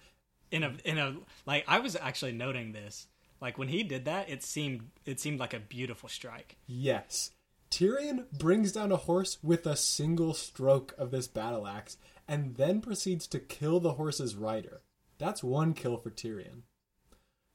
In 0.52 0.62
a 0.62 0.76
in 0.84 0.98
a 0.98 1.16
like 1.44 1.64
I 1.66 1.80
was 1.80 1.96
actually 1.96 2.32
noting 2.32 2.70
this. 2.70 3.08
Like 3.40 3.58
when 3.58 3.68
he 3.68 3.82
did 3.82 4.04
that, 4.04 4.28
it 4.28 4.44
seemed 4.44 4.90
it 5.04 5.18
seemed 5.18 5.40
like 5.40 5.54
a 5.54 5.60
beautiful 5.60 6.08
strike. 6.08 6.56
Yes. 6.68 7.32
Tyrion 7.70 8.26
brings 8.36 8.72
down 8.72 8.90
a 8.90 8.96
horse 8.96 9.38
with 9.42 9.64
a 9.64 9.76
single 9.76 10.34
stroke 10.34 10.94
of 10.98 11.10
this 11.10 11.28
battle 11.28 11.66
axe 11.66 11.96
and 12.26 12.56
then 12.56 12.80
proceeds 12.80 13.26
to 13.28 13.38
kill 13.38 13.80
the 13.80 13.92
horse's 13.92 14.34
rider. 14.34 14.82
That's 15.18 15.42
one 15.42 15.74
kill 15.74 15.96
for 15.96 16.10
Tyrion. 16.10 16.62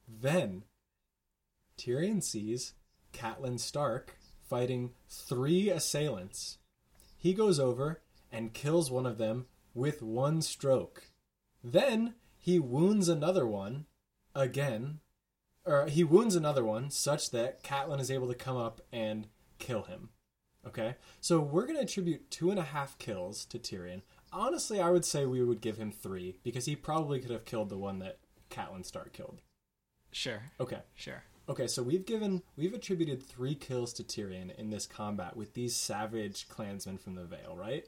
Then 0.08 0.64
Tyrion 1.76 2.22
sees 2.22 2.74
Catelyn 3.12 3.60
Stark 3.60 4.16
fighting 4.48 4.92
three 5.08 5.68
assailants. 5.68 6.58
He 7.18 7.34
goes 7.34 7.60
over 7.60 8.00
and 8.32 8.54
kills 8.54 8.90
one 8.90 9.06
of 9.06 9.18
them 9.18 9.46
with 9.74 10.02
one 10.02 10.40
stroke. 10.40 11.10
Then 11.62 12.14
he 12.38 12.58
wounds 12.58 13.08
another 13.08 13.46
one 13.46 13.86
again 14.34 15.00
or 15.66 15.86
he 15.86 16.04
wounds 16.04 16.36
another 16.36 16.64
one 16.64 16.90
such 16.90 17.30
that 17.32 17.62
Catelyn 17.62 18.00
is 18.00 18.10
able 18.10 18.28
to 18.28 18.34
come 18.34 18.56
up 18.56 18.80
and 18.92 19.26
kill 19.58 19.82
him. 19.84 20.10
Okay, 20.66 20.96
so 21.20 21.38
we're 21.40 21.62
going 21.66 21.76
to 21.76 21.82
attribute 21.84 22.30
two 22.30 22.50
and 22.50 22.58
a 22.58 22.62
half 22.64 22.98
kills 22.98 23.44
to 23.46 23.58
Tyrion. 23.58 24.02
Honestly, 24.32 24.80
I 24.80 24.90
would 24.90 25.04
say 25.04 25.24
we 25.24 25.44
would 25.44 25.60
give 25.60 25.76
him 25.76 25.92
three 25.92 26.38
because 26.42 26.64
he 26.64 26.74
probably 26.74 27.20
could 27.20 27.30
have 27.30 27.44
killed 27.44 27.68
the 27.68 27.78
one 27.78 28.00
that 28.00 28.18
Catelyn 28.50 28.84
Stark 28.84 29.12
killed. 29.12 29.40
Sure. 30.10 30.42
Okay, 30.58 30.80
Sure. 30.94 31.22
okay, 31.48 31.66
so 31.68 31.82
we've 31.84 32.04
given 32.04 32.42
we've 32.56 32.74
attributed 32.74 33.22
three 33.22 33.54
kills 33.54 33.92
to 33.94 34.02
Tyrion 34.02 34.52
in 34.58 34.70
this 34.70 34.86
combat 34.86 35.36
with 35.36 35.54
these 35.54 35.76
savage 35.76 36.48
clansmen 36.48 36.98
from 36.98 37.14
the 37.14 37.24
Vale, 37.24 37.54
right? 37.56 37.86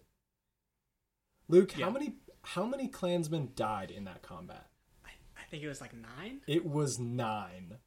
Luke, 1.48 1.76
Yeah. 1.76 1.86
how 1.86 1.90
many 1.90 2.14
how 2.42 2.64
many 2.64 2.86
clansmen 2.86 3.50
died 3.56 3.90
in 3.90 4.04
that 4.04 4.22
combat? 4.22 4.68
I, 5.04 5.10
I 5.36 5.44
think 5.50 5.62
it 5.64 5.68
was 5.68 5.80
like 5.80 5.94
nine. 5.94 6.42
It 6.46 6.64
was 6.64 6.98
nine. 6.98 7.78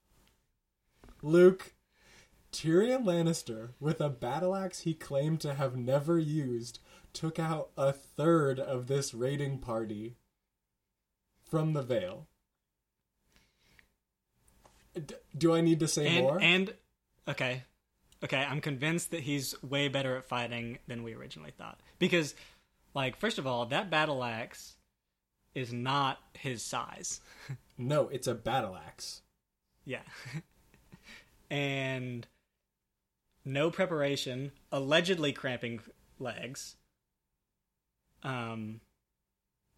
Luke, 1.22 1.74
Tyrion 2.52 3.04
Lannister, 3.06 3.70
with 3.80 4.02
a 4.02 4.10
battle 4.10 4.56
axe 4.56 4.82
he 4.82 4.94
claimed 4.94 5.40
to 5.42 5.54
have 5.54 5.76
never 5.78 6.20
used, 6.20 6.80
took 7.14 7.40
out 7.40 7.70
a 7.78 7.92
third 7.94 8.60
of 8.60 8.88
this 8.88 9.14
raiding 9.14 9.58
party 9.60 10.16
from 11.44 11.74
the 11.74 11.82
Vale. 11.82 12.28
D- 14.94 15.16
do 15.38 15.54
I 15.54 15.62
need 15.62 15.80
to 15.80 15.88
say 15.88 16.08
And 16.08 16.26
more? 16.26 16.40
and 16.42 16.74
okay. 17.28 17.64
Okay, 18.24 18.38
I'm 18.38 18.62
convinced 18.62 19.12
that 19.12 19.22
he's 19.22 19.62
way 19.64 19.88
better 19.88 20.18
at 20.18 20.26
fighting 20.26 20.78
than 20.88 21.04
we 21.04 21.14
originally 21.14 21.52
thought. 21.58 21.80
Because 22.00 22.36
like 22.94 23.16
first 23.18 23.38
of 23.38 23.48
all, 23.48 23.66
that 23.68 23.90
battle 23.90 24.24
axe 24.24 24.76
is 25.56 25.72
not 25.74 26.20
his 26.34 26.62
size. 26.62 27.22
no, 27.78 28.10
it's 28.10 28.28
a 28.28 28.36
battle 28.36 28.76
axe. 28.76 29.22
Yeah. 29.86 30.02
and 31.50 32.28
no 33.46 33.72
preparation, 33.72 34.52
allegedly 34.72 35.34
cramping 35.34 35.82
legs. 36.20 36.76
Um 38.24 38.82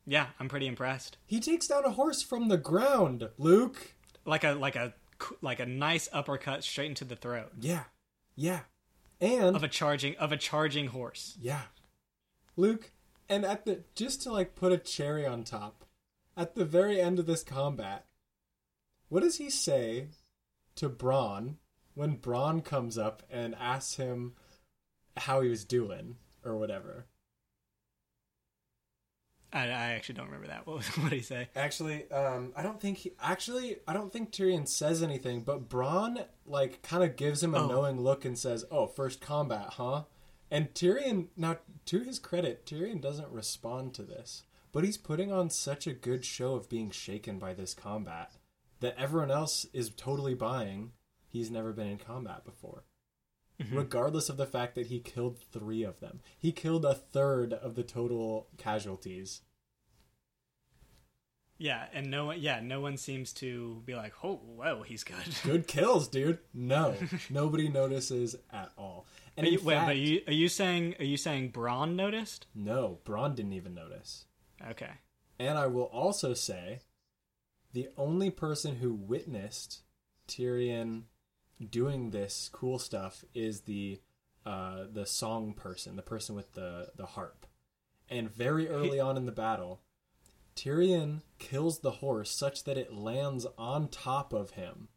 yeah, 0.06 0.28
I'm 0.40 0.50
pretty 0.50 0.68
impressed. 0.68 1.18
He 1.26 1.40
takes 1.40 1.68
down 1.68 1.86
a 1.86 1.92
horse 1.92 2.22
from 2.22 2.50
the 2.50 2.58
ground, 2.58 3.30
Luke. 3.38 3.94
Like 4.26 4.44
a 4.44 4.52
like 4.52 4.76
a 4.76 4.94
like 5.42 5.60
a 5.60 5.66
nice 5.66 6.10
uppercut 6.12 6.64
straight 6.64 6.90
into 6.90 7.06
the 7.06 7.16
throat 7.16 7.52
Yeah. 7.60 7.84
Yeah. 8.36 8.62
And 9.22 9.56
of 9.56 9.64
a 9.64 9.68
charging 9.68 10.16
of 10.18 10.32
a 10.32 10.38
charging 10.38 10.88
horse. 10.88 11.38
Yeah. 11.40 11.62
Luke, 12.58 12.92
and 13.30 13.46
at 13.46 13.66
the 13.66 13.84
just 13.96 14.22
to 14.24 14.32
like 14.32 14.56
put 14.56 14.72
a 14.72 14.78
cherry 14.78 15.26
on 15.26 15.44
top, 15.44 15.86
at 16.36 16.56
the 16.56 16.66
very 16.66 17.00
end 17.00 17.20
of 17.20 17.26
this 17.26 17.44
combat, 17.44 18.06
what 19.10 19.24
does 19.24 19.38
he 19.38 19.50
say 19.50 20.08
to 20.76 20.90
Bronn 20.90 21.56
when 21.96 22.18
Bronn 22.18 22.64
comes 22.64 22.98
up 22.98 23.24
and 23.30 23.56
asks 23.56 23.96
him 23.96 24.34
how 25.18 25.42
he 25.42 25.50
was 25.50 25.64
doing 25.66 26.16
or 26.44 26.58
whatever? 26.58 27.06
I, 29.52 29.66
I 29.66 29.92
actually 29.94 30.16
don't 30.16 30.26
remember 30.26 30.48
that. 30.48 30.66
What 30.68 30.78
was, 30.78 30.88
what 30.98 31.10
did 31.12 31.18
he 31.18 31.22
say? 31.22 31.50
Actually, 31.56 32.10
um, 32.12 32.54
I 32.56 32.64
don't 32.64 32.80
think 32.82 33.00
he 33.00 33.12
actually 33.22 33.78
I 33.88 33.94
don't 33.94 34.12
think 34.12 34.32
Tyrion 34.32 34.68
says 34.68 35.04
anything, 35.04 35.42
but 35.44 35.70
Bronn 35.70 36.26
like 36.46 36.82
kind 36.82 37.04
of 37.04 37.16
gives 37.16 37.44
him 37.44 37.54
a 37.54 37.60
Oh. 37.60 37.68
knowing 37.68 38.02
look 38.02 38.26
and 38.26 38.38
says, 38.38 38.66
"Oh, 38.72 38.88
first 38.88 39.22
combat, 39.22 39.74
huh?" 39.74 40.04
And 40.50 40.74
Tyrion, 40.74 41.28
now 41.38 41.58
to 41.86 42.00
his 42.02 42.20
credit, 42.20 42.66
Tyrion 42.66 43.02
doesn't 43.02 43.30
respond 43.30 43.94
to 43.96 44.04
this, 44.04 44.44
but 44.72 44.84
he's 44.84 44.98
putting 44.98 45.32
on 45.32 45.50
such 45.50 45.86
a 45.88 45.94
good 45.94 46.26
show 46.26 46.56
of 46.56 46.70
being 46.70 46.90
shaken 46.92 47.38
by 47.40 47.54
this 47.54 47.74
combat 47.74 48.32
that 48.80 48.96
everyone 48.98 49.32
else 49.32 49.66
is 49.74 49.90
totally 49.90 50.34
buying. 50.36 50.92
He's 51.34 51.50
never 51.50 51.74
been 51.74 51.88
in 51.88 51.98
combat 51.98 52.46
before. 52.46 52.84
Mm-hmm. 53.60 53.76
Regardless 53.76 54.30
of 54.30 54.38
the 54.38 54.46
fact 54.46 54.76
that 54.76 54.86
he 54.86 55.00
killed 55.00 55.40
three 55.52 55.82
of 55.82 56.00
them, 56.00 56.22
he 56.38 56.52
killed 56.52 56.86
a 56.86 56.94
third 56.94 57.54
of 57.54 57.74
the 57.74 57.82
total 57.82 58.50
casualties. 58.58 59.42
Yeah, 61.58 61.86
and 61.92 62.12
no 62.12 62.26
one. 62.26 62.40
Yeah, 62.40 62.60
no 62.62 62.82
one 62.82 62.98
seems 62.98 63.34
to 63.34 63.82
be 63.84 63.96
like, 63.96 64.14
"Oh, 64.24 64.36
whoa, 64.36 64.84
he's 64.84 65.04
good." 65.04 65.18
good 65.44 65.68
kills, 65.68 66.08
dude. 66.08 66.38
No, 66.54 66.96
nobody 67.32 67.68
notices 67.68 68.36
at 68.52 68.72
all. 68.78 69.08
And 69.36 69.48
Are 69.48 69.50
you, 69.50 69.58
in 69.58 69.66
wait, 69.66 69.74
fact, 69.76 69.88
but 69.88 69.96
are 69.96 70.00
you, 70.00 70.22
are 70.28 70.34
you 70.34 70.50
saying 70.50 70.96
are 71.00 71.06
you 71.06 71.18
saying 71.18 71.52
Bronn 71.52 71.96
noticed? 71.96 72.46
no, 72.54 73.00
Bronn 73.06 73.36
didn't 73.36 73.54
even 73.54 73.74
notice. 73.74 74.26
Okay. 74.70 74.92
And 75.40 75.58
I 75.58 75.66
will 75.66 75.86
also 75.86 76.36
say, 76.36 76.80
the 77.72 77.90
only 77.98 78.30
person 78.30 78.76
who 78.76 78.94
witnessed 78.94 79.82
Tyrion 80.28 81.04
doing 81.70 82.12
this 82.12 82.50
cool 82.52 82.80
stuff 82.80 83.24
is 83.34 83.62
the 83.62 84.00
uh, 84.46 84.86
the 84.92 85.06
song 85.06 85.54
person, 85.54 85.96
the 85.96 86.02
person 86.02 86.36
with 86.36 86.54
the 86.54 86.90
the 86.96 87.06
harp. 87.06 87.46
And 88.10 88.30
very 88.30 88.68
early 88.68 89.00
on 89.00 89.18
in 89.18 89.26
the 89.26 89.32
battle, 89.32 89.82
Tyrion 90.56 91.22
kills 91.40 91.80
the 91.80 91.92
horse 91.92 92.30
such 92.30 92.64
that 92.66 92.78
it 92.78 92.94
lands 92.94 93.48
on 93.58 93.88
top 93.88 94.34
of 94.34 94.52
him. 94.52 94.90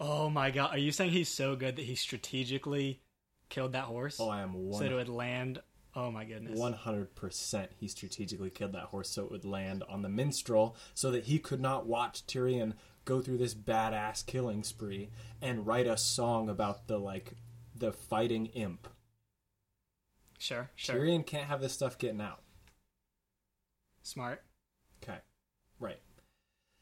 Oh 0.00 0.30
my 0.30 0.50
god, 0.50 0.70
are 0.72 0.78
you 0.78 0.92
saying 0.92 1.10
he's 1.10 1.28
so 1.28 1.56
good 1.56 1.76
that 1.76 1.84
he 1.84 1.96
strategically 1.96 3.02
killed 3.48 3.72
that 3.72 3.84
horse 3.84 4.18
Oh, 4.20 4.28
I 4.28 4.42
am 4.42 4.72
so 4.72 4.84
it 4.84 4.92
would 4.92 5.08
land? 5.08 5.60
Oh 5.96 6.12
my 6.12 6.24
goodness. 6.24 6.56
One 6.56 6.74
hundred 6.74 7.16
percent, 7.16 7.72
he 7.76 7.88
strategically 7.88 8.50
killed 8.50 8.72
that 8.74 8.84
horse 8.84 9.10
so 9.10 9.24
it 9.24 9.30
would 9.32 9.44
land 9.44 9.82
on 9.88 10.02
the 10.02 10.08
minstrel, 10.08 10.76
so 10.94 11.10
that 11.10 11.24
he 11.24 11.38
could 11.40 11.60
not 11.60 11.86
watch 11.86 12.24
Tyrion 12.26 12.74
go 13.08 13.22
through 13.22 13.38
this 13.38 13.54
badass 13.54 14.24
killing 14.26 14.62
spree 14.62 15.08
and 15.40 15.66
write 15.66 15.86
a 15.86 15.96
song 15.96 16.50
about 16.50 16.86
the 16.88 16.98
like 16.98 17.32
the 17.74 17.90
fighting 17.90 18.46
imp. 18.46 18.86
Sure, 20.38 20.70
sure. 20.76 20.96
Tyrion 20.96 21.24
can't 21.26 21.48
have 21.48 21.60
this 21.62 21.72
stuff 21.72 21.96
getting 21.96 22.20
out. 22.20 22.42
Smart. 24.02 24.42
Okay, 25.02 25.18
right 25.80 25.98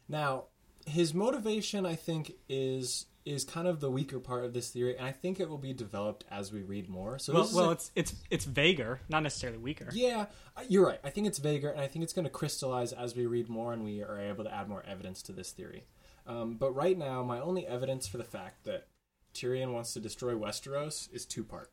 now 0.09 0.45
his 0.87 1.15
motivation, 1.15 1.85
I 1.87 1.95
think, 1.95 2.33
is 2.49 3.07
is 3.25 3.45
kind 3.45 3.67
of 3.67 3.81
the 3.81 3.91
weaker 3.91 4.21
part 4.21 4.45
of 4.45 4.53
this 4.53 4.71
theory, 4.71 4.97
and 4.97 5.05
I 5.07 5.11
think 5.11 5.41
it 5.41 5.49
will 5.49 5.59
be 5.59 5.73
developed 5.73 6.25
as 6.31 6.53
we 6.53 6.63
read 6.63 6.89
more. 6.89 7.19
So 7.19 7.35
Well, 7.35 7.51
well, 7.55 7.69
a- 7.71 7.73
it's 7.73 7.91
it's 7.95 8.15
it's 8.31 8.45
vaguer, 8.45 9.01
not 9.09 9.23
necessarily 9.23 9.59
weaker. 9.59 9.89
Yeah, 9.93 10.27
uh, 10.57 10.63
you're 10.69 10.87
right. 10.87 11.01
I 11.05 11.11
think 11.11 11.27
it's 11.27 11.39
vaguer, 11.39 11.71
and 11.71 11.81
I 11.81 11.89
think 11.89 12.03
it's 12.05 12.13
going 12.13 12.25
to 12.25 12.31
crystallize 12.31 12.93
as 12.93 13.17
we 13.17 13.27
read 13.27 13.49
more 13.49 13.73
and 13.73 13.85
we 13.85 14.03
are 14.03 14.21
able 14.21 14.45
to 14.45 14.55
add 14.55 14.69
more 14.69 14.85
evidence 14.87 15.23
to 15.23 15.33
this 15.33 15.51
theory. 15.51 15.85
Um, 16.27 16.55
but 16.55 16.73
right 16.75 16.99
now, 16.99 17.23
my 17.23 17.41
only 17.41 17.67
evidence 17.67 18.07
for 18.07 18.19
the 18.19 18.25
fact 18.25 18.65
that 18.65 18.87
Tyrion 19.35 19.73
wants 19.73 19.93
to 19.93 20.01
destroy 20.01 20.35
Westeros 20.35 21.13
is 21.13 21.25
two 21.25 21.45
part. 21.45 21.71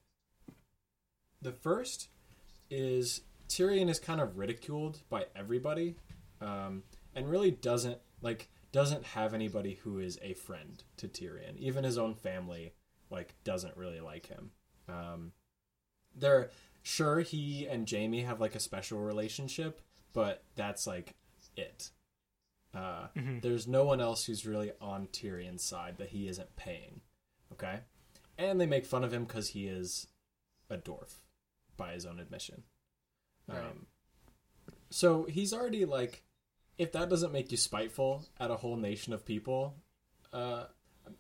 The 1.41 1.51
first 1.51 2.09
is 2.69 3.21
Tyrion 3.49 3.89
is 3.89 3.99
kind 3.99 4.21
of 4.21 4.37
ridiculed 4.37 5.01
by 5.09 5.25
everybody, 5.35 5.95
um, 6.41 6.83
and 7.15 7.29
really 7.29 7.51
doesn't 7.51 7.99
like 8.21 8.49
doesn't 8.71 9.03
have 9.03 9.33
anybody 9.33 9.79
who 9.83 9.99
is 9.99 10.19
a 10.21 10.33
friend 10.33 10.83
to 10.97 11.07
Tyrion. 11.07 11.57
Even 11.57 11.83
his 11.83 11.97
own 11.97 12.15
family 12.15 12.73
like 13.09 13.35
doesn't 13.43 13.77
really 13.77 13.99
like 13.99 14.27
him. 14.27 14.51
Um, 14.89 15.31
they're 16.15 16.49
sure 16.81 17.21
he 17.21 17.65
and 17.67 17.89
Jaime 17.89 18.21
have 18.21 18.41
like 18.41 18.55
a 18.55 18.59
special 18.59 18.99
relationship, 18.99 19.81
but 20.13 20.43
that's 20.55 20.85
like 20.85 21.15
it. 21.55 21.91
Uh, 22.73 23.07
There's 23.41 23.67
no 23.67 23.83
one 23.85 24.01
else 24.01 24.25
who's 24.25 24.45
really 24.45 24.71
on 24.81 25.07
Tyrion's 25.07 25.63
side 25.63 25.97
that 25.97 26.09
he 26.09 26.27
isn't 26.27 26.55
paying. 26.55 27.01
Okay, 27.51 27.79
and 28.37 28.59
they 28.59 28.65
make 28.65 28.85
fun 28.85 29.03
of 29.03 29.13
him 29.13 29.25
because 29.25 29.49
he 29.49 29.67
is 29.67 30.07
a 30.69 30.77
dwarf, 30.77 31.19
by 31.77 31.93
his 31.93 32.05
own 32.05 32.19
admission. 32.19 32.63
Right. 33.47 33.59
Um, 33.59 33.85
so 34.89 35.25
he's 35.25 35.53
already 35.53 35.85
like, 35.85 36.23
if 36.77 36.91
that 36.93 37.09
doesn't 37.09 37.31
make 37.31 37.51
you 37.51 37.57
spiteful 37.57 38.25
at 38.39 38.49
a 38.49 38.55
whole 38.55 38.75
nation 38.77 39.13
of 39.13 39.23
people, 39.25 39.75
uh, 40.31 40.65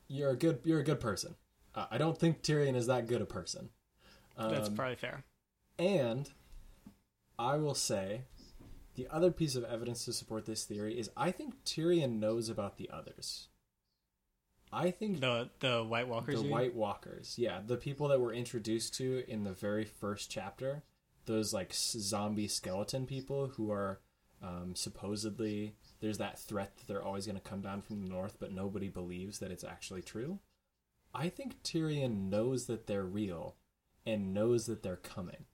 you're 0.07 0.31
a 0.31 0.35
good 0.37 0.59
you're 0.63 0.79
a 0.79 0.83
good 0.83 0.99
person. 0.99 1.35
Uh, 1.75 1.85
I 1.91 1.97
don't 1.99 2.17
think 2.17 2.41
Tyrion 2.41 2.75
is 2.75 2.87
that 2.87 3.07
good 3.07 3.21
a 3.21 3.25
person. 3.25 3.69
That's 4.37 4.69
Um, 4.69 4.75
probably 4.75 4.95
fair. 4.95 5.23
and 5.77 6.29
I 7.37 7.57
will 7.57 7.75
say 7.75 8.21
the 8.95 9.07
other 9.09 9.31
piece 9.31 9.55
of 9.55 9.63
evidence 9.63 10.05
to 10.05 10.13
support 10.13 10.45
this 10.45 10.65
theory 10.65 10.97
is 10.99 11.09
I 11.17 11.31
think 11.31 11.63
Tyrion 11.63 12.19
knows 12.19 12.49
about 12.49 12.77
the 12.77 12.89
others. 12.91 13.47
I 14.71 14.89
think 14.91 15.19
The 15.19 15.49
the 15.59 15.83
White 15.83 16.07
Walkers. 16.07 16.41
the 16.41 16.49
White 16.49 16.73
Walkers, 16.75 17.35
yeah, 17.37 17.59
the 17.65 17.77
people 17.77 18.07
that 18.07 18.19
we're 18.19 18.33
introduced 18.33 18.95
to 18.95 19.23
in 19.27 19.43
the 19.43 19.53
very 19.53 19.85
first 19.85 20.31
chapter, 20.31 20.83
those 21.25 21.53
like 21.53 21.73
zombie 21.73 22.47
skeleton 22.47 23.05
people 23.05 23.47
who 23.49 23.71
are 23.71 23.99
um, 24.41 24.75
supposedly 24.75 25.75
there's 26.01 26.17
that 26.17 26.39
threat 26.39 26.75
that 26.75 26.87
they're 26.87 27.03
always 27.03 27.25
going 27.25 27.37
to 27.37 27.41
come 27.49 27.61
down 27.61 27.81
from 27.81 28.01
the 28.01 28.09
north, 28.09 28.37
but 28.39 28.51
nobody 28.51 28.89
believes 28.89 29.39
that 29.39 29.51
it's 29.51 29.63
actually 29.63 30.01
true. 30.01 30.39
I 31.13 31.29
think 31.29 31.61
Tyrion 31.63 32.29
knows 32.29 32.65
that 32.65 32.87
they're 32.87 33.05
real 33.05 33.55
and 34.05 34.33
knows 34.33 34.65
that 34.65 34.81
they're 34.83 34.95
coming. 34.97 35.45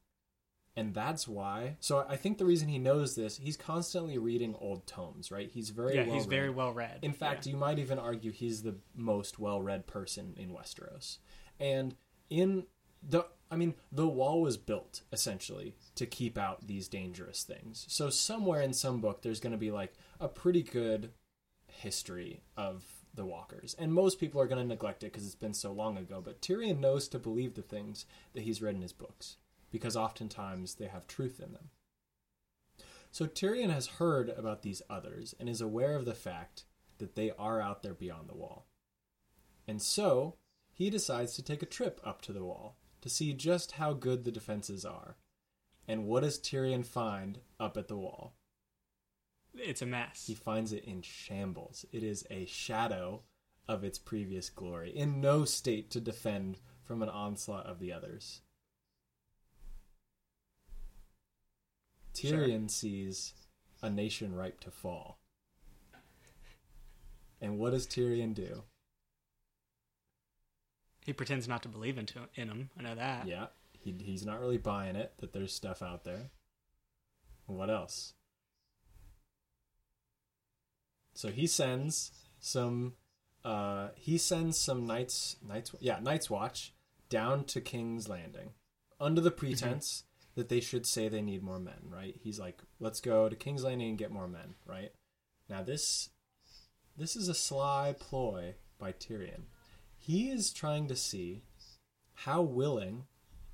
And 0.80 0.93
that's 0.93 1.27
why. 1.27 1.75
So 1.82 2.05
I 2.07 2.15
think 2.15 2.38
the 2.38 2.45
reason 2.45 2.69
he 2.69 2.80
knows 2.80 3.13
this, 3.13 3.36
he's 3.36 3.57
constantly 3.57 4.17
reading 4.17 4.55
old 4.57 4.88
tomes, 4.88 5.30
right? 5.30 5.51
He's 5.51 5.71
very 5.71 5.95
yeah, 5.95 6.05
well 6.05 6.15
he's 6.15 6.25
very 6.25 6.49
well 6.49 6.71
read. 6.71 6.99
In 7.01 7.11
fact, 7.11 7.45
you 7.45 7.57
might 7.57 7.80
even 7.80 7.99
argue 7.99 8.32
he's 8.32 8.63
the 8.63 8.75
most 8.95 9.39
well-read 9.39 9.88
person 9.88 10.36
in 10.38 10.51
Westeros. 10.51 11.17
And 11.59 11.95
in 12.30 12.63
the 13.03 13.25
I 13.51 13.57
mean, 13.57 13.73
the 13.91 14.07
wall 14.07 14.41
was 14.41 14.55
built 14.55 15.01
essentially 15.11 15.75
to 15.95 16.05
keep 16.05 16.38
out 16.38 16.67
these 16.67 16.88
dangerous 16.88 17.43
things. 17.43 17.86
So 17.89 18.09
somewhere 18.09 18.61
in 18.61 18.71
some 18.71 19.01
book 19.01 19.21
there's 19.21 19.41
going 19.41 19.51
to 19.51 19.57
be 19.57 19.71
like 19.71 19.93
a 20.21 20.30
pretty 20.30 20.63
good 20.63 21.11
history 21.67 22.41
of 22.55 22.86
the 23.13 23.25
walkers. 23.25 23.75
And 23.77 23.93
most 23.93 24.17
people 24.17 24.39
are 24.39 24.47
going 24.47 24.61
to 24.61 24.67
neglect 24.67 25.03
it 25.03 25.11
because 25.11 25.25
it's 25.25 25.36
been 25.36 25.53
so 25.53 25.73
long 25.73 25.97
ago, 25.97 26.21
but 26.23 26.41
Tyrion 26.41 26.80
knows 26.80 27.09
to 27.09 27.19
believe 27.19 27.55
the 27.55 27.61
things 27.63 28.05
that 28.34 28.43
he's 28.43 28.61
read 28.61 28.75
in 28.75 28.82
his 28.82 28.93
books 28.93 29.36
because 29.72 29.95
oftentimes 29.95 30.76
they 30.76 30.88
have 30.88 31.07
truth 31.07 31.39
in 31.39 31.53
them. 31.53 31.70
So 33.11 33.26
Tyrion 33.26 33.72
has 33.72 33.88
heard 33.88 34.30
about 34.30 34.61
these 34.61 34.82
others 34.89 35.34
and 35.39 35.49
is 35.49 35.61
aware 35.61 35.95
of 35.95 36.05
the 36.05 36.13
fact 36.13 36.63
that 36.99 37.15
they 37.15 37.32
are 37.38 37.61
out 37.61 37.82
there 37.82 37.93
beyond 37.93 38.30
the 38.30 38.36
wall. 38.36 38.67
And 39.67 39.82
so 39.82 40.36
he 40.72 40.89
decides 40.89 41.36
to 41.36 41.43
take 41.43 41.63
a 41.63 41.67
trip 41.67 41.99
up 42.03 42.22
to 42.24 42.34
the 42.34 42.43
wall 42.43 42.78
to 43.01 43.09
see 43.09 43.34
just 43.34 43.74
how 43.74 43.93
good 43.93 44.24
the 44.24 44.32
defenses 44.32 44.86
are. 44.86 45.15
And 45.88 46.05
what 46.05 46.24
does 46.24 46.38
Tyrion 46.38 46.86
find 46.86 47.39
up 47.59 47.78
at 47.78 47.88
the 47.88 47.97
wall? 47.97 48.34
it's 49.55 49.82
a 49.82 49.86
mess. 49.86 50.26
He 50.28 50.36
finds 50.36 50.74
it 50.74 50.84
in 50.86 51.01
shambles. 51.01 51.86
It 51.91 52.03
is 52.03 52.26
a 52.30 52.45
shadow 52.45 53.24
of 53.67 53.84
its 53.84 53.99
previous 53.99 54.49
glory, 54.49 54.95
in 54.95 55.22
no 55.22 55.45
state 55.45 55.91
to 55.91 56.01
defend 56.01 56.59
from 56.84 57.03
an 57.03 57.09
onslaught 57.09 57.65
of 57.65 57.80
the 57.80 57.93
others. 57.93 58.41
Sure. 62.16 62.39
Tyrion 62.39 62.70
sees 62.70 63.34
a 63.82 63.89
nation 63.89 64.36
ripe 64.36 64.60
to 64.62 64.72
fall. 64.72 65.20
And 67.41 67.57
what 67.57 67.72
does 67.72 67.88
Tyrion 67.88 68.34
do? 68.34 68.64
He 71.05 71.14
pretends 71.14 71.47
not 71.47 71.64
to 71.64 71.70
believe 71.70 71.97
into 71.97 72.20
in 72.36 72.49
him. 72.49 72.70
I 72.78 72.84
know 72.84 72.95
that. 72.95 73.28
Yeah, 73.28 73.47
he, 73.80 73.95
he's 73.99 74.26
not 74.26 74.39
really 74.39 74.57
buying 74.57 74.95
it 74.95 75.14
that 75.20 75.34
there's 75.34 75.53
stuff 75.53 75.82
out 75.82 76.03
there. 76.03 76.30
What 77.47 77.70
else? 77.70 78.14
So 81.14 81.30
he 81.30 81.47
sends 81.47 82.12
some 82.39 82.93
uh, 83.43 83.89
he 83.95 84.18
sends 84.18 84.57
some 84.57 84.86
knights, 84.86 85.38
knights, 85.45 85.74
yeah, 85.80 85.99
Night's 86.01 86.30
Watch 86.30 86.74
down 87.10 87.45
to 87.45 87.62
King's 87.62 88.07
Landing 88.07 88.51
under 88.99 89.22
the 89.22 89.32
pretense 89.32 90.03
that 90.39 90.49
they 90.49 90.59
should 90.59 90.87
say 90.87 91.07
they 91.07 91.21
need 91.21 91.43
more 91.43 91.59
men. 91.59 91.89
Right? 91.91 92.15
He's 92.19 92.39
like, 92.39 92.61
let's 92.79 93.01
go 93.01 93.29
to 93.29 93.35
King's 93.35 93.63
Landing 93.63 93.89
and 93.89 93.97
get 93.97 94.11
more 94.11 94.27
men. 94.27 94.55
Right? 94.65 94.91
Now 95.49 95.61
this, 95.61 96.09
this 96.97 97.15
is 97.15 97.27
a 97.27 97.33
sly 97.33 97.95
ploy 97.99 98.55
by 98.79 98.93
Tyrion. 98.93 99.43
He 99.97 100.29
is 100.29 100.53
trying 100.53 100.87
to 100.87 100.95
see 100.95 101.43
how 102.13 102.41
willing 102.41 103.03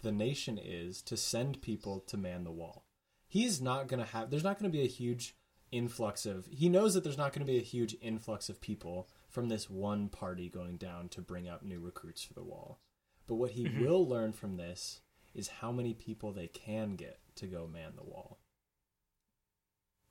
the 0.04 0.12
nation 0.12 0.60
is 0.64 1.02
to 1.02 1.18
send 1.18 1.62
people 1.62 2.00
to 2.08 2.18
man 2.18 2.44
the 2.44 2.52
wall. 2.52 2.86
He's 3.28 3.62
not 3.62 3.88
going 3.88 4.00
to 4.00 4.10
have, 4.12 4.30
there's 4.30 4.44
not 4.44 4.60
going 4.60 4.72
to 4.72 4.78
be 4.78 4.84
a 4.84 4.88
huge 4.88 5.36
influx 5.72 6.26
of, 6.26 6.46
he 6.46 6.70
knows 6.70 6.94
that 6.94 7.04
there's 7.04 7.18
not 7.18 7.34
going 7.34 7.46
to 7.46 7.52
be 7.52 7.58
a 7.58 7.64
huge 7.64 7.96
influx 8.02 8.48
of 8.48 8.62
people 8.62 9.10
from 9.30 9.50
this 9.50 9.70
one 9.70 10.08
party 10.10 10.48
going 10.48 10.78
down 10.78 11.10
to 11.10 11.22
bring 11.22 11.50
up 11.50 11.64
new 11.64 11.80
recruits 11.80 12.24
for 12.24 12.34
the 12.34 12.44
wall. 12.44 12.80
But 13.28 13.36
what 13.36 13.52
he 13.52 13.66
mm-hmm. 13.66 13.84
will 13.84 14.08
learn 14.08 14.32
from 14.32 14.58
this 14.58 15.02
is 15.36 15.48
how 15.60 15.72
many 15.72 15.94
people 15.94 16.32
they 16.32 16.48
can 16.48 16.96
get 16.96 17.20
to 17.36 17.46
go 17.46 17.68
man 17.68 17.92
the 17.96 18.04
wall. 18.04 18.40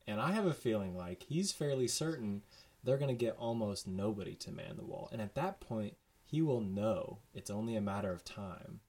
And 0.07 0.21
I 0.21 0.31
have 0.31 0.45
a 0.45 0.53
feeling 0.53 0.95
like 0.95 1.23
he's 1.23 1.51
fairly 1.51 1.87
certain 1.87 2.43
they're 2.83 2.97
going 2.97 3.15
to 3.15 3.25
get 3.25 3.35
almost 3.37 3.87
nobody 3.87 4.35
to 4.35 4.51
man 4.51 4.77
the 4.77 4.85
wall. 4.85 5.09
And 5.11 5.19
at 5.19 5.33
that 5.35 5.59
point, 5.59 5.95
he 6.23 6.41
will 6.41 6.61
know 6.61 7.19
it's 7.33 7.49
only 7.49 7.75
a 7.75 7.81
matter 7.81 8.11
of 8.11 8.23
time 8.23 8.81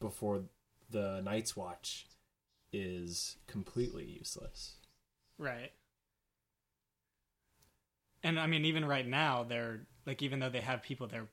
before 0.00 0.44
the 0.90 1.20
Night's 1.22 1.54
Watch 1.54 2.06
is 2.72 3.36
completely 3.46 4.04
useless. 4.04 4.76
Right. 5.38 5.72
And 8.22 8.40
I 8.40 8.46
mean, 8.46 8.64
even 8.64 8.84
right 8.84 9.06
now, 9.06 9.44
they're 9.44 9.86
like, 10.06 10.22
even 10.22 10.40
though 10.40 10.48
they 10.48 10.60
have 10.60 10.82
people, 10.82 11.06
they're 11.06 11.28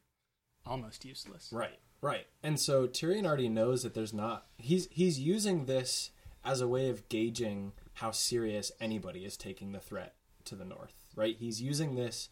almost 0.65 1.05
useless. 1.05 1.49
Right, 1.51 1.79
right. 2.03 2.27
And 2.43 2.59
so 2.59 2.87
Tyrion 2.87 3.25
already 3.25 3.49
knows 3.49 3.83
that 3.83 3.93
there's 3.93 4.13
not. 4.13 4.45
He's 4.57 4.87
he's 4.91 5.19
using 5.19 5.65
this 5.65 6.11
as 6.45 6.61
a 6.61 6.67
way 6.67 6.89
of 6.89 7.07
gauging 7.09 7.71
how 7.95 8.11
serious 8.11 8.71
anybody 8.79 9.25
is 9.25 9.37
taking 9.37 9.71
the 9.71 9.79
threat 9.79 10.15
to 10.45 10.55
the 10.55 10.65
north. 10.65 10.93
Right. 11.15 11.37
He's 11.37 11.61
using 11.61 11.95
this 11.95 12.29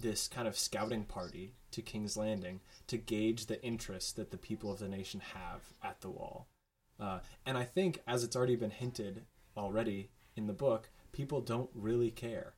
this 0.00 0.28
kind 0.28 0.46
of 0.46 0.56
scouting 0.56 1.04
party 1.04 1.54
to 1.72 1.82
King's 1.82 2.16
Landing 2.16 2.60
to 2.86 2.96
gauge 2.96 3.46
the 3.46 3.62
interest 3.64 4.16
that 4.16 4.30
the 4.30 4.38
people 4.38 4.72
of 4.72 4.78
the 4.78 4.88
nation 4.88 5.20
have 5.34 5.62
at 5.82 6.00
the 6.00 6.10
wall. 6.10 6.46
Uh, 7.00 7.18
and 7.44 7.56
I 7.56 7.64
think, 7.64 8.00
as 8.06 8.24
it's 8.24 8.36
already 8.36 8.56
been 8.56 8.70
hinted 8.70 9.24
already 9.56 10.10
in 10.36 10.46
the 10.46 10.52
book, 10.52 10.88
people 11.12 11.40
don't 11.40 11.70
really 11.74 12.10
care. 12.10 12.54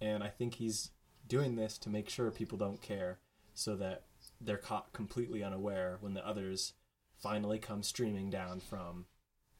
And 0.00 0.22
I 0.22 0.28
think 0.28 0.54
he's 0.54 0.90
doing 1.26 1.56
this 1.56 1.78
to 1.78 1.90
make 1.90 2.08
sure 2.10 2.30
people 2.30 2.58
don't 2.58 2.82
care 2.82 3.18
so 3.54 3.76
that 3.76 4.02
they're 4.44 4.56
caught 4.56 4.92
completely 4.92 5.42
unaware 5.42 5.98
when 6.00 6.14
the 6.14 6.26
others 6.26 6.74
finally 7.16 7.58
come 7.58 7.82
streaming 7.82 8.30
down 8.30 8.60
from 8.60 9.06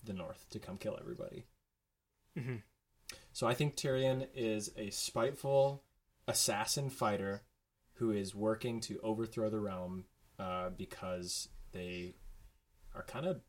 the 0.05 0.13
north 0.13 0.47
to 0.51 0.59
come 0.59 0.77
kill 0.77 0.97
everybody. 1.01 1.47
Mhm. 2.37 2.63
So 3.33 3.47
I 3.47 3.55
think 3.55 3.77
Tyrion 3.77 4.29
is 4.35 4.71
a 4.77 4.91
spiteful 4.91 5.85
assassin 6.27 6.91
fighter 6.91 7.43
who 7.95 8.11
is 8.11 8.35
working 8.35 8.81
to 8.81 9.01
overthrow 9.01 9.51
the 9.51 9.61
realm 9.61 10.05
uh, 10.39 10.71
because 10.71 11.49
they 11.73 12.17
are 12.95 13.05
kind 13.05 13.27
of 13.27 13.41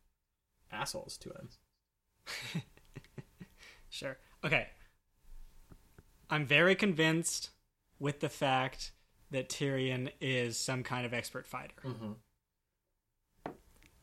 assholes 0.70 1.16
to 1.18 1.30
him. 1.30 2.62
Sure. 3.88 4.18
Okay. 4.44 4.68
I'm 6.28 6.44
very 6.44 6.74
convinced 6.74 7.50
with 7.98 8.20
the 8.20 8.28
fact 8.28 8.92
that 9.30 9.48
Tyrion 9.48 10.10
is 10.20 10.56
some 10.56 10.82
kind 10.82 11.04
of 11.06 11.12
expert 11.12 11.46
fighter. 11.46 11.74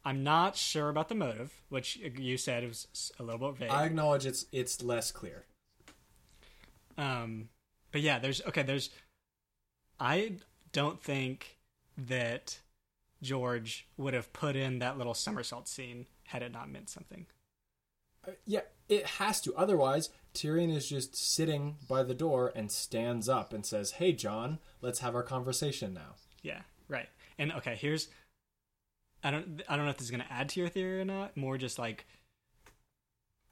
I'm 0.05 0.23
not 0.23 0.55
sure 0.57 0.89
about 0.89 1.07
the 1.07 1.15
motive, 1.15 1.53
which 1.69 1.95
you 1.95 2.37
said 2.37 2.67
was 2.67 3.11
a 3.19 3.23
little 3.23 3.51
bit 3.51 3.59
vague. 3.59 3.71
I 3.71 3.85
acknowledge 3.85 4.25
it's 4.25 4.45
it's 4.51 4.83
less 4.83 5.11
clear. 5.11 5.45
Um, 6.97 7.49
but 7.91 8.01
yeah, 8.01 8.19
there's 8.19 8.41
okay. 8.47 8.63
There's, 8.63 8.89
I 9.99 10.33
don't 10.73 11.01
think 11.01 11.57
that 11.97 12.59
George 13.21 13.87
would 13.97 14.13
have 14.13 14.33
put 14.33 14.55
in 14.55 14.79
that 14.79 14.97
little 14.97 15.13
somersault 15.13 15.67
scene 15.67 16.07
had 16.25 16.41
it 16.43 16.51
not 16.51 16.69
meant 16.69 16.89
something. 16.89 17.25
Uh, 18.27 18.31
yeah, 18.45 18.61
it 18.95 19.05
has 19.05 19.41
to. 19.41 19.55
Otherwise, 19.55 20.09
Tyrion 20.33 20.75
is 20.75 20.87
just 20.87 21.15
sitting 21.15 21.77
by 21.87 22.03
the 22.03 22.13
door 22.13 22.51
and 22.55 22.71
stands 22.71 23.29
up 23.29 23.53
and 23.53 23.65
says, 23.65 23.91
"Hey, 23.91 24.13
Jon, 24.13 24.59
let's 24.81 24.99
have 24.99 25.15
our 25.15 25.23
conversation 25.23 25.93
now." 25.93 26.15
Yeah, 26.41 26.61
right. 26.87 27.09
And 27.37 27.51
okay, 27.53 27.75
here's, 27.75 28.09
I 29.23 29.31
don't, 29.31 29.61
I 29.67 29.75
don't 29.75 29.85
know 29.85 29.91
if 29.91 29.97
this 29.97 30.05
is 30.05 30.11
gonna 30.11 30.25
add 30.29 30.49
to 30.49 30.59
your 30.59 30.69
theory 30.69 31.01
or 31.01 31.05
not. 31.05 31.35
More 31.37 31.57
just 31.57 31.79
like, 31.79 32.05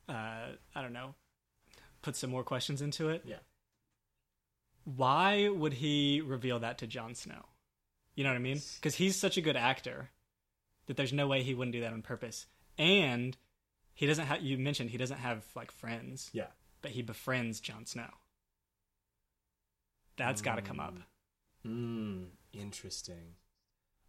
uh, 0.10 0.54
I 0.76 0.82
don't 0.82 0.94
know, 0.94 1.16
put 2.02 2.16
some 2.16 2.30
more 2.30 2.44
questions 2.44 2.82
into 2.82 3.10
it. 3.10 3.24
Yeah. 3.26 3.40
Why 4.84 5.48
would 5.48 5.74
he 5.74 6.22
reveal 6.22 6.60
that 6.60 6.80
to 6.80 6.88
Jon 6.88 7.14
Snow? 7.16 7.46
You 8.16 8.24
know 8.24 8.32
what 8.32 8.38
I 8.38 8.40
mean? 8.40 8.62
Because 8.76 8.96
he's 8.96 9.16
such 9.16 9.38
a 9.38 9.42
good 9.42 9.56
actor 9.56 10.10
that 10.88 10.98
there's 10.98 11.14
no 11.14 11.28
way 11.28 11.44
he 11.44 11.54
wouldn't 11.54 11.74
do 11.74 11.82
that 11.82 11.94
on 11.94 12.02
purpose. 12.02 12.48
And 12.78 13.38
he 14.02 14.08
doesn't 14.08 14.26
have. 14.26 14.42
You 14.42 14.58
mentioned 14.58 14.90
he 14.90 14.98
doesn't 14.98 15.20
have 15.20 15.46
like 15.56 15.72
friends, 15.72 16.32
Yeah. 16.34 16.48
but 16.82 16.90
he 16.90 17.04
befriends 17.04 17.60
Jon 17.60 17.86
Snow. 17.86 18.10
That's 20.18 20.42
got 20.42 20.56
to 20.56 20.64
come 20.64 20.80
up. 20.80 20.96
Hmm. 21.64 22.24
Interesting. 22.52 23.36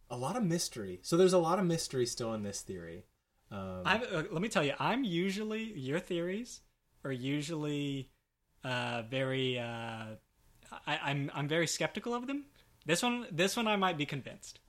A 0.09 0.17
lot 0.17 0.35
of 0.35 0.43
mystery. 0.43 0.97
So 1.03 1.15
there's 1.15 1.33
a 1.33 1.37
lot 1.37 1.59
of 1.59 1.65
mystery 1.65 2.07
still 2.07 2.33
in 2.33 2.41
this 2.41 2.61
theory. 2.61 3.05
Um, 3.51 3.83
uh, 3.85 4.23
let 4.31 4.41
me 4.41 4.49
tell 4.49 4.63
you, 4.63 4.73
I'm 4.79 5.03
usually 5.03 5.61
your 5.77 5.99
theories 5.99 6.61
are 7.03 7.11
usually 7.11 8.09
uh, 8.63 9.03
very. 9.03 9.59
Uh, 9.59 10.15
I, 10.87 10.99
I'm 11.03 11.29
I'm 11.35 11.47
very 11.47 11.67
skeptical 11.67 12.15
of 12.15 12.25
them. 12.25 12.45
This 12.87 13.03
one, 13.03 13.27
this 13.31 13.55
one, 13.55 13.67
I 13.67 13.75
might 13.75 13.97
be 13.99 14.07
convinced. 14.07 14.59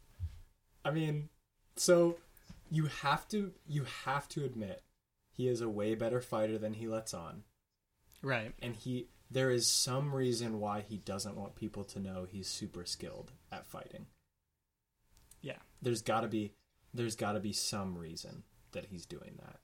I 0.85 0.91
mean, 0.91 1.31
so 1.77 2.19
you 2.71 2.87
have 3.03 3.27
to 3.31 3.53
you 3.67 3.87
have 4.05 4.29
to 4.29 4.45
admit 4.45 4.83
he 5.37 5.49
is 5.49 5.61
a 5.61 5.69
way 5.69 5.95
better 5.95 6.21
fighter 6.21 6.57
than 6.59 6.75
he 6.75 6.87
lets 6.89 7.13
on, 7.13 7.43
Right. 8.23 8.53
and 8.63 8.75
he 8.77 9.09
there 9.31 9.51
is 9.51 9.67
some 9.67 10.15
reason 10.15 10.61
why 10.61 10.81
he 10.83 10.97
doesn't 10.99 11.37
want 11.37 11.57
people 11.57 11.83
to 11.85 11.99
know 11.99 12.25
he's 12.25 12.47
super 12.49 12.85
skilled 12.85 13.33
at 13.51 13.67
fighting. 13.67 14.07
Yeah. 15.41 15.59
There's 15.83 16.03
got 16.03 16.21
to 16.21 16.29
be 16.29 16.53
there's 16.93 17.17
got 17.17 17.33
to 17.33 17.41
be 17.41 17.53
some 17.53 17.99
reason 17.99 18.45
that 18.73 18.87
he's 18.87 19.07
doing 19.07 19.39
that. 19.39 19.59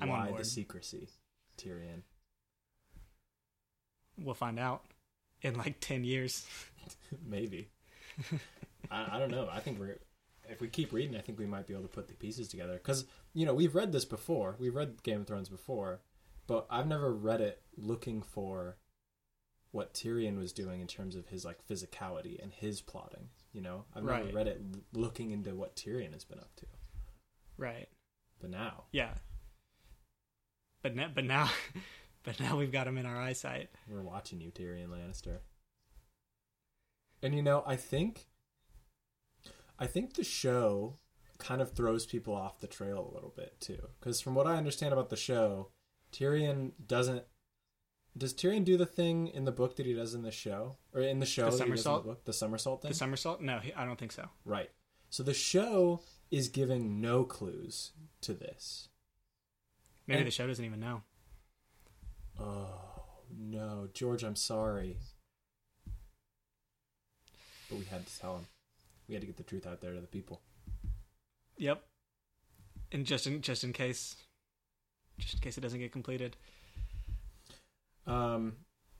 I'm 0.00 0.08
why 0.08 0.32
the 0.36 0.44
secrecy, 0.44 1.08
Tyrion? 1.58 2.02
We'll 4.18 4.34
find 4.34 4.58
out 4.58 4.84
in 5.42 5.54
like 5.56 5.76
ten 5.80 6.04
years. 6.04 6.46
Maybe. 7.26 7.68
I, 8.90 9.16
I 9.16 9.18
don't 9.18 9.30
know. 9.30 9.48
I 9.50 9.60
think 9.60 9.80
we're 9.80 9.98
if 10.50 10.60
we 10.60 10.68
keep 10.68 10.92
reading, 10.92 11.16
I 11.16 11.20
think 11.20 11.38
we 11.38 11.46
might 11.46 11.66
be 11.66 11.74
able 11.74 11.84
to 11.84 11.88
put 11.88 12.08
the 12.08 12.14
pieces 12.14 12.48
together. 12.48 12.74
Because 12.74 13.04
you 13.34 13.46
know 13.46 13.54
we've 13.54 13.74
read 13.74 13.92
this 13.92 14.04
before. 14.04 14.56
We've 14.58 14.74
read 14.74 15.02
Game 15.02 15.20
of 15.22 15.26
Thrones 15.26 15.48
before, 15.48 16.00
but 16.46 16.66
I've 16.70 16.86
never 16.86 17.12
read 17.12 17.40
it 17.40 17.62
looking 17.76 18.22
for 18.22 18.76
what 19.72 19.94
Tyrion 19.94 20.36
was 20.36 20.52
doing 20.52 20.80
in 20.80 20.86
terms 20.86 21.14
of 21.14 21.28
his 21.28 21.44
like 21.44 21.58
physicality 21.68 22.42
and 22.42 22.52
his 22.52 22.80
plotting. 22.80 23.28
You 23.52 23.62
know, 23.62 23.84
I've 23.94 24.04
never 24.04 24.32
read 24.32 24.48
it 24.48 24.60
l- 24.74 24.80
looking 24.92 25.30
into 25.30 25.54
what 25.54 25.76
Tyrion 25.76 26.12
has 26.12 26.24
been 26.24 26.38
up 26.40 26.54
to. 26.56 26.66
Right. 27.56 27.88
But 28.40 28.50
now, 28.50 28.84
Yeah. 28.92 29.14
But 30.82 30.96
now, 30.96 31.10
but 31.14 31.24
now, 31.24 31.50
but 32.22 32.40
now 32.40 32.56
we've 32.56 32.72
got 32.72 32.86
him 32.88 32.96
in 32.96 33.06
our 33.06 33.16
eyesight. 33.16 33.68
we're 33.88 34.00
watching 34.02 34.40
you, 34.40 34.50
Tyrion 34.50 34.88
Lannister. 34.88 35.38
And 37.22 37.34
you 37.34 37.42
know, 37.42 37.62
I 37.66 37.76
think 37.76 38.26
I 39.80 39.86
think 39.86 40.14
the 40.14 40.24
show 40.24 40.98
kind 41.38 41.62
of 41.62 41.72
throws 41.72 42.04
people 42.04 42.34
off 42.34 42.60
the 42.60 42.66
trail 42.66 43.08
a 43.10 43.14
little 43.14 43.32
bit 43.34 43.58
too. 43.60 43.88
Because 43.98 44.20
from 44.20 44.34
what 44.34 44.46
I 44.46 44.56
understand 44.56 44.92
about 44.92 45.08
the 45.08 45.16
show, 45.16 45.70
Tyrion 46.12 46.72
doesn't. 46.86 47.24
Does 48.18 48.34
Tyrion 48.34 48.64
do 48.64 48.76
the 48.76 48.84
thing 48.86 49.28
in 49.28 49.44
the 49.46 49.52
book 49.52 49.76
that 49.76 49.86
he 49.86 49.94
does 49.94 50.14
in 50.14 50.22
the 50.22 50.30
show, 50.32 50.76
or 50.92 51.00
in 51.00 51.18
the 51.20 51.26
show 51.26 51.48
The 51.50 51.56
that 51.58 51.64
he 51.64 51.70
does 51.70 51.80
in 51.80 51.84
somersault? 51.84 52.02
the 52.04 52.08
book, 52.10 52.24
the 52.24 52.32
somersault 52.32 52.82
thing? 52.82 52.90
The 52.90 52.96
somersault? 52.96 53.40
No, 53.40 53.60
I 53.76 53.84
don't 53.84 53.98
think 53.98 54.12
so. 54.12 54.28
right. 54.44 54.70
So 55.12 55.22
the 55.24 55.34
show 55.34 56.02
is 56.30 56.48
giving 56.48 57.00
no 57.00 57.24
clues 57.24 57.92
to 58.20 58.32
this. 58.34 58.88
Maybe 60.06 60.18
And- 60.18 60.26
the 60.26 60.30
show 60.32 60.46
doesn't 60.46 60.64
even 60.64 60.78
know. 60.80 61.02
Oh 62.38 63.22
no, 63.36 63.88
George, 63.94 64.22
I'm 64.22 64.36
sorry. 64.36 64.98
But 67.68 67.78
we 67.78 67.84
had 67.86 68.06
to 68.06 68.18
tell 68.18 68.36
him. 68.36 68.46
We 69.10 69.14
had 69.14 69.22
to 69.22 69.26
get 69.26 69.36
the 69.36 69.42
truth 69.42 69.66
out 69.66 69.80
there 69.80 69.92
to 69.92 70.00
the 70.00 70.06
people. 70.06 70.40
Yep. 71.58 71.82
And 72.92 73.04
just 73.04 73.26
in 73.26 73.42
just 73.42 73.64
in 73.64 73.72
case, 73.72 74.14
just 75.18 75.34
in 75.34 75.40
case 75.40 75.58
it 75.58 75.62
doesn't 75.62 75.80
get 75.80 75.90
completed. 75.90 76.36
Um, 78.06 78.52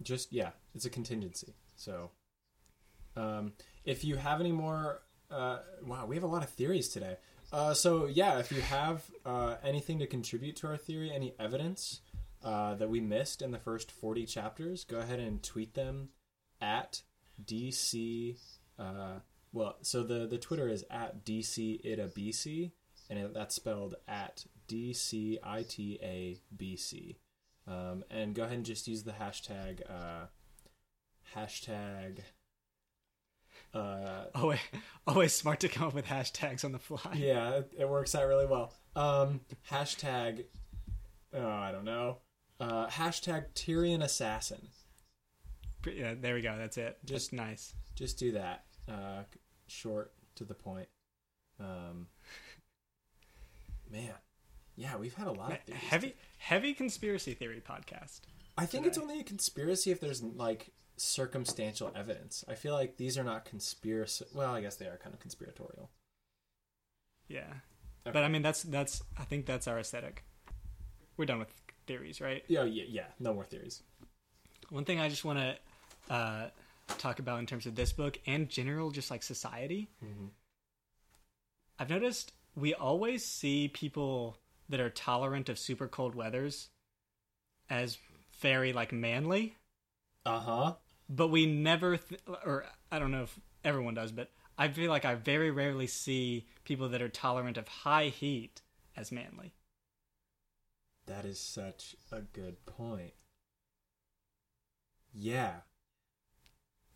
just 0.02 0.32
yeah, 0.32 0.50
it's 0.74 0.84
a 0.84 0.90
contingency. 0.90 1.54
So, 1.76 2.11
um, 3.16 3.52
if 3.84 4.04
you 4.04 4.16
have 4.16 4.40
any 4.40 4.50
more, 4.50 5.02
uh, 5.30 5.58
wow, 5.86 6.06
we 6.06 6.16
have 6.16 6.24
a 6.24 6.28
lot 6.28 6.42
of 6.42 6.50
theories 6.50 6.88
today. 6.88 7.16
Uh, 7.52 7.72
so 7.72 8.06
yeah, 8.06 8.40
if 8.40 8.50
you 8.50 8.61
have 8.62 9.04
uh, 9.24 9.56
anything 9.62 10.00
to 10.00 10.08
contribute 10.08 10.56
to 10.56 10.66
our 10.66 10.76
theory, 10.76 11.12
any 11.14 11.34
evidence 11.38 12.00
uh, 12.42 12.74
that 12.74 12.90
we 12.90 13.00
missed 13.00 13.42
in 13.42 13.52
the 13.52 13.58
first 13.58 13.92
forty 13.92 14.26
chapters, 14.26 14.82
go 14.82 14.98
ahead 14.98 15.20
and 15.20 15.40
tweet 15.40 15.74
them 15.74 16.08
at 16.61 17.02
DC. 17.44 18.36
Uh, 18.76 19.20
well, 19.53 19.76
so 19.82 20.03
the 20.03 20.26
the 20.26 20.38
Twitter 20.38 20.68
is 20.68 20.84
at 20.90 21.24
DC 21.24 21.80
Ita 21.84 22.70
and 23.09 23.18
it, 23.18 23.34
that's 23.34 23.55
spelled 23.55 23.96
at 24.09 24.44
D 24.68 24.92
C 24.92 25.38
I 25.42 25.62
T 25.62 25.98
A 26.03 26.38
B 26.57 26.76
C. 26.76 27.16
Um, 27.66 28.05
and 28.11 28.34
go 28.34 28.42
ahead 28.44 28.57
and 28.57 28.66
just 28.66 28.88
use 28.88 29.03
the 29.05 29.12
hashtag 29.12 29.80
uh, 29.88 30.26
hashtag. 31.36 32.20
Uh, 33.72 34.24
Always, 34.34 34.59
always 35.07 35.32
smart 35.32 35.61
to 35.61 35.68
come 35.68 35.86
up 35.88 35.94
with 35.94 36.07
hashtags 36.07 36.64
on 36.64 36.72
the 36.72 36.78
fly. 36.78 37.12
yeah, 37.14 37.51
it, 37.51 37.72
it 37.78 37.88
works 37.88 38.14
out 38.14 38.26
really 38.26 38.46
well. 38.46 38.72
Um, 38.96 39.40
hashtag. 39.70 40.44
Oh, 41.32 41.46
I 41.46 41.70
don't 41.70 41.84
know. 41.84 42.18
Uh, 42.59 42.88
hashtag 42.88 43.44
Tyrion 43.55 44.03
assassin. 44.03 44.68
Yeah, 45.86 46.14
there 46.20 46.34
we 46.34 46.40
go. 46.42 46.57
That's 46.59 46.76
it. 46.78 46.98
Just 47.05 47.26
Just- 47.26 47.32
nice. 47.32 47.74
Just 47.94 48.18
do 48.18 48.32
that. 48.32 48.64
Uh, 48.88 49.22
short 49.71 50.12
to 50.37 50.45
the 50.45 50.55
point. 50.55 50.89
Um, 51.59 52.07
man, 53.91 54.12
yeah, 54.77 54.97
we've 54.97 55.14
had 55.14 55.27
a 55.27 55.33
lot 55.33 55.53
of 55.53 55.61
theories. 55.62 55.83
Heavy, 55.83 56.14
heavy 56.39 56.75
conspiracy 56.75 57.35
theory 57.35 57.61
podcast. 57.66 58.21
I 58.57 58.66
think 58.66 58.87
it's 58.87 58.99
only 58.99 59.21
a 59.21 59.25
conspiracy 59.25 59.91
if 59.91 60.01
there's 60.01 60.23
like 60.23 60.71
circumstantial 60.97 61.93
evidence. 61.95 62.45
I 62.49 62.55
feel 62.55 62.75
like 62.75 62.97
these 62.97 63.16
are 63.16 63.25
not 63.25 63.45
conspiracy. 63.45 64.25
Well, 64.35 64.55
I 64.55 64.61
guess 64.61 64.77
they 64.77 64.87
are 64.87 64.99
kind 65.03 65.14
of 65.14 65.21
conspiratorial. 65.21 65.91
Yeah, 67.29 67.45
Okay. 68.07 68.12
but 68.12 68.25
I 68.25 68.29
mean 68.29 68.43
that's 68.43 68.62
that's 68.64 69.03
I 69.18 69.23
think 69.25 69.47
that's 69.47 69.68
our 69.68 69.79
aesthetic. 69.79 70.25
We're 71.16 71.27
done 71.27 71.39
with 71.39 71.53
theories, 71.87 72.21
right? 72.21 72.43
Yeah, 72.49 72.64
yeah, 72.64 72.85
yeah. 72.89 73.05
No 73.18 73.33
more 73.35 73.45
theories. 73.45 73.83
One 74.71 74.85
thing 74.85 75.01
I 75.01 75.09
just 75.09 75.25
want 75.25 75.39
to 75.39 76.12
uh, 76.12 76.49
talk 76.99 77.18
about 77.18 77.38
in 77.41 77.47
terms 77.47 77.66
of 77.66 77.74
this 77.74 77.93
book 77.93 78.18
and 78.26 78.49
general, 78.49 78.91
just 78.91 79.11
like 79.11 79.22
society. 79.22 79.88
Mm-hmm. 80.05 80.26
I've 81.78 81.91
noticed 81.91 82.32
we 82.55 82.74
always 82.74 83.24
see 83.24 83.68
people 83.68 84.38
that 84.68 84.80
are 84.80 84.91
tolerant 84.91 85.49
of 85.49 85.59
super 85.59 85.88
cold 85.88 86.14
weathers 86.14 86.68
as 87.68 87.99
very 88.41 88.72
like 88.72 88.93
manly, 88.93 89.57
Uh 90.26 90.41
huh. 90.41 90.74
but 91.09 91.28
we 91.28 91.47
never, 91.47 91.97
th- 91.97 92.20
or 92.45 92.66
I 92.91 92.99
don't 92.99 93.11
know 93.12 93.22
if 93.24 93.38
everyone 93.64 93.95
does, 93.95 94.12
but 94.12 94.30
I 94.59 94.68
feel 94.68 94.91
like 94.91 95.05
I 95.05 95.14
very 95.14 95.51
rarely 95.51 95.86
see 95.86 96.47
people 96.64 96.88
that 96.91 97.01
are 97.03 97.09
tolerant 97.09 97.57
of 97.57 97.66
high 97.68 98.09
heat 98.09 98.61
as 98.97 99.11
manly. 99.11 99.55
That 101.07 101.24
is 101.24 101.41
such 101.41 101.97
a 102.12 102.20
good 102.20 102.64
point. 102.66 103.14
Yeah. 105.12 105.61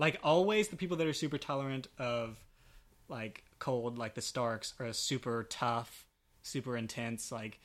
Like 0.05 0.21
always, 0.23 0.69
the 0.69 0.77
people 0.77 0.99
that 0.99 1.07
are 1.07 1.15
super 1.15 1.39
tolerant 1.39 1.87
of 1.99 2.37
like 3.09 3.43
cold, 3.59 3.97
like 3.97 4.15
the 4.15 4.21
Starks, 4.21 4.75
are 4.79 4.93
super 4.93 5.45
tough, 5.49 6.05
super 6.43 6.77
intense, 6.77 7.33
like 7.33 7.59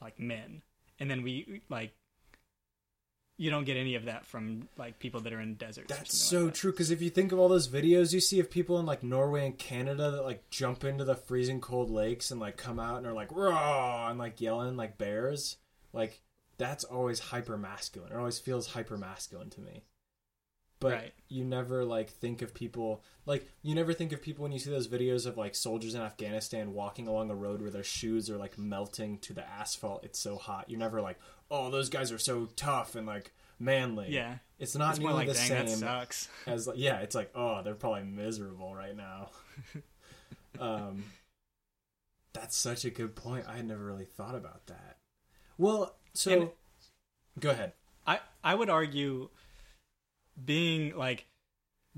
like 0.00 0.20
men. 0.20 0.62
And 1.00 1.10
then 1.10 1.24
we 1.24 1.62
like 1.68 1.92
you 3.38 3.50
don't 3.50 3.64
get 3.64 3.76
any 3.76 3.96
of 3.96 4.04
that 4.04 4.24
from 4.24 4.68
like 4.78 5.00
people 5.00 5.22
that 5.22 5.32
are 5.32 5.40
in 5.40 5.54
deserts. 5.56 5.92
That's 5.92 6.16
so 6.16 6.44
like 6.44 6.46
that. 6.46 6.54
true. 6.60 6.70
Because 6.70 6.92
if 6.92 7.02
you 7.02 7.10
think 7.10 7.32
of 7.32 7.40
all 7.40 7.48
those 7.48 7.66
videos 7.66 8.12
you 8.12 8.20
see 8.20 8.38
of 8.38 8.48
people 8.48 8.78
in 8.78 8.86
like 8.86 9.02
Norway 9.02 9.44
and 9.44 9.58
Canada 9.58 10.12
that 10.12 10.22
like 10.22 10.48
jump 10.48 10.84
into 10.84 11.02
the 11.02 11.16
freezing 11.16 11.60
cold 11.60 11.90
lakes 11.90 12.30
and 12.30 12.38
like 12.38 12.56
come 12.56 12.78
out 12.78 12.98
and 12.98 13.06
are 13.08 13.12
like 13.12 13.32
raw 13.32 14.06
and 14.08 14.16
like 14.16 14.40
yelling 14.40 14.76
like 14.76 14.96
bears, 14.96 15.56
like 15.92 16.20
that's 16.56 16.84
always 16.84 17.18
hyper 17.18 17.58
masculine. 17.58 18.12
It 18.12 18.16
always 18.16 18.38
feels 18.38 18.68
hyper 18.68 18.96
masculine 18.96 19.50
to 19.50 19.60
me. 19.60 19.82
But 20.80 20.92
Right. 20.92 21.12
you 21.28 21.44
never 21.44 21.84
like 21.84 22.08
think 22.10 22.40
of 22.42 22.54
people 22.54 23.02
like 23.26 23.46
you 23.62 23.74
never 23.74 23.92
think 23.92 24.12
of 24.12 24.22
people 24.22 24.42
when 24.44 24.52
you 24.52 24.58
see 24.58 24.70
those 24.70 24.88
videos 24.88 25.26
of 25.26 25.36
like 25.36 25.54
soldiers 25.54 25.94
in 25.94 26.00
Afghanistan 26.00 26.72
walking 26.72 27.06
along 27.06 27.30
a 27.30 27.34
road 27.34 27.60
where 27.60 27.70
their 27.70 27.84
shoes 27.84 28.30
are 28.30 28.38
like 28.38 28.56
melting 28.58 29.18
to 29.18 29.34
the 29.34 29.46
asphalt. 29.46 30.02
It's 30.04 30.18
so 30.18 30.36
hot. 30.36 30.70
You're 30.70 30.78
never 30.80 31.02
like, 31.02 31.18
oh, 31.50 31.70
those 31.70 31.90
guys 31.90 32.10
are 32.12 32.18
so 32.18 32.48
tough 32.56 32.94
and 32.96 33.06
like 33.06 33.30
manly. 33.58 34.06
Yeah, 34.08 34.36
It's 34.58 34.74
not 34.74 34.92
it's 34.92 35.00
nearly 35.00 35.14
like 35.14 35.28
the 35.28 35.34
same 35.34 35.68
sucks. 35.68 36.28
as 36.46 36.66
like 36.66 36.78
yeah 36.78 37.00
it's 37.00 37.14
like 37.14 37.30
oh 37.34 37.62
they're 37.62 37.74
probably 37.74 38.04
miserable 38.04 38.74
right 38.74 38.96
now 38.96 39.28
um 40.58 41.04
that's 42.32 42.56
such 42.56 42.84
a 42.84 42.90
good 42.90 43.14
point 43.14 43.44
i 43.48 43.56
had 43.56 43.66
never 43.66 43.84
really 43.84 44.04
thought 44.04 44.34
about 44.34 44.66
that 44.66 44.96
well 45.58 45.94
so 46.14 46.32
And- 46.32 46.50
go 47.38 47.50
ahead 47.50 47.72
I 48.06 48.20
I 48.42 48.54
would 48.54 48.70
argue 48.70 49.28
being 50.42 50.96
like 50.96 51.26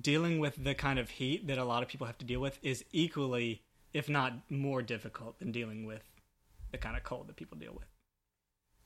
dealing 0.01 0.39
with 0.39 0.63
the 0.63 0.75
kind 0.75 0.99
of 0.99 1.11
heat 1.11 1.47
that 1.47 1.59
a 1.59 1.65
lot 1.65 1.83
of 1.83 1.89
people 1.89 2.07
have 2.07 2.19
to 2.19 2.25
deal 2.25 2.41
with 2.41 2.59
is 2.63 2.85
equally, 2.93 3.63
if 3.93 4.09
not 4.09 4.51
more 4.51 4.83
difficult 4.83 5.39
than 5.39 5.53
dealing 5.53 5.85
with 5.85 6.03
the 6.71 6.79
kind 6.79 6.97
of 6.97 7.03
cold 7.05 7.29
that 7.29 7.37
people 7.37 7.59
deal 7.59 7.75
with. 7.75 7.89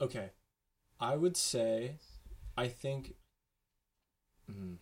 okay. 0.01 0.31
I 0.99 1.15
would 1.15 1.37
say 1.37 1.97
i 2.57 2.67
think 2.67 3.13
mm, 4.51 4.77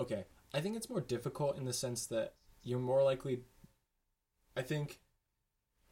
okay. 0.00 0.24
I 0.54 0.60
think 0.60 0.76
it's 0.76 0.88
more 0.88 1.00
difficult 1.02 1.58
in 1.58 1.64
the 1.66 1.72
sense 1.74 2.06
that 2.06 2.34
you're 2.62 2.78
more 2.78 3.02
likely 3.02 3.40
i 4.56 4.62
think 4.62 5.00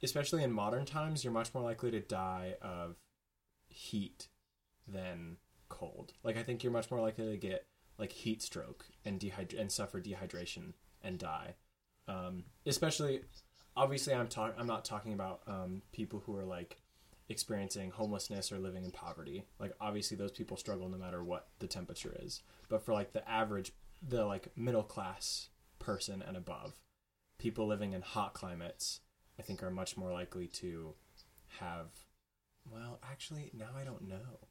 especially 0.02 0.42
in 0.42 0.52
modern 0.52 0.86
times 0.86 1.22
you're 1.24 1.32
much 1.32 1.52
more 1.54 1.62
likely 1.62 1.90
to 1.90 2.00
die 2.00 2.54
of 2.62 2.96
heat 3.68 4.28
than 4.88 5.36
cold. 5.68 6.14
Like 6.24 6.36
i 6.38 6.42
think 6.42 6.62
you're 6.64 6.72
much 6.72 6.90
more 6.90 7.00
likely 7.00 7.30
to 7.30 7.36
get 7.36 7.66
like 8.00 8.12
heat 8.12 8.42
stroke 8.42 8.86
and 9.04 9.20
dehyd- 9.20 9.58
and 9.58 9.70
suffer 9.70 10.00
dehydration 10.00 10.72
and 11.02 11.18
die. 11.18 11.54
Um, 12.08 12.44
especially 12.66 13.20
obviously 13.76 14.12
i'm 14.12 14.26
talking 14.26 14.58
i'm 14.58 14.66
not 14.66 14.84
talking 14.84 15.12
about 15.12 15.42
um, 15.46 15.82
people 15.92 16.20
who 16.26 16.36
are 16.36 16.44
like 16.44 16.78
experiencing 17.28 17.92
homelessness 17.92 18.50
or 18.50 18.58
living 18.58 18.84
in 18.84 18.90
poverty. 18.90 19.44
Like 19.60 19.72
obviously 19.80 20.16
those 20.16 20.32
people 20.32 20.56
struggle 20.56 20.88
no 20.88 20.98
matter 20.98 21.22
what 21.22 21.46
the 21.60 21.68
temperature 21.68 22.16
is. 22.20 22.42
But 22.68 22.84
for 22.84 22.92
like 22.92 23.12
the 23.12 23.28
average 23.30 23.72
the 24.06 24.24
like 24.24 24.48
middle 24.56 24.82
class 24.82 25.48
person 25.78 26.22
and 26.26 26.36
above 26.36 26.74
people 27.38 27.66
living 27.66 27.92
in 27.92 28.02
hot 28.02 28.34
climates 28.34 29.00
i 29.38 29.42
think 29.42 29.62
are 29.62 29.70
much 29.70 29.96
more 29.96 30.12
likely 30.12 30.46
to 30.46 30.94
have 31.58 31.88
well 32.70 32.98
actually 33.10 33.50
now 33.54 33.70
i 33.76 33.84
don't 33.84 34.06
know 34.06 34.48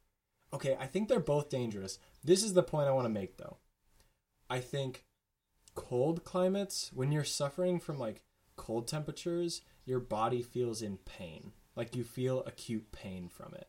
okay 0.53 0.75
i 0.79 0.85
think 0.85 1.07
they're 1.07 1.19
both 1.19 1.49
dangerous. 1.49 1.99
This 2.23 2.43
is 2.43 2.53
the 2.53 2.63
point 2.63 2.87
i 2.87 2.91
want 2.91 3.05
to 3.05 3.09
make 3.09 3.37
though. 3.37 3.57
I 4.49 4.59
think 4.59 5.05
cold 5.75 6.23
climates 6.23 6.91
when 6.93 7.11
you're 7.11 7.23
suffering 7.23 7.79
from 7.79 7.97
like 7.97 8.21
cold 8.55 8.87
temperatures 8.87 9.61
your 9.85 9.99
body 9.99 10.41
feels 10.41 10.81
in 10.81 10.97
pain. 10.97 11.51
Like 11.75 11.95
you 11.95 12.03
feel 12.03 12.43
acute 12.45 12.91
pain 12.91 13.29
from 13.29 13.53
it. 13.53 13.67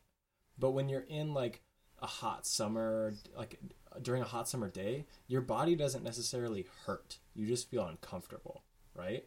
But 0.59 0.71
when 0.71 0.89
you're 0.89 1.05
in 1.07 1.33
like 1.33 1.61
a 2.01 2.07
hot 2.07 2.45
summer 2.45 3.13
like 3.37 3.59
during 4.01 4.21
a 4.21 4.25
hot 4.25 4.49
summer 4.49 4.69
day 4.69 5.05
your 5.27 5.41
body 5.41 5.75
doesn't 5.75 6.03
necessarily 6.03 6.65
hurt. 6.85 7.19
You 7.33 7.47
just 7.47 7.69
feel 7.69 7.85
uncomfortable 7.85 8.63
right? 8.95 9.25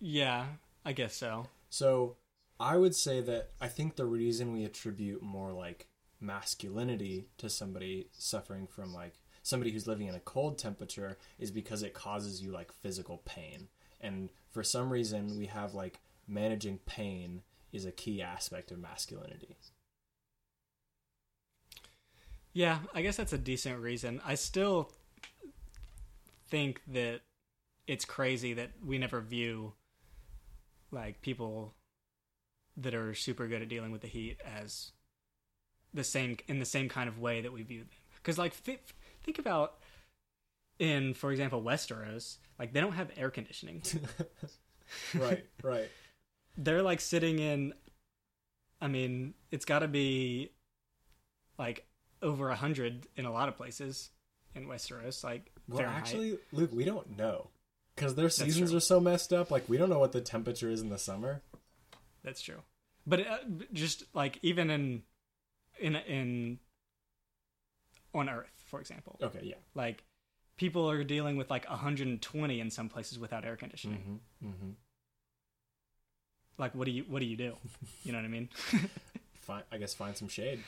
Yeah, 0.00 0.46
I 0.84 0.92
guess 0.92 1.14
so. 1.14 1.46
so 1.70 2.16
I 2.60 2.76
would 2.76 2.94
say 2.94 3.20
that 3.22 3.50
I 3.60 3.68
think 3.68 3.96
the 3.96 4.04
reason 4.06 4.52
we 4.52 4.64
attribute 4.64 5.22
more 5.22 5.52
like 5.52 5.88
masculinity 6.24 7.26
to 7.38 7.48
somebody 7.48 8.08
suffering 8.12 8.66
from 8.66 8.92
like 8.92 9.14
somebody 9.42 9.70
who's 9.70 9.86
living 9.86 10.06
in 10.06 10.14
a 10.14 10.20
cold 10.20 10.58
temperature 10.58 11.18
is 11.38 11.50
because 11.50 11.82
it 11.82 11.94
causes 11.94 12.42
you 12.42 12.50
like 12.50 12.72
physical 12.72 13.22
pain. 13.24 13.68
And 14.00 14.30
for 14.50 14.62
some 14.62 14.90
reason 14.90 15.38
we 15.38 15.46
have 15.46 15.74
like 15.74 16.00
managing 16.26 16.78
pain 16.86 17.42
is 17.72 17.84
a 17.84 17.92
key 17.92 18.22
aspect 18.22 18.70
of 18.70 18.78
masculinity. 18.78 19.56
Yeah, 22.52 22.78
I 22.94 23.02
guess 23.02 23.16
that's 23.16 23.32
a 23.32 23.38
decent 23.38 23.80
reason. 23.80 24.20
I 24.24 24.36
still 24.36 24.92
think 26.48 26.80
that 26.92 27.20
it's 27.86 28.04
crazy 28.04 28.54
that 28.54 28.70
we 28.84 28.96
never 28.96 29.20
view 29.20 29.72
like 30.92 31.20
people 31.20 31.74
that 32.76 32.94
are 32.94 33.14
super 33.14 33.48
good 33.48 33.62
at 33.62 33.68
dealing 33.68 33.90
with 33.90 34.00
the 34.00 34.08
heat 34.08 34.40
as 34.44 34.92
the 35.94 36.04
same 36.04 36.36
in 36.48 36.58
the 36.58 36.64
same 36.64 36.88
kind 36.88 37.08
of 37.08 37.18
way 37.18 37.40
that 37.40 37.52
we 37.52 37.62
view 37.62 37.80
them. 37.80 37.88
Because 38.16 38.38
like 38.38 38.62
th- 38.64 38.80
think 39.22 39.38
about 39.38 39.74
in 40.78 41.14
for 41.14 41.30
example 41.30 41.62
Westeros, 41.62 42.36
like 42.58 42.72
they 42.72 42.80
don't 42.80 42.92
have 42.92 43.10
air 43.16 43.30
conditioning. 43.30 43.82
right, 45.14 45.44
right. 45.62 45.88
they're 46.58 46.82
like 46.82 47.00
sitting 47.00 47.38
in 47.38 47.72
i 48.80 48.86
mean 48.86 49.32
it's 49.50 49.64
got 49.64 49.78
to 49.78 49.88
be 49.88 50.50
like 51.58 51.86
over 52.22 52.50
a 52.50 52.54
hundred 52.54 53.06
in 53.16 53.24
a 53.24 53.32
lot 53.32 53.48
of 53.48 53.56
places 53.56 54.10
in 54.54 54.66
Westeros. 54.66 55.22
Like 55.22 55.50
Well, 55.68 55.78
Fahrenheit. 55.78 56.00
actually, 56.00 56.38
Luke, 56.52 56.70
we 56.72 56.84
don't 56.84 57.16
know 57.16 57.48
because 57.94 58.14
their 58.14 58.30
seasons 58.30 58.74
are 58.74 58.80
so 58.80 59.00
messed 59.00 59.32
up. 59.32 59.50
Like 59.50 59.68
we 59.68 59.76
don't 59.76 59.90
know 59.90 59.98
what 59.98 60.12
the 60.12 60.20
temperature 60.20 60.70
is 60.70 60.80
in 60.80 60.88
the 60.88 60.98
summer. 60.98 61.42
That's 62.22 62.40
true. 62.40 62.62
But 63.06 63.20
uh, 63.26 63.38
just 63.72 64.04
like 64.14 64.38
even 64.42 64.70
in 64.70 65.02
in 65.78 65.96
in 65.96 66.58
on 68.14 68.28
Earth, 68.28 68.62
for 68.66 68.80
example, 68.80 69.18
Okay, 69.22 69.40
yeah. 69.42 69.54
like 69.74 70.04
people 70.56 70.88
are 70.88 71.02
dealing 71.02 71.36
with 71.36 71.50
like 71.50 71.68
120 71.68 72.60
in 72.60 72.70
some 72.70 72.88
places 72.88 73.18
without 73.18 73.44
air 73.44 73.56
conditioning. 73.56 74.20
Mm-hmm. 74.42 74.48
Mm-hmm. 74.48 74.70
Like 76.58 76.74
what 76.74 76.84
do 76.84 76.92
you 76.92 77.04
what 77.08 77.18
do 77.20 77.26
you 77.26 77.36
do? 77.36 77.56
You 78.04 78.12
know 78.12 78.18
what 78.18 78.24
I 78.24 78.28
mean? 78.28 78.48
Find, 79.40 79.62
I 79.70 79.76
guess 79.76 79.92
find 79.92 80.16
some 80.16 80.28
shade. 80.28 80.60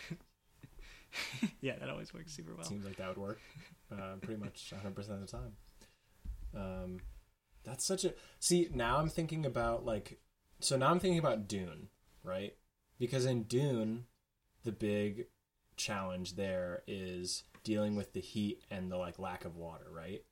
yeah, 1.62 1.78
that 1.78 1.88
always 1.88 2.12
works 2.12 2.32
super 2.34 2.54
well. 2.54 2.64
Seems 2.64 2.84
like 2.84 2.96
that 2.96 3.08
would 3.08 3.16
work. 3.16 3.40
Uh, 3.90 4.16
pretty 4.20 4.38
much 4.38 4.68
100 4.70 4.94
percent 4.94 5.22
of 5.22 5.30
the 5.30 5.32
time. 5.34 5.52
Um, 6.54 7.00
that's 7.64 7.86
such 7.86 8.04
a 8.04 8.12
see. 8.38 8.68
Now 8.74 8.98
I'm 8.98 9.08
thinking 9.08 9.46
about 9.46 9.86
like, 9.86 10.18
so 10.60 10.76
now 10.76 10.90
I'm 10.90 10.98
thinking 11.00 11.18
about 11.18 11.48
Dune, 11.48 11.88
right? 12.22 12.54
Because 12.98 13.24
in 13.24 13.44
Dune, 13.44 14.04
the 14.66 14.72
big 14.72 15.26
challenge 15.76 16.36
there 16.36 16.82
is 16.86 17.44
dealing 17.64 17.96
with 17.96 18.12
the 18.12 18.20
heat 18.20 18.62
and 18.70 18.92
the 18.92 18.98
like 18.98 19.18
lack 19.18 19.46
of 19.46 19.56
water, 19.56 19.86
right? 19.90 20.22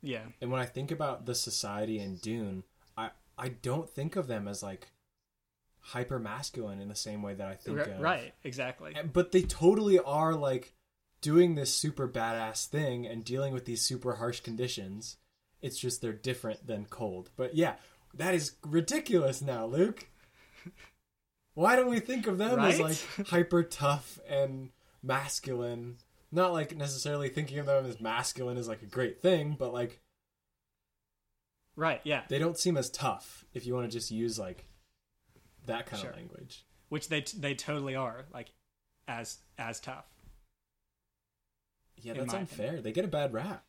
Yeah. 0.00 0.24
And 0.40 0.50
when 0.50 0.60
I 0.60 0.64
think 0.64 0.90
about 0.90 1.26
the 1.26 1.34
society 1.34 1.98
in 1.98 2.16
Dune, 2.16 2.62
I 2.96 3.10
I 3.36 3.48
don't 3.48 3.90
think 3.90 4.16
of 4.16 4.26
them 4.26 4.48
as 4.48 4.62
like 4.62 4.88
hyper 5.80 6.18
masculine 6.18 6.80
in 6.80 6.88
the 6.88 6.94
same 6.94 7.22
way 7.22 7.34
that 7.34 7.46
I 7.46 7.54
think 7.54 7.78
R- 7.78 7.84
of 7.84 8.00
right, 8.00 8.34
exactly. 8.44 8.94
but 9.12 9.32
they 9.32 9.42
totally 9.42 9.98
are 9.98 10.34
like 10.34 10.74
doing 11.20 11.54
this 11.54 11.72
super 11.72 12.08
badass 12.08 12.66
thing 12.66 13.06
and 13.06 13.24
dealing 13.24 13.52
with 13.52 13.64
these 13.64 13.82
super 13.82 14.14
harsh 14.14 14.40
conditions. 14.40 15.16
It's 15.60 15.78
just 15.78 16.00
they're 16.00 16.12
different 16.12 16.66
than 16.66 16.86
cold. 16.86 17.30
But 17.36 17.56
yeah, 17.56 17.74
that 18.14 18.34
is 18.34 18.52
ridiculous 18.64 19.42
now, 19.42 19.66
Luke. 19.66 20.08
Why 21.58 21.74
don't 21.74 21.88
we 21.88 21.98
think 21.98 22.28
of 22.28 22.38
them 22.38 22.60
as 22.60 22.78
like 22.78 23.26
hyper 23.30 23.64
tough 23.64 24.20
and 24.28 24.70
masculine? 25.02 25.96
Not 26.30 26.52
like 26.52 26.76
necessarily 26.76 27.28
thinking 27.28 27.58
of 27.58 27.66
them 27.66 27.84
as 27.84 28.00
masculine 28.00 28.56
is 28.56 28.68
like 28.68 28.82
a 28.82 28.86
great 28.86 29.20
thing, 29.20 29.56
but 29.58 29.72
like 29.72 30.00
Right, 31.74 32.00
yeah. 32.04 32.22
they 32.28 32.38
don't 32.38 32.56
seem 32.56 32.76
as 32.76 32.88
tough 32.88 33.44
if 33.54 33.66
you 33.66 33.74
want 33.74 33.90
to 33.90 33.92
just 33.98 34.12
use 34.12 34.38
like 34.38 34.66
that 35.66 35.86
kind 35.86 36.00
Sure. 36.00 36.10
of 36.10 36.16
language. 36.16 36.64
Which 36.90 37.08
they 37.08 37.24
they 37.36 37.56
totally 37.56 37.96
are 37.96 38.26
like 38.32 38.52
as 39.08 39.38
as 39.58 39.80
tough. 39.80 40.06
Yeah, 42.00 42.12
that's 42.12 42.34
unfair. 42.34 42.80
They 42.80 42.92
get 42.92 43.04
a 43.04 43.08
bad 43.08 43.32
rap. 43.32 43.64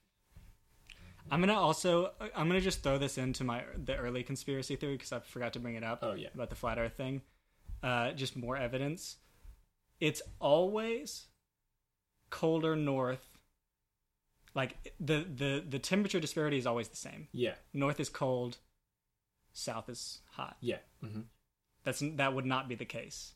I'm 1.31 1.39
gonna 1.39 1.59
also 1.59 2.11
I'm 2.35 2.47
gonna 2.47 2.61
just 2.61 2.83
throw 2.83 2.99
this 2.99 3.17
into 3.17 3.43
my 3.43 3.63
the 3.83 3.95
early 3.97 4.21
conspiracy 4.21 4.75
theory 4.75 4.93
because 4.93 5.11
I 5.11 5.21
forgot 5.21 5.53
to 5.53 5.59
bring 5.59 5.73
it 5.73 5.83
up 5.83 5.99
Oh 6.03 6.13
yeah. 6.13 6.29
about 6.35 6.51
the 6.51 6.55
flat 6.55 6.77
Earth 6.77 6.93
thing. 6.95 7.23
Uh, 7.81 8.11
just 8.11 8.35
more 8.35 8.57
evidence. 8.57 9.17
It's 9.99 10.21
always 10.39 11.27
colder 12.29 12.75
north. 12.75 13.25
Like 14.55 14.93
the 14.99 15.25
the 15.33 15.63
the 15.67 15.79
temperature 15.79 16.19
disparity 16.19 16.57
is 16.57 16.65
always 16.65 16.87
the 16.87 16.95
same. 16.97 17.27
Yeah. 17.31 17.53
North 17.73 17.99
is 17.99 18.09
cold, 18.09 18.57
south 19.53 19.89
is 19.89 20.19
hot. 20.31 20.57
Yeah. 20.59 20.79
hmm 21.01 21.21
That's 21.83 22.03
that 22.15 22.33
would 22.33 22.45
not 22.45 22.67
be 22.67 22.75
the 22.75 22.85
case. 22.85 23.33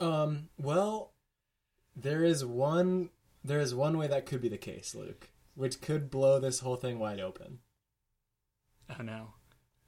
Um. 0.00 0.48
Well, 0.58 1.12
there 1.96 2.24
is 2.24 2.44
one. 2.44 3.10
There 3.44 3.60
is 3.60 3.74
one 3.74 3.98
way 3.98 4.06
that 4.06 4.26
could 4.26 4.40
be 4.40 4.48
the 4.48 4.56
case, 4.56 4.94
Luke, 4.94 5.28
which 5.54 5.80
could 5.80 6.10
blow 6.10 6.40
this 6.40 6.60
whole 6.60 6.76
thing 6.76 6.98
wide 6.98 7.20
open. 7.20 7.58
Oh 8.90 9.02
no. 9.02 9.34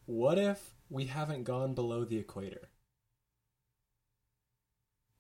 What 0.05 0.39
if 0.39 0.76
we 0.91 1.07
haven't 1.07 1.45
gone 1.45 1.75
below 1.75 2.05
the 2.05 2.19
equator? 2.19 2.69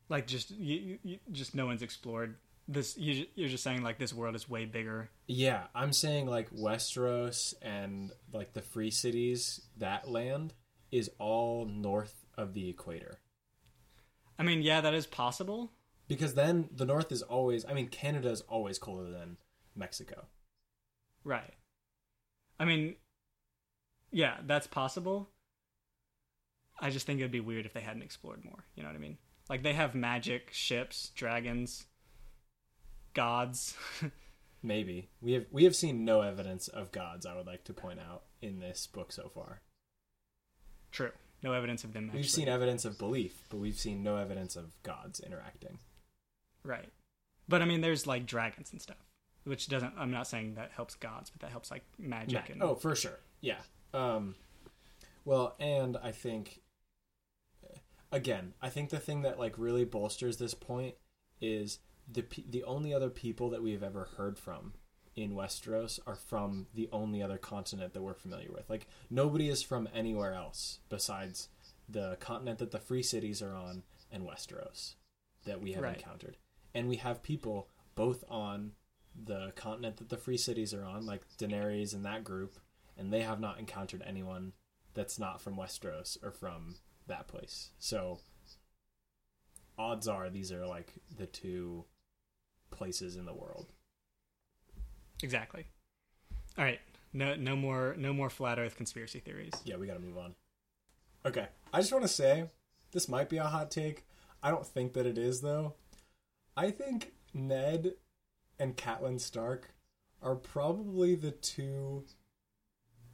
Like 0.08 0.26
just 0.26 0.50
you, 0.50 0.98
you, 1.02 1.18
just 1.32 1.54
no 1.54 1.66
one's 1.66 1.82
explored 1.82 2.36
this. 2.68 2.96
You, 2.96 3.26
you're 3.34 3.48
just 3.48 3.64
saying 3.64 3.82
like 3.82 3.98
this 3.98 4.14
world 4.14 4.36
is 4.36 4.48
way 4.48 4.64
bigger. 4.64 5.10
Yeah, 5.26 5.64
I'm 5.74 5.92
saying 5.92 6.26
like 6.26 6.50
Westeros 6.50 7.54
and 7.60 8.12
like 8.32 8.52
the 8.52 8.62
free 8.62 8.90
cities, 8.90 9.62
that 9.78 10.08
land 10.08 10.54
is 10.92 11.10
all 11.18 11.66
north 11.66 12.24
of 12.36 12.54
the 12.54 12.68
equator. 12.68 13.18
I 14.38 14.42
mean, 14.42 14.62
yeah, 14.62 14.80
that 14.80 14.94
is 14.94 15.06
possible. 15.06 15.72
Because 16.08 16.34
then 16.34 16.68
the 16.74 16.84
north 16.84 17.10
is 17.10 17.22
always, 17.22 17.64
I 17.64 17.72
mean, 17.72 17.88
Canada 17.88 18.30
is 18.30 18.42
always 18.42 18.78
colder 18.78 19.10
than 19.10 19.38
Mexico. 19.74 20.26
Right. 21.24 21.54
I 22.60 22.64
mean, 22.64 22.94
yeah, 24.12 24.36
that's 24.46 24.68
possible. 24.68 25.30
I 26.80 26.90
just 26.90 27.06
think 27.06 27.20
it 27.20 27.24
would 27.24 27.30
be 27.32 27.40
weird 27.40 27.66
if 27.66 27.72
they 27.72 27.80
hadn't 27.80 28.02
explored 28.02 28.44
more. 28.44 28.64
You 28.74 28.82
know 28.82 28.88
what 28.88 28.96
I 28.96 29.00
mean? 29.00 29.18
Like 29.48 29.62
they 29.62 29.72
have 29.72 29.94
magic 29.94 30.50
ships, 30.52 31.10
dragons, 31.14 31.86
gods. 33.14 33.74
Maybe 34.62 35.08
we 35.20 35.32
have 35.32 35.46
we 35.50 35.64
have 35.64 35.76
seen 35.76 36.04
no 36.04 36.22
evidence 36.22 36.68
of 36.68 36.90
gods. 36.92 37.24
I 37.26 37.36
would 37.36 37.46
like 37.46 37.64
to 37.64 37.72
point 37.72 38.00
out 38.00 38.22
in 38.42 38.58
this 38.58 38.86
book 38.86 39.12
so 39.12 39.30
far. 39.34 39.60
True. 40.90 41.12
No 41.42 41.52
evidence 41.52 41.84
of 41.84 41.92
them. 41.92 42.10
We've 42.12 42.28
seen 42.28 42.48
evidence 42.48 42.84
of 42.84 42.98
belief, 42.98 43.44
but 43.50 43.58
we've 43.58 43.78
seen 43.78 44.02
no 44.02 44.16
evidence 44.16 44.56
of 44.56 44.72
gods 44.82 45.20
interacting. 45.20 45.78
right. 46.64 46.88
But 47.48 47.62
I 47.62 47.64
mean, 47.64 47.80
there's 47.80 48.08
like 48.08 48.26
dragons 48.26 48.72
and 48.72 48.82
stuff, 48.82 48.96
which 49.44 49.68
doesn't. 49.68 49.92
I'm 49.96 50.10
not 50.10 50.26
saying 50.26 50.54
that 50.54 50.72
helps 50.72 50.96
gods, 50.96 51.30
but 51.30 51.42
that 51.42 51.52
helps 51.52 51.70
like 51.70 51.84
magic 51.96 52.48
Ma- 52.48 52.52
and. 52.52 52.62
oh, 52.62 52.74
for 52.74 52.96
sure. 52.96 53.20
Yeah. 53.40 53.58
Um, 53.94 54.34
well, 55.24 55.54
and 55.60 55.96
I 56.02 56.10
think 56.10 56.60
again, 58.12 58.54
I 58.62 58.68
think 58.68 58.90
the 58.90 58.98
thing 58.98 59.22
that 59.22 59.38
like 59.38 59.58
really 59.58 59.84
bolsters 59.84 60.36
this 60.38 60.54
point 60.54 60.94
is 61.40 61.78
the 62.10 62.24
the 62.48 62.64
only 62.64 62.94
other 62.94 63.10
people 63.10 63.50
that 63.50 63.62
we've 63.62 63.82
ever 63.82 64.08
heard 64.16 64.38
from 64.38 64.74
in 65.14 65.32
Westeros 65.32 65.98
are 66.06 66.14
from 66.14 66.66
the 66.74 66.88
only 66.92 67.22
other 67.22 67.38
continent 67.38 67.94
that 67.94 68.02
we're 68.02 68.14
familiar 68.14 68.52
with. 68.52 68.68
Like 68.68 68.86
nobody 69.10 69.48
is 69.48 69.62
from 69.62 69.88
anywhere 69.94 70.34
else 70.34 70.80
besides 70.88 71.48
the 71.88 72.16
continent 72.20 72.58
that 72.58 72.70
the 72.70 72.78
free 72.78 73.02
cities 73.02 73.40
are 73.40 73.54
on 73.54 73.82
and 74.12 74.24
Westeros 74.24 74.94
that 75.44 75.60
we 75.60 75.72
have 75.72 75.82
Right. 75.82 75.96
encountered. 75.96 76.36
And 76.74 76.88
we 76.88 76.96
have 76.96 77.22
people 77.22 77.68
both 77.94 78.24
on 78.28 78.72
the 79.14 79.52
continent 79.56 79.96
that 79.96 80.10
the 80.10 80.18
free 80.18 80.36
cities 80.36 80.74
are 80.74 80.84
on, 80.84 81.06
like 81.06 81.22
Daenerys 81.38 81.94
and 81.94 82.04
that 82.04 82.22
group, 82.22 82.58
and 82.98 83.10
they 83.10 83.22
have 83.22 83.40
not 83.40 83.58
encountered 83.58 84.02
anyone 84.04 84.52
that's 84.92 85.18
not 85.18 85.40
from 85.40 85.56
Westeros 85.56 86.22
or 86.22 86.30
from 86.30 86.76
that 87.08 87.28
place. 87.28 87.70
So 87.78 88.20
odds 89.78 90.08
are 90.08 90.30
these 90.30 90.52
are 90.52 90.66
like 90.66 90.92
the 91.16 91.26
two 91.26 91.84
places 92.70 93.16
in 93.16 93.24
the 93.24 93.34
world. 93.34 93.66
Exactly. 95.22 95.66
All 96.58 96.64
right. 96.64 96.80
No, 97.12 97.34
no 97.34 97.56
more, 97.56 97.94
no 97.98 98.12
more 98.12 98.28
flat 98.28 98.58
Earth 98.58 98.76
conspiracy 98.76 99.20
theories. 99.20 99.52
Yeah, 99.64 99.76
we 99.76 99.86
got 99.86 99.94
to 99.94 100.00
move 100.00 100.18
on. 100.18 100.34
Okay, 101.24 101.46
I 101.72 101.80
just 101.80 101.92
want 101.92 102.04
to 102.04 102.08
say 102.08 102.44
this 102.92 103.08
might 103.08 103.28
be 103.28 103.38
a 103.38 103.44
hot 103.44 103.70
take. 103.70 104.04
I 104.42 104.50
don't 104.50 104.66
think 104.66 104.92
that 104.92 105.06
it 105.06 105.18
is 105.18 105.40
though. 105.40 105.74
I 106.56 106.70
think 106.70 107.12
Ned 107.32 107.94
and 108.58 108.76
Catelyn 108.76 109.20
Stark 109.20 109.74
are 110.22 110.34
probably 110.34 111.14
the 111.14 111.30
two 111.30 112.04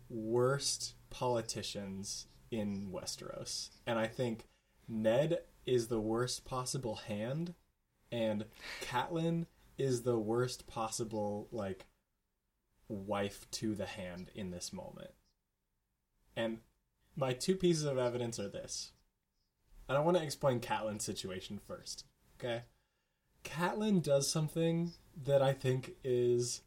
worst 0.09 0.95
politicians 1.11 2.27
in 2.53 2.91
Westeros. 2.93 3.71
And 3.87 3.99
I 3.99 4.07
think 4.07 4.47
Ned 4.87 5.41
is 5.67 5.89
the 5.89 6.01
worst 6.01 6.45
possible 6.45 6.97
hand 6.97 7.55
and 8.13 8.45
Catelyn 8.83 9.47
is 9.79 10.03
the 10.03 10.19
worst 10.19 10.67
possible 10.67 11.49
like 11.51 11.87
wife 12.89 13.51
to 13.53 13.75
the 13.75 13.87
hand 13.87 14.31
in 14.35 14.51
this 14.51 14.73
moment. 14.73 15.13
And 16.37 16.59
my 17.17 17.33
two 17.33 17.57
pieces 17.57 17.85
of 17.85 17.99
evidence 17.99 18.39
are 18.39 18.49
this. 18.49 18.93
And 19.89 19.97
I 19.97 20.01
want 20.03 20.19
to 20.19 20.23
explain 20.23 20.61
Catelyn's 20.61 21.05
situation 21.05 21.59
first. 21.67 22.05
Okay? 22.39 22.63
Catelyn 23.45 24.03
does 24.03 24.31
something 24.31 24.93
that 25.25 25.43
I 25.43 25.53
think 25.53 25.97
is 26.05 26.61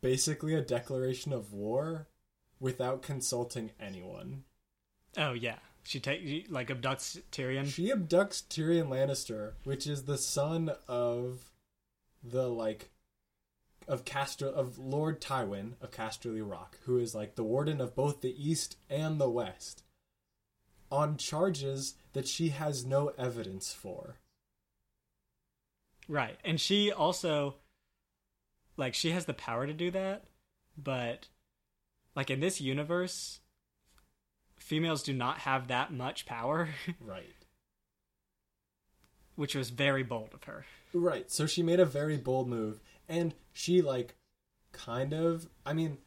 basically 0.00 0.54
a 0.54 0.62
declaration 0.62 1.32
of 1.32 1.52
war 1.52 2.06
without 2.60 3.02
consulting 3.02 3.72
anyone. 3.80 4.44
Oh 5.16 5.32
yeah, 5.32 5.56
she 5.82 6.00
take 6.00 6.46
like 6.50 6.68
abducts 6.68 7.20
Tyrion. 7.32 7.66
She 7.66 7.90
abducts 7.90 8.42
Tyrion 8.48 8.88
Lannister, 8.88 9.52
which 9.64 9.86
is 9.86 10.04
the 10.04 10.18
son 10.18 10.72
of 10.88 11.50
the 12.22 12.48
like 12.48 12.90
of 13.88 14.04
Castor 14.04 14.48
of 14.48 14.78
Lord 14.78 15.20
Tywin 15.20 15.72
of 15.80 15.90
Casterly 15.90 16.48
Rock, 16.48 16.78
who 16.84 16.98
is 16.98 17.14
like 17.14 17.36
the 17.36 17.44
warden 17.44 17.80
of 17.80 17.94
both 17.94 18.20
the 18.20 18.34
East 18.36 18.76
and 18.90 19.20
the 19.20 19.30
West, 19.30 19.84
on 20.90 21.16
charges 21.16 21.94
that 22.12 22.26
she 22.26 22.48
has 22.48 22.84
no 22.84 23.12
evidence 23.16 23.72
for. 23.72 24.16
Right. 26.08 26.38
And 26.44 26.60
she 26.60 26.92
also 26.92 27.56
like 28.76 28.94
she 28.94 29.12
has 29.12 29.24
the 29.24 29.34
power 29.34 29.66
to 29.66 29.72
do 29.72 29.90
that, 29.92 30.24
but 30.76 31.28
like 32.14 32.30
in 32.30 32.40
this 32.40 32.60
universe 32.60 33.40
females 34.66 35.02
do 35.04 35.12
not 35.12 35.38
have 35.38 35.68
that 35.68 35.92
much 35.92 36.26
power, 36.26 36.68
Right. 37.00 37.34
which 39.36 39.54
was 39.54 39.70
very 39.70 40.02
bold 40.02 40.30
of 40.34 40.44
her. 40.44 40.64
Right. 40.92 41.30
So 41.30 41.46
she 41.46 41.62
made 41.62 41.78
a 41.80 41.84
very 41.84 42.16
bold 42.16 42.48
move 42.48 42.80
and 43.08 43.34
she 43.52 43.80
like 43.80 44.16
kind 44.72 45.12
of 45.12 45.48
I 45.64 45.72
mean 45.72 45.98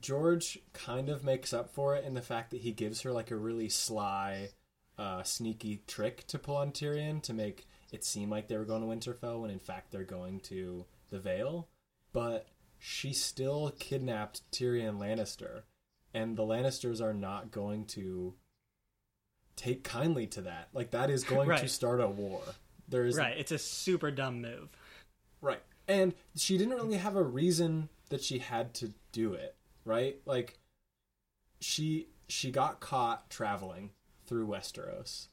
George 0.00 0.58
kind 0.72 1.08
of 1.08 1.24
makes 1.24 1.52
up 1.54 1.70
for 1.72 1.96
it 1.96 2.04
in 2.04 2.14
the 2.14 2.22
fact 2.22 2.50
that 2.50 2.60
he 2.60 2.72
gives 2.72 3.00
her 3.00 3.12
like 3.12 3.30
a 3.30 3.36
really 3.36 3.68
sly 3.68 4.50
uh 4.98 5.22
sneaky 5.22 5.82
trick 5.86 6.26
to 6.26 6.38
pull 6.38 6.56
on 6.56 6.72
Tyrion 6.72 7.22
to 7.22 7.32
make 7.32 7.66
it 7.92 8.04
seem 8.04 8.28
like 8.30 8.48
they 8.48 8.56
were 8.58 8.64
going 8.64 8.82
to 8.82 8.88
Winterfell 9.10 9.40
when 9.40 9.50
in 9.50 9.58
fact 9.58 9.90
they're 9.90 10.02
going 10.04 10.40
to 10.40 10.84
the 11.10 11.18
Vale, 11.20 11.68
but 12.12 12.48
she 12.78 13.12
still 13.12 13.72
kidnapped 13.78 14.42
Tyrion 14.50 14.98
Lannister 14.98 15.62
and 16.14 16.36
the 16.36 16.42
Lannisters 16.42 17.00
are 17.00 17.14
not 17.14 17.50
going 17.50 17.84
to 17.86 18.34
take 19.56 19.84
kindly 19.84 20.26
to 20.28 20.42
that. 20.42 20.68
Like 20.72 20.90
that 20.92 21.10
is 21.10 21.24
going 21.24 21.48
to 21.48 21.68
start 21.68 22.00
a 22.00 22.08
war. 22.08 22.42
There 22.88 23.04
is 23.04 23.16
Right. 23.16 23.36
It's 23.36 23.52
a 23.52 23.58
super 23.58 24.10
dumb 24.10 24.40
move. 24.40 24.68
Right. 25.40 25.62
And 25.88 26.14
she 26.36 26.58
didn't 26.58 26.74
really 26.74 26.96
have 26.96 27.16
a 27.16 27.22
reason 27.22 27.88
that 28.10 28.22
she 28.22 28.38
had 28.38 28.74
to 28.74 28.92
do 29.12 29.34
it, 29.34 29.56
right? 29.84 30.16
Like 30.24 30.58
she 31.60 32.08
she 32.28 32.50
got 32.50 32.80
caught 32.80 33.30
traveling 33.30 33.90
through 34.26 34.46
Westeros. 34.46 35.28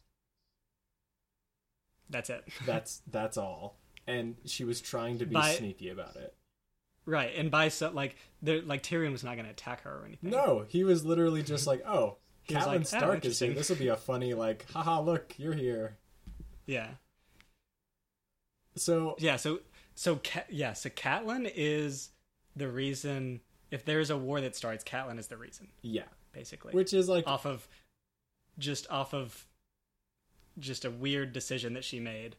That's 2.10 2.30
it. 2.30 2.44
That's 2.66 3.02
that's 3.10 3.38
all. 3.38 3.78
And 4.06 4.36
she 4.46 4.64
was 4.66 4.82
trying 4.82 5.20
to 5.20 5.26
be 5.26 5.34
By- 5.34 5.54
sneaky 5.54 5.90
about 5.90 6.16
it. 6.18 6.36
Right. 7.06 7.32
And 7.36 7.51
by 7.51 7.70
so 7.70 7.91
like 7.91 8.16
there 8.41 8.62
like 8.62 8.84
Tyrion 8.84 9.12
was 9.12 9.24
not 9.24 9.36
going 9.36 9.45
to 9.45 9.51
attack 9.51 9.82
her 9.84 10.01
or 10.01 10.06
anything. 10.06 10.30
No, 10.30 10.66
he 10.68 10.84
was 10.84 11.06
literally 11.06 11.43
just 11.43 11.68
like, 11.68 11.84
"Oh, 11.86 12.18
Catelyn 12.47 12.66
like, 12.66 12.80
"Oh, 12.82 12.84
Stark 12.84 13.26
is 13.26 13.39
here. 13.39 13.54
This 13.54 13.70
will 13.70 13.78
be 13.78 13.88
a 13.88 13.95
funny 13.95 14.34
like, 14.34 14.70
haha, 14.72 15.01
look, 15.01 15.34
you're 15.38 15.54
here." 15.54 15.97
Yeah. 16.66 16.88
So, 18.76 19.16
Yeah, 19.20 19.36
so 19.36 19.60
so 19.95 20.20
yeah, 20.49 20.74
so 20.74 20.89
Catelyn 20.89 21.51
is 21.54 22.10
the 22.56 22.68
reason 22.68 23.41
if 23.72 23.86
there's 23.86 24.10
a 24.10 24.18
war 24.18 24.41
that 24.41 24.56
starts, 24.56 24.84
Catelyn 24.84 25.20
is 25.20 25.28
the 25.28 25.38
reason, 25.38 25.68
yeah. 25.82 26.04
basically. 26.32 26.74
Which 26.74 26.93
is 26.93 27.10
like 27.10 27.28
off 27.28 27.45
of 27.45 27.68
just 28.58 28.89
off 28.89 29.14
of 29.14 29.45
just 30.60 30.86
a 30.86 30.91
weird 30.91 31.34
decision 31.34 31.74
that 31.74 31.84
she 31.84 31.99
made. 31.99 32.36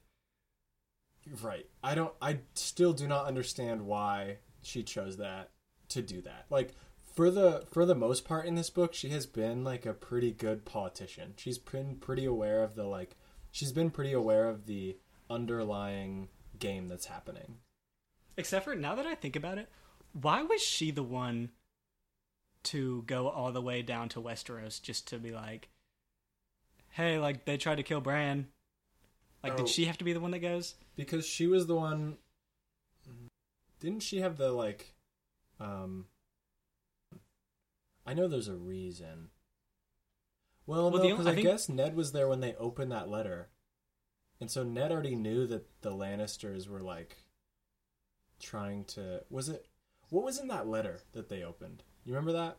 Right. 1.42 1.66
I 1.82 1.94
don't 1.94 2.12
I 2.20 2.38
still 2.54 2.92
do 2.92 3.08
not 3.08 3.26
understand 3.26 3.82
why 3.82 4.38
she 4.64 4.82
chose 4.82 5.16
that 5.18 5.50
to 5.90 6.02
do 6.02 6.20
that. 6.22 6.46
Like 6.50 6.74
for 7.14 7.30
the 7.30 7.64
for 7.70 7.84
the 7.86 7.94
most 7.94 8.24
part 8.24 8.46
in 8.46 8.54
this 8.54 8.70
book, 8.70 8.94
she 8.94 9.10
has 9.10 9.26
been 9.26 9.62
like 9.64 9.86
a 9.86 9.92
pretty 9.94 10.32
good 10.32 10.64
politician. 10.64 11.34
She's 11.36 11.58
been 11.58 11.96
pretty 11.96 12.24
aware 12.24 12.62
of 12.62 12.74
the 12.74 12.84
like 12.84 13.16
she's 13.52 13.72
been 13.72 13.90
pretty 13.90 14.12
aware 14.12 14.48
of 14.48 14.66
the 14.66 14.96
underlying 15.30 16.28
game 16.58 16.88
that's 16.88 17.06
happening. 17.06 17.58
Except 18.36 18.64
for 18.64 18.74
now 18.74 18.94
that 18.96 19.06
I 19.06 19.14
think 19.14 19.36
about 19.36 19.58
it, 19.58 19.68
why 20.12 20.42
was 20.42 20.62
she 20.62 20.90
the 20.90 21.02
one 21.02 21.50
to 22.64 23.02
go 23.06 23.28
all 23.28 23.52
the 23.52 23.60
way 23.62 23.82
down 23.82 24.08
to 24.10 24.20
Westeros 24.20 24.80
just 24.82 25.06
to 25.08 25.18
be 25.18 25.30
like, 25.30 25.68
"Hey, 26.90 27.18
like 27.18 27.44
they 27.44 27.56
tried 27.56 27.76
to 27.76 27.82
kill 27.82 28.00
Bran." 28.00 28.48
Like, 29.42 29.52
Oh. 29.52 29.56
did 29.58 29.68
she 29.68 29.84
have 29.84 29.98
to 29.98 30.04
be 30.04 30.14
the 30.14 30.20
one 30.20 30.30
that 30.30 30.38
goes? 30.38 30.74
Because 30.96 31.26
she 31.26 31.46
was 31.46 31.66
the 31.66 31.74
one 31.76 32.16
didn't 33.84 34.02
she 34.02 34.18
have 34.20 34.36
the 34.38 34.50
like 34.50 34.94
um 35.60 36.06
I 38.06 38.12
know 38.14 38.28
there's 38.28 38.48
a 38.48 38.54
reason. 38.56 39.28
Well, 40.66 40.90
Well, 40.90 41.02
no, 41.02 41.10
because 41.10 41.26
I 41.26 41.30
I, 41.30 41.34
think- 41.34 41.46
guess 41.46 41.68
Ned 41.68 41.94
was 41.96 42.12
there 42.12 42.28
when 42.28 42.40
they 42.40 42.54
opened 42.56 42.92
that 42.92 43.08
letter, 43.08 43.48
and 44.40 44.50
so 44.50 44.62
Ned 44.62 44.92
already 44.92 45.14
knew 45.14 45.46
that 45.46 45.80
the 45.82 45.90
Lannisters 45.90 46.68
were 46.68 46.80
like 46.80 47.16
trying 48.40 48.84
to. 48.86 49.22
Was 49.30 49.48
it 49.48 49.66
what 50.10 50.24
was 50.24 50.38
in 50.38 50.48
that 50.48 50.66
letter 50.66 51.00
that 51.12 51.28
they 51.28 51.42
opened? 51.42 51.82
You 52.04 52.12
remember 52.14 52.32
that? 52.32 52.58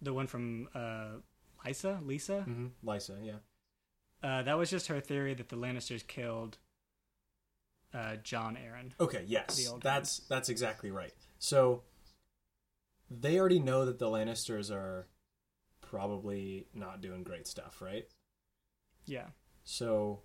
The 0.00 0.12
one 0.14 0.26
from 0.26 0.68
uh, 0.74 1.18
Lysa, 1.64 2.02
Lysa. 2.02 2.46
Mm-hmm. 2.46 2.66
Lysa, 2.88 3.16
yeah. 3.24 3.36
Uh, 4.22 4.42
that 4.42 4.56
was 4.58 4.70
just 4.70 4.86
her 4.88 5.00
theory 5.00 5.34
that 5.34 5.48
the 5.48 5.56
Lannisters 5.56 6.06
killed 6.06 6.58
uh, 7.94 8.16
Jon 8.22 8.56
Arryn. 8.56 8.92
Okay, 9.00 9.24
yes, 9.26 9.70
that's 9.82 10.18
that's 10.28 10.48
exactly 10.48 10.90
right. 10.90 11.12
So 11.38 11.82
they 13.10 13.38
already 13.38 13.58
know 13.58 13.84
that 13.84 13.98
the 13.98 14.06
Lannisters 14.06 14.70
are 14.70 15.08
probably 15.80 16.66
not 16.74 17.00
doing 17.00 17.22
great 17.22 17.46
stuff, 17.46 17.82
right? 17.82 18.06
Yeah. 19.04 19.26
So 19.64 20.22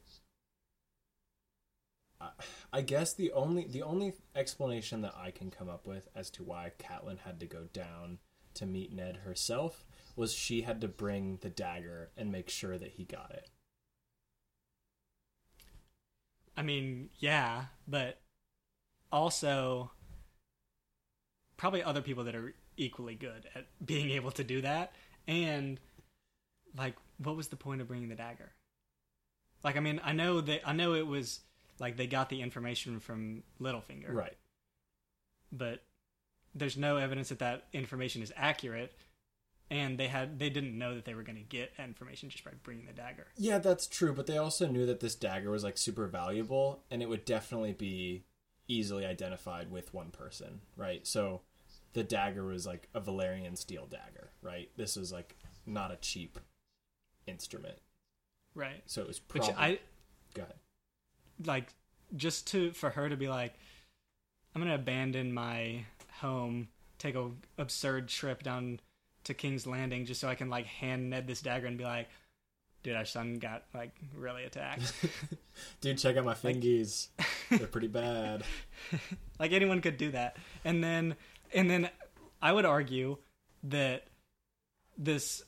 I- 2.20 2.32
I 2.74 2.82
guess 2.82 3.14
the 3.14 3.32
only 3.34 3.66
the 3.68 3.84
only 3.84 4.14
explanation 4.36 5.02
that 5.02 5.16
I 5.16 5.32
can 5.32 5.52
come 5.52 5.70
up 5.70 5.86
with 5.86 6.08
as 6.16 6.30
to 6.32 6.44
why 6.44 6.72
Catelyn 6.80 7.20
had 7.20 7.40
to 7.42 7.46
go 7.46 7.66
down 7.74 8.20
to 8.56 8.66
meet 8.66 8.92
Ned 8.92 9.18
herself 9.18 9.86
was 10.16 10.34
she 10.34 10.62
had 10.64 10.82
to 10.82 10.88
bring 10.88 11.38
the 11.38 11.50
dagger 11.50 12.12
and 12.18 12.32
make 12.32 12.50
sure 12.50 12.78
that 12.78 12.94
he 12.94 13.04
got 13.06 13.32
it. 13.32 13.50
I 16.58 16.64
mean, 16.64 17.10
yeah, 17.20 17.66
but 17.88 18.20
also 19.12 19.92
probably 21.56 21.84
other 21.84 22.02
people 22.02 22.24
that 22.26 22.36
are 22.36 22.54
equally 22.78 23.16
good 23.16 23.48
at 23.56 23.68
being 23.86 24.10
able 24.12 24.32
to 24.32 24.44
do 24.44 24.62
that. 24.62 24.92
And 25.28 25.80
like, 26.76 26.96
what 27.18 27.36
was 27.36 27.48
the 27.48 27.56
point 27.56 27.82
of 27.82 27.88
bringing 27.88 28.10
the 28.10 28.16
dagger? 28.16 28.52
Like, 29.64 29.78
I 29.78 29.80
mean, 29.80 30.02
I 30.04 30.14
know 30.14 30.42
that 30.42 30.62
I 30.68 30.74
know 30.74 30.94
it 30.94 31.08
was 31.08 31.40
like 31.80 31.98
they 31.98 32.08
got 32.08 32.30
the 32.30 32.42
information 32.42 33.00
from 33.00 33.44
Littlefinger, 33.62 34.12
Right. 34.14 34.38
but 35.52 35.84
there's 36.56 36.78
no 36.78 36.98
evidence 36.98 37.30
that 37.30 37.40
that 37.40 37.66
information 37.74 38.22
is 38.24 38.34
accurate. 38.36 38.94
And 39.70 39.98
they 39.98 40.08
had 40.08 40.40
they 40.40 40.50
didn't 40.50 40.78
know 40.78 40.96
that 40.96 41.04
they 41.06 41.14
were 41.14 41.24
going 41.24 41.38
to 41.38 41.44
get 41.44 41.74
information 41.78 42.30
just 42.30 42.44
by 42.46 42.52
bringing 42.64 42.86
the 42.86 42.94
dagger. 42.94 43.28
Yeah, 43.36 43.58
that's 43.58 43.86
true, 43.88 44.14
but 44.14 44.26
they 44.26 44.38
also 44.38 44.68
knew 44.68 44.86
that 44.86 45.02
this 45.02 45.14
dagger 45.16 45.52
was 45.52 45.64
like 45.64 45.78
super 45.78 46.08
valuable 46.08 46.84
and 46.90 47.02
it 47.02 47.10
would 47.10 47.26
definitely 47.26 47.74
be 47.74 48.24
easily 48.70 49.06
identified 49.06 49.70
with 49.70 49.94
one 49.94 50.10
person, 50.12 50.62
right? 50.78 51.06
So 51.06 51.42
the 51.94 52.04
dagger 52.04 52.46
was 52.46 52.66
like 52.66 52.88
a 52.94 53.02
Valyrian 53.02 53.58
steel 53.58 53.88
dagger, 53.88 54.32
right? 54.42 54.70
This 54.78 54.96
was 54.96 55.12
like 55.12 55.36
not 55.66 55.92
a 55.92 55.98
cheap 55.98 56.40
instrument. 57.26 57.80
Right. 58.56 58.84
So 58.86 59.02
it 59.02 59.08
was 59.08 59.20
Which 59.32 59.44
probably 59.44 59.64
I 59.64 59.80
Go 60.34 60.44
ahead. 60.44 60.56
like 61.46 61.74
just 62.16 62.48
to 62.48 62.72
for 62.72 62.90
her 62.92 63.10
to 63.10 63.18
be 63.18 63.28
like 63.28 63.54
i'm 64.56 64.62
gonna 64.62 64.76
abandon 64.76 65.34
my 65.34 65.84
home 66.22 66.70
take 67.00 67.16
a 67.16 67.30
absurd 67.58 68.08
trip 68.08 68.44
down 68.44 68.80
to 69.28 69.34
king's 69.34 69.68
landing 69.68 70.06
just 70.06 70.20
so 70.20 70.28
i 70.28 70.36
can 70.36 70.50
like 70.50 70.66
hand 70.66 71.10
ned 71.10 71.28
this 71.28 71.42
dagger 71.42 71.68
and 71.68 71.78
be 71.78 71.84
like 71.84 72.08
dude 72.84 72.96
our 72.96 73.06
son 73.06 73.36
got 73.36 73.64
like 73.74 73.92
really 74.16 74.44
attacked 74.44 74.94
Dude, 75.82 75.98
check 75.98 76.16
out 76.18 76.24
my 76.26 76.36
fingies. 76.36 77.08
They're 77.50 77.66
pretty 77.66 77.88
bad. 77.88 78.44
like 79.40 79.52
anyone 79.54 79.82
could 79.82 79.98
do 79.98 80.12
that 80.12 80.38
and 80.64 80.84
then 80.84 81.16
and 81.54 81.70
then 81.70 81.90
i 82.42 82.52
would 82.52 82.66
argue 82.66 83.18
that 83.64 84.06
this 84.98 85.44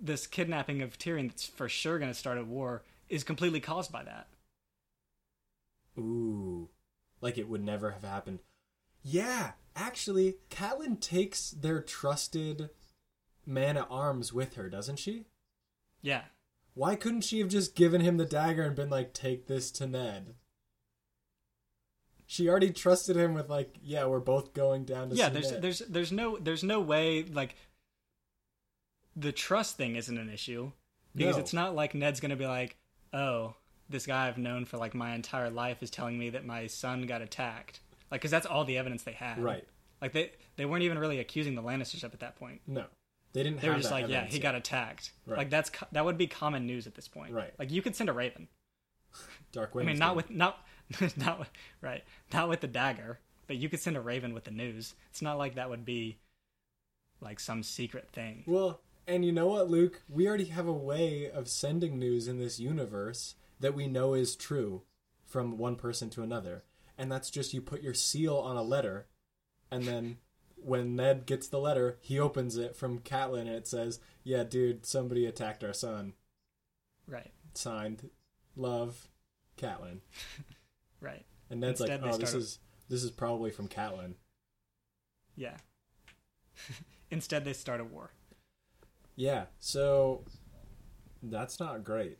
this 0.00 0.26
kidnapping 0.26 0.82
of 0.82 0.98
tyrion 0.98 1.28
that's 1.28 1.46
for 1.46 1.68
sure 1.68 1.98
gonna 1.98 2.12
start 2.12 2.36
a 2.36 2.44
war 2.44 2.82
is 3.08 3.24
completely 3.24 3.60
caused 3.60 3.90
by 3.90 4.02
that 4.02 4.26
Ooh. 5.98 6.68
Like 7.20 7.38
it 7.38 7.48
would 7.48 7.64
never 7.64 7.92
have 7.92 8.04
happened. 8.04 8.40
Yeah, 9.02 9.52
actually, 9.76 10.36
Catelyn 10.50 11.00
takes 11.00 11.50
their 11.50 11.80
trusted 11.80 12.70
man 13.46 13.76
at 13.76 13.86
arms 13.90 14.32
with 14.32 14.54
her, 14.54 14.68
doesn't 14.68 14.98
she? 14.98 15.26
yeah 16.02 16.22
Why 16.74 16.96
couldn't 16.96 17.22
she 17.22 17.38
have 17.40 17.48
just 17.48 17.74
given 17.74 18.00
him 18.00 18.16
the 18.16 18.24
dagger 18.26 18.62
and 18.62 18.74
been 18.76 18.90
like, 18.90 19.12
take 19.14 19.46
this 19.46 19.70
to 19.72 19.86
Ned? 19.86 20.34
She 22.26 22.48
already 22.48 22.70
trusted 22.70 23.16
him 23.16 23.34
with 23.34 23.48
like, 23.48 23.76
yeah, 23.82 24.06
we're 24.06 24.18
both 24.20 24.54
going 24.54 24.84
down 24.84 25.10
to 25.10 25.14
yeah 25.16 25.28
see 25.28 25.32
there's 25.34 25.52
Ned. 25.52 25.62
there's 25.62 25.78
there's 25.80 26.12
no 26.12 26.38
there's 26.38 26.64
no 26.64 26.80
way 26.80 27.22
like 27.22 27.54
the 29.16 29.30
trust 29.32 29.76
thing 29.76 29.96
isn't 29.96 30.18
an 30.18 30.28
issue 30.30 30.72
because 31.14 31.36
No. 31.36 31.40
it's 31.42 31.52
not 31.52 31.74
like 31.74 31.94
Ned's 31.94 32.20
gonna 32.20 32.34
be 32.36 32.46
like 32.46 32.76
oh 33.12 33.54
this 33.88 34.06
guy 34.06 34.26
I've 34.26 34.38
known 34.38 34.64
for 34.64 34.78
like 34.78 34.94
my 34.94 35.14
entire 35.14 35.50
life 35.50 35.82
is 35.82 35.90
telling 35.90 36.18
me 36.18 36.30
that 36.30 36.44
my 36.44 36.66
son 36.66 37.06
got 37.06 37.22
attacked 37.22 37.80
like 38.10 38.20
because 38.20 38.30
that's 38.30 38.46
all 38.46 38.64
the 38.64 38.78
evidence 38.78 39.02
they 39.04 39.12
had 39.12 39.38
Right. 39.38 39.64
like 40.00 40.12
they 40.12 40.32
they 40.56 40.64
weren't 40.64 40.82
even 40.82 40.98
really 40.98 41.20
accusing 41.20 41.54
the 41.54 41.62
Lannisters 41.62 42.02
up 42.02 42.14
at 42.14 42.20
that 42.20 42.36
point 42.36 42.62
No. 42.66 42.86
They 43.34 43.42
didn't 43.42 43.60
they 43.60 43.68
were 43.68 43.76
just 43.76 43.90
like 43.90 44.08
yeah 44.08 44.24
he 44.24 44.34
yet. 44.36 44.42
got 44.42 44.54
attacked 44.54 45.10
Right. 45.26 45.36
like 45.36 45.50
that's 45.50 45.70
that 45.92 46.04
would 46.04 46.16
be 46.16 46.26
common 46.26 46.66
news 46.66 46.86
at 46.86 46.94
this 46.94 47.08
point 47.08 47.32
Right. 47.34 47.52
like 47.58 47.70
you 47.70 47.82
could 47.82 47.94
send 47.94 48.08
a 48.08 48.12
raven 48.14 48.48
Dark 49.52 49.72
I 49.76 49.82
mean 49.82 49.98
not 49.98 50.16
with 50.16 50.30
not 50.30 50.64
not 51.16 51.38
with, 51.38 51.50
right, 51.80 52.04
not 52.32 52.48
with 52.48 52.60
the 52.60 52.66
dagger, 52.66 53.18
but 53.46 53.56
you 53.56 53.68
could 53.68 53.80
send 53.80 53.96
a 53.96 54.00
raven 54.00 54.34
with 54.34 54.44
the 54.44 54.50
news. 54.50 54.94
It's 55.10 55.22
not 55.22 55.38
like 55.38 55.54
that 55.54 55.70
would 55.70 55.84
be 55.84 56.18
like 57.20 57.40
some 57.40 57.62
secret 57.62 58.08
thing. 58.12 58.42
Well, 58.46 58.80
and 59.06 59.24
you 59.24 59.32
know 59.32 59.46
what, 59.46 59.70
Luke? 59.70 60.02
We 60.08 60.28
already 60.28 60.46
have 60.46 60.66
a 60.66 60.72
way 60.72 61.30
of 61.30 61.48
sending 61.48 61.98
news 61.98 62.28
in 62.28 62.38
this 62.38 62.60
universe 62.60 63.34
that 63.60 63.74
we 63.74 63.86
know 63.86 64.12
is 64.14 64.36
true 64.36 64.82
from 65.26 65.56
one 65.56 65.76
person 65.76 66.10
to 66.10 66.22
another. 66.22 66.64
And 66.98 67.10
that's 67.10 67.30
just 67.30 67.54
you 67.54 67.60
put 67.62 67.82
your 67.82 67.94
seal 67.94 68.36
on 68.36 68.56
a 68.56 68.62
letter, 68.62 69.06
and 69.70 69.84
then 69.84 70.18
when 70.64 70.96
Ned 70.96 71.26
gets 71.26 71.48
the 71.48 71.58
letter, 71.58 71.98
he 72.00 72.18
opens 72.18 72.56
it 72.56 72.76
from 72.76 73.00
Catelyn 73.00 73.42
and 73.42 73.50
it 73.50 73.66
says, 73.66 74.00
Yeah, 74.22 74.44
dude, 74.44 74.86
somebody 74.86 75.26
attacked 75.26 75.62
our 75.62 75.72
son. 75.72 76.14
Right, 77.06 77.32
Signed, 77.54 78.10
Love, 78.56 79.08
Catelyn. 79.58 80.00
right. 81.00 81.24
And 81.50 81.60
Ned's 81.60 81.80
Instead, 81.80 82.02
like, 82.02 82.14
Oh, 82.14 82.18
this 82.18 82.34
is 82.34 82.58
this 82.88 83.04
is 83.04 83.10
probably 83.10 83.50
from 83.50 83.68
Catelyn. 83.68 84.14
Yeah. 85.36 85.56
Instead, 87.10 87.44
they 87.44 87.52
start 87.52 87.80
a 87.80 87.84
war. 87.84 88.12
Yeah, 89.16 89.44
so 89.60 90.24
that's 91.22 91.60
not 91.60 91.84
great. 91.84 92.18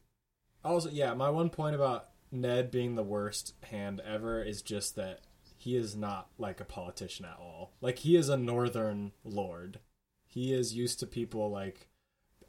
Also, 0.65 0.89
yeah, 0.91 1.15
my 1.15 1.31
one 1.31 1.51
point 1.51 1.75
about 1.75 2.11
Ned 2.31 2.71
being 2.71 2.95
the 2.95 3.03
worst 3.03 3.55
hand 3.65 4.01
ever 4.05 4.43
is 4.43 4.63
just 4.63 4.97
that 4.97 5.21
he 5.65 5.79
is 5.79 5.97
not 5.97 6.29
like 6.37 6.61
a 6.61 6.65
politician 6.65 7.25
at 7.25 7.39
all. 7.41 7.73
Like 7.81 8.01
he 8.01 8.17
is 8.17 8.29
a 8.29 8.37
northern 8.37 9.13
lord. 9.25 9.79
He 10.27 10.53
is 10.53 10.75
used 10.75 11.01
to 11.01 11.07
people 11.07 11.51
like 11.51 11.89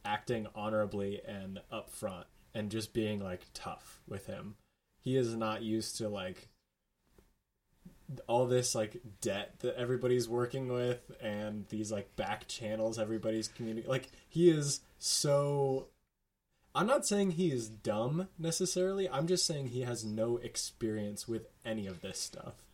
acting 0.03 0.47
honorably 0.53 1.21
and 1.25 1.61
upfront 1.71 2.25
and 2.53 2.69
just 2.69 2.93
being 2.93 3.21
like 3.21 3.43
tough 3.53 4.01
with 4.05 4.25
him. 4.25 4.55
He 4.99 5.15
is 5.15 5.33
not 5.33 5.61
used 5.61 5.97
to 5.99 6.09
like 6.09 6.49
all 8.27 8.47
this 8.47 8.75
like 8.75 8.97
debt 9.21 9.59
that 9.59 9.77
everybody's 9.77 10.27
working 10.27 10.67
with 10.67 11.09
and 11.21 11.65
these 11.69 11.93
like 11.93 12.17
back 12.17 12.49
channels 12.49 12.99
everybody's 12.99 13.47
communicating 13.47 13.89
like 13.89 14.09
he 14.29 14.47
is 14.47 14.81
so 14.99 15.87
i'm 16.75 16.85
not 16.85 17.03
saying 17.03 17.31
he 17.31 17.51
is 17.51 17.67
dumb 17.67 18.27
necessarily 18.37 19.09
i'm 19.09 19.25
just 19.25 19.43
saying 19.43 19.69
he 19.69 19.81
has 19.81 20.05
no 20.05 20.37
experience 20.37 21.27
with 21.27 21.47
any 21.65 21.87
of 21.87 22.01
this 22.01 22.19
stuff 22.19 22.64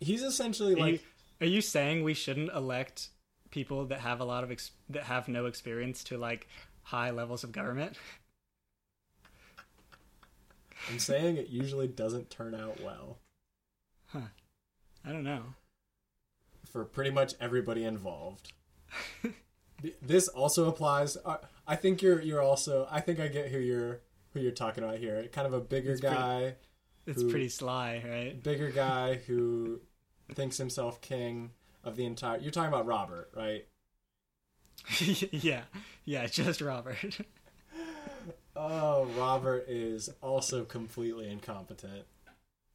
he's 0.00 0.22
essentially 0.22 0.74
Are, 0.74 0.78
like 0.78 0.92
you, 0.94 1.46
are 1.46 1.50
you 1.50 1.60
saying 1.60 2.02
we 2.04 2.14
shouldn't 2.14 2.50
elect 2.52 3.08
people 3.50 3.86
that 3.86 4.00
have 4.00 4.20
a 4.20 4.24
lot 4.24 4.44
of 4.44 4.50
ex- 4.50 4.72
that 4.90 5.04
have 5.04 5.28
no 5.28 5.46
experience 5.46 6.02
to 6.04 6.18
like 6.18 6.48
high 6.82 7.10
levels 7.10 7.44
of 7.44 7.52
government? 7.52 7.96
i'm 10.90 10.98
saying 10.98 11.36
it 11.36 11.48
usually 11.48 11.88
doesn't 11.88 12.30
turn 12.30 12.54
out 12.54 12.80
well 12.82 13.18
Huh. 14.08 14.20
I 15.04 15.10
don't 15.12 15.24
know. 15.24 15.42
for 16.70 16.84
pretty 16.84 17.10
much 17.10 17.34
everybody 17.40 17.82
involved. 17.84 18.52
this 20.02 20.28
also 20.28 20.68
applies. 20.68 21.16
Uh, 21.24 21.38
I 21.66 21.74
think 21.74 22.00
you're 22.00 22.20
you're 22.22 22.40
also. 22.40 22.86
I 22.90 23.00
think 23.00 23.18
I 23.18 23.26
get 23.26 23.48
who 23.48 23.58
you're 23.58 24.00
who 24.32 24.40
you're 24.40 24.52
talking 24.52 24.84
about 24.84 24.98
here. 24.98 25.26
Kind 25.32 25.48
of 25.48 25.52
a 25.52 25.60
bigger 25.60 25.92
It's 25.92 26.00
pretty- 26.00 26.14
guy, 26.14 26.54
It's 27.06 27.22
Who- 27.22 27.30
pretty 27.30 27.48
sly, 27.48 28.02
right? 28.08 28.42
bigger 28.42 28.70
guy 28.84 29.16
who 29.26 29.80
thinks 30.34 30.56
himself 30.56 31.00
king 31.00 31.50
of 31.82 31.96
the 31.96 32.06
entire. 32.06 32.38
You're 32.38 32.50
talking 32.50 32.72
about 32.72 32.86
Robert, 32.86 33.30
right? 33.36 33.66
yeah, 35.30 35.62
yeah, 36.04 36.26
just 36.26 36.60
Robert. 36.60 37.18
Oh, 38.56 39.06
Robert 39.18 39.64
is 39.68 40.08
also 40.22 40.64
completely 40.64 41.28
incompetent. 41.28 42.04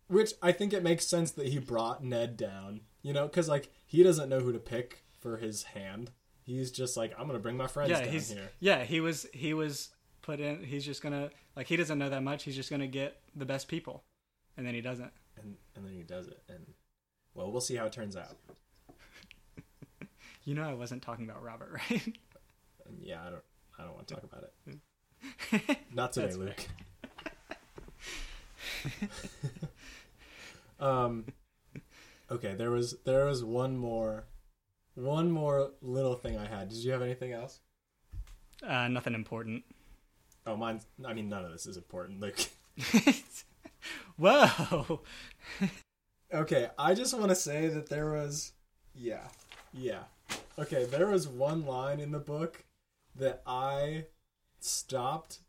Which 0.07 0.33
I 0.41 0.51
think 0.51 0.73
it 0.73 0.83
makes 0.83 1.07
sense 1.07 1.31
that 1.31 1.47
he 1.47 1.57
brought 1.59 2.03
Ned 2.03 2.35
down. 2.35 2.81
You 3.01 3.13
know, 3.13 3.27
because 3.27 3.47
like 3.47 3.69
he 3.85 4.03
doesn't 4.03 4.27
know 4.27 4.41
who 4.41 4.51
to 4.51 4.59
pick 4.59 5.05
for 5.21 5.37
his 5.37 5.63
hand. 5.63 6.11
He's 6.43 6.71
just 6.71 6.97
like, 6.97 7.13
I'm 7.17 7.27
gonna 7.27 7.39
bring 7.39 7.55
my 7.55 7.67
friends 7.67 7.91
yeah, 7.91 8.01
down 8.01 8.11
he's 8.11 8.29
here. 8.29 8.49
yeah 8.59 8.83
he 8.83 8.99
was 8.99 9.25
he 9.33 9.53
was 9.53 9.89
put 10.21 10.41
in. 10.41 10.63
He's 10.63 10.83
just 10.83 11.01
gonna 11.01 11.29
like 11.55 11.67
he 11.67 11.77
doesn't 11.77 11.97
know 11.97 12.09
that 12.09 12.23
much. 12.23 12.43
He's 12.43 12.57
just 12.57 12.69
gonna 12.69 12.87
get 12.87 13.21
the 13.35 13.45
best 13.45 13.69
people, 13.69 14.03
and 14.59 14.67
then 14.67 14.73
he 14.75 14.81
doesn't. 14.81 15.11
and 15.41 15.55
and 15.75 15.85
then 15.85 15.93
he 15.93 16.03
does 16.03 16.27
it 16.27 16.41
and 16.49 16.59
well 17.33 17.49
we'll 17.49 17.61
see 17.61 17.75
how 17.75 17.85
it 17.85 17.93
turns 17.93 18.17
out. 18.17 18.35
You 20.45 20.55
know, 20.55 20.63
I 20.67 20.73
wasn't 20.73 21.03
talking 21.03 21.25
about 21.29 21.43
Robert, 21.43 21.79
right? 21.91 22.17
yeah 23.01 23.19
i 23.23 23.29
don't 23.29 23.43
i 23.77 23.83
don't 23.83 23.93
want 23.93 24.07
to 24.07 24.15
talk 24.15 24.23
about 24.23 24.45
it. 24.67 25.77
Not 25.93 26.11
today 26.13 26.33
luke. 26.33 26.65
Um 30.79 31.25
okay 32.31 32.55
there 32.55 32.71
was 32.71 32.95
there 33.05 33.25
was 33.25 33.43
one 33.43 33.77
more 33.77 34.23
one 34.95 35.29
more 35.29 35.71
little 35.81 36.15
thing 36.15 36.37
i 36.37 36.47
had. 36.47 36.69
Did 36.69 36.77
you 36.79 36.91
have 36.93 37.01
anything 37.01 37.33
else? 37.33 37.59
Uh, 38.65 38.87
nothing 38.87 39.13
important. 39.13 39.63
oh 40.47 40.55
mine 40.57 40.79
i 41.05 41.13
mean 41.13 41.29
none 41.29 41.43
of 41.45 41.51
this 41.51 41.65
is 41.67 41.75
important 41.77 42.21
luke 42.21 42.39
Whoa! 44.17 45.01
Okay, 46.33 46.69
I 46.77 46.93
just 46.93 47.17
want 47.17 47.29
to 47.29 47.35
say 47.35 47.67
that 47.67 47.89
there 47.89 48.11
was, 48.11 48.51
yeah, 48.93 49.27
yeah. 49.73 50.03
Okay, 50.59 50.85
there 50.85 51.07
was 51.07 51.27
one 51.27 51.65
line 51.65 51.99
in 51.99 52.11
the 52.11 52.19
book 52.19 52.65
that 53.15 53.41
I 53.47 54.05
stopped 54.59 55.39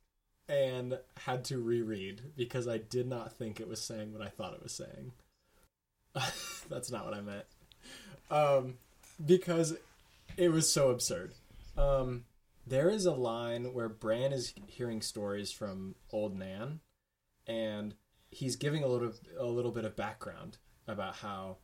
and 0.48 0.98
had 1.26 1.44
to 1.44 1.58
reread 1.58 2.22
because 2.36 2.66
I 2.66 2.78
did 2.78 3.06
not 3.06 3.32
think 3.32 3.60
it 3.60 3.68
was 3.68 3.80
saying 3.80 4.12
what 4.12 4.22
I 4.22 4.28
thought 4.28 4.54
it 4.54 4.62
was 4.62 4.72
saying. 4.72 5.12
That's 6.68 6.90
not 6.90 7.04
what 7.04 7.14
I 7.14 7.20
meant. 7.20 7.44
Um, 8.30 8.74
because 9.24 9.76
it 10.36 10.48
was 10.50 10.70
so 10.70 10.90
absurd. 10.90 11.34
Um, 11.76 12.24
there 12.66 12.88
is 12.88 13.04
a 13.04 13.12
line 13.12 13.74
where 13.74 13.88
Bran 13.88 14.32
is 14.32 14.54
hearing 14.66 15.02
stories 15.02 15.52
from 15.52 15.94
old 16.12 16.36
Nan, 16.36 16.80
and 17.46 17.94
he's 18.30 18.56
giving 18.56 18.82
a 18.82 18.88
little 18.88 19.12
a 19.38 19.46
little 19.46 19.72
bit 19.72 19.84
of 19.84 19.96
background 19.96 20.58
about 20.86 21.16
how 21.16 21.58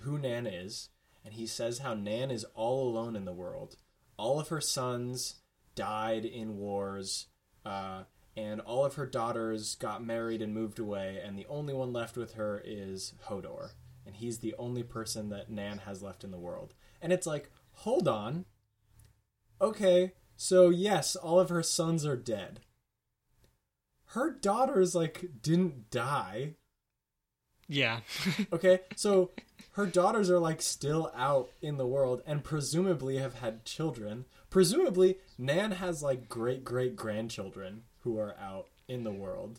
who 0.00 0.18
Nan 0.18 0.46
is, 0.46 0.88
and 1.24 1.34
he 1.34 1.46
says 1.46 1.78
how 1.78 1.94
Nan 1.94 2.30
is 2.30 2.44
all 2.54 2.88
alone 2.88 3.16
in 3.16 3.24
the 3.24 3.32
world. 3.32 3.76
All 4.16 4.40
of 4.40 4.48
her 4.48 4.60
sons 4.60 5.36
died 5.74 6.24
in 6.24 6.58
wars, 6.58 7.26
uh, 7.64 8.04
and 8.36 8.60
all 8.60 8.84
of 8.84 8.94
her 8.94 9.06
daughters 9.06 9.74
got 9.74 10.04
married 10.04 10.42
and 10.42 10.54
moved 10.54 10.78
away, 10.78 11.20
and 11.22 11.38
the 11.38 11.46
only 11.48 11.74
one 11.74 11.92
left 11.92 12.16
with 12.16 12.34
her 12.34 12.62
is 12.64 13.14
Hodor, 13.28 13.70
and 14.06 14.16
he's 14.16 14.38
the 14.38 14.54
only 14.58 14.82
person 14.82 15.28
that 15.30 15.50
Nan 15.50 15.78
has 15.78 16.02
left 16.02 16.24
in 16.24 16.30
the 16.30 16.38
world. 16.38 16.74
And 17.00 17.12
it's 17.12 17.26
like, 17.26 17.50
hold 17.72 18.06
on, 18.06 18.44
okay, 19.60 20.12
so 20.36 20.70
yes, 20.70 21.16
all 21.16 21.40
of 21.40 21.48
her 21.48 21.62
sons 21.62 22.06
are 22.06 22.16
dead 22.16 22.60
her 24.12 24.30
daughters 24.30 24.94
like 24.94 25.24
didn't 25.42 25.90
die. 25.90 26.54
Yeah, 27.68 28.00
okay 28.52 28.80
so 28.96 29.30
her 29.72 29.86
daughters 29.86 30.30
are 30.30 30.38
like 30.38 30.60
still 30.60 31.10
out 31.16 31.50
in 31.62 31.78
the 31.78 31.86
world 31.86 32.22
and 32.26 32.44
presumably 32.44 33.18
have 33.18 33.34
had 33.34 33.64
children. 33.64 34.26
Presumably 34.50 35.16
nan 35.38 35.72
has 35.72 36.02
like 36.02 36.28
great 36.28 36.64
great 36.64 36.94
grandchildren 36.94 37.84
who 38.00 38.18
are 38.18 38.36
out 38.38 38.68
in 38.86 39.04
the 39.04 39.12
world. 39.12 39.58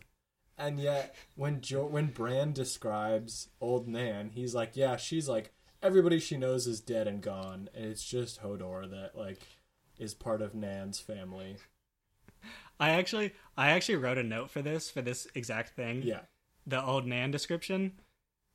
And 0.57 0.79
yet 0.79 1.15
when 1.35 1.61
jo- 1.61 1.87
when 1.87 2.07
bran 2.07 2.53
describes 2.53 3.49
old 3.59 3.87
nan 3.87 4.29
he's 4.35 4.53
like 4.53 4.75
yeah 4.75 4.97
she's 4.97 5.27
like 5.27 5.51
everybody 5.81 6.19
she 6.19 6.37
knows 6.37 6.67
is 6.67 6.79
dead 6.79 7.07
and 7.07 7.21
gone. 7.21 7.69
And 7.73 7.85
it's 7.85 8.05
just 8.05 8.43
hodor 8.43 8.87
that 8.91 9.17
like 9.17 9.39
is 9.97 10.13
part 10.13 10.43
of 10.43 10.53
nan's 10.53 10.99
family 10.99 11.57
I 12.79 12.91
actually 12.91 13.33
I 13.57 13.69
actually 13.71 13.95
wrote 13.97 14.17
a 14.17 14.23
note 14.23 14.49
for 14.51 14.61
this 14.61 14.89
for 14.89 15.01
this 15.01 15.27
exact 15.35 15.75
thing. 15.75 16.01
yeah 16.03 16.21
the 16.65 16.81
old 16.83 17.05
Nan 17.05 17.29
description, 17.31 17.91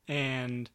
and 0.07 0.69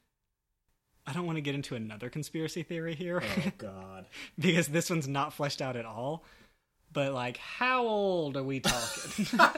I 1.07 1.12
don't 1.12 1.26
want 1.26 1.36
to 1.36 1.42
get 1.42 1.55
into 1.57 1.74
another 1.74 2.09
conspiracy 2.09 2.62
theory 2.62 2.95
here 2.95 3.22
oh 3.22 3.51
god 3.59 4.07
because 4.38 4.68
this 4.68 4.88
one's 4.88 5.09
not 5.09 5.32
fleshed 5.32 5.61
out 5.61 5.76
at 5.76 5.84
all. 5.84 6.24
But 6.92 7.12
like, 7.12 7.38
how 7.38 7.86
old 7.88 8.36
are 8.36 8.45
we 8.45 8.61
talking? 8.61 9.26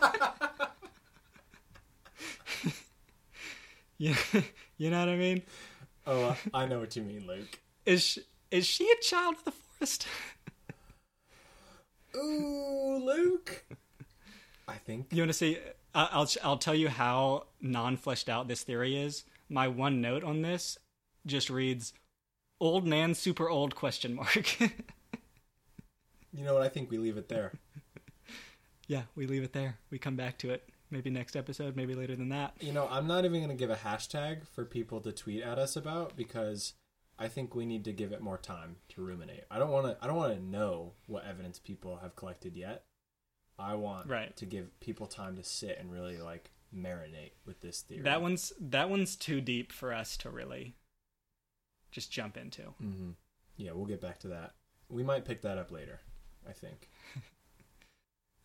yeah, 3.99 4.17
you 4.79 4.91
know 4.91 5.01
what 5.01 5.09
I 5.09 5.17
mean? 5.17 5.43
oh 6.09 6.37
i 6.55 6.65
know 6.67 6.79
what 6.79 6.95
you 6.95 7.03
mean 7.03 7.27
luke 7.27 7.59
Is 7.85 8.01
she, 8.03 8.21
is 8.53 8.65
she 8.65 8.89
a 8.89 9.03
child 9.03 9.35
of 9.39 9.45
the 9.45 9.51
forest? 9.51 10.07
Ooh, 12.17 13.01
Luke. 13.05 13.65
I 14.69 14.75
think. 14.75 15.07
You 15.13 15.23
want 15.23 15.31
to 15.31 15.35
see? 15.35 15.59
I- 15.95 16.09
I'll 16.13 16.29
I'll 16.43 16.59
tell 16.59 16.75
you 16.75 16.89
how 16.89 17.45
non 17.61 17.97
fleshed 17.97 18.29
out 18.29 18.49
this 18.49 18.63
theory 18.63 18.97
is. 18.97 19.25
My 19.49 19.69
one 19.69 20.01
note 20.01 20.25
on 20.25 20.43
this 20.43 20.79
just 21.25 21.51
reads, 21.51 21.93
"Old 22.61 22.87
Nan, 22.87 23.15
super 23.15 23.49
old?" 23.49 23.75
Question 23.75 24.15
mark. 24.15 24.61
You 24.61 26.45
know 26.45 26.53
what? 26.53 26.63
I 26.63 26.69
think 26.69 26.91
we 26.91 26.99
leave 26.99 27.17
it 27.17 27.29
there. 27.29 27.53
yeah, 28.89 29.03
we 29.15 29.27
leave 29.27 29.43
it 29.43 29.55
there. 29.55 29.79
We 29.91 29.99
come 29.99 30.17
back 30.17 30.37
to 30.39 30.51
it 30.51 30.69
maybe 30.91 31.11
next 31.11 31.37
episode, 31.37 31.77
maybe 31.77 31.95
later 31.95 32.15
than 32.15 32.29
that. 32.29 32.55
You 32.61 32.73
know, 32.73 32.89
I'm 32.91 33.07
not 33.07 33.25
even 33.25 33.41
going 33.41 33.49
to 33.49 33.57
give 33.57 33.71
a 33.71 33.77
hashtag 33.77 34.47
for 34.47 34.65
people 34.65 35.01
to 35.01 35.13
tweet 35.13 35.43
at 35.43 35.59
us 35.59 35.77
about 35.77 36.17
because 36.17 36.75
I 37.19 37.29
think 37.29 37.55
we 37.55 37.65
need 37.65 37.85
to 37.85 37.93
give 37.93 38.13
it 38.13 38.21
more 38.21 38.37
time 38.39 38.77
to 38.91 39.03
ruminate. 39.03 39.45
I 39.51 39.59
don't 39.59 39.71
want 39.71 39.87
to. 39.87 39.97
I 40.03 40.07
don't 40.07 40.17
want 40.17 40.35
to 40.35 40.43
know 40.43 40.93
what 41.07 41.25
evidence 41.25 41.59
people 41.59 41.97
have 42.03 42.15
collected 42.17 42.57
yet. 42.57 42.85
I 43.59 43.75
want 43.75 44.07
Right. 44.09 44.37
to 44.37 44.45
give 44.45 44.79
people 44.81 45.07
time 45.07 45.37
to 45.37 45.43
sit 45.43 45.79
and 45.79 45.91
really 45.91 46.19
like 46.19 46.51
marinate 46.75 47.33
with 47.47 47.61
this 47.63 47.81
theory. 47.81 48.03
That 48.03 48.21
one's 48.21 48.53
that 48.61 48.91
one's 48.91 49.17
too 49.17 49.41
deep 49.41 49.73
for 49.73 49.95
us 49.95 50.17
to 50.19 50.31
really 50.31 50.77
just 51.91 52.13
jump 52.13 52.37
into. 52.37 52.63
hmm 52.79 53.13
Yeah, 53.57 53.73
we'll 53.73 53.87
get 53.87 54.03
back 54.03 54.19
to 54.21 54.29
that. 54.29 54.55
We 54.91 55.03
might 55.03 55.25
pick 55.25 55.41
that 55.43 55.57
up 55.57 55.71
later. 55.71 56.01
I 56.47 56.53
think. 56.53 56.91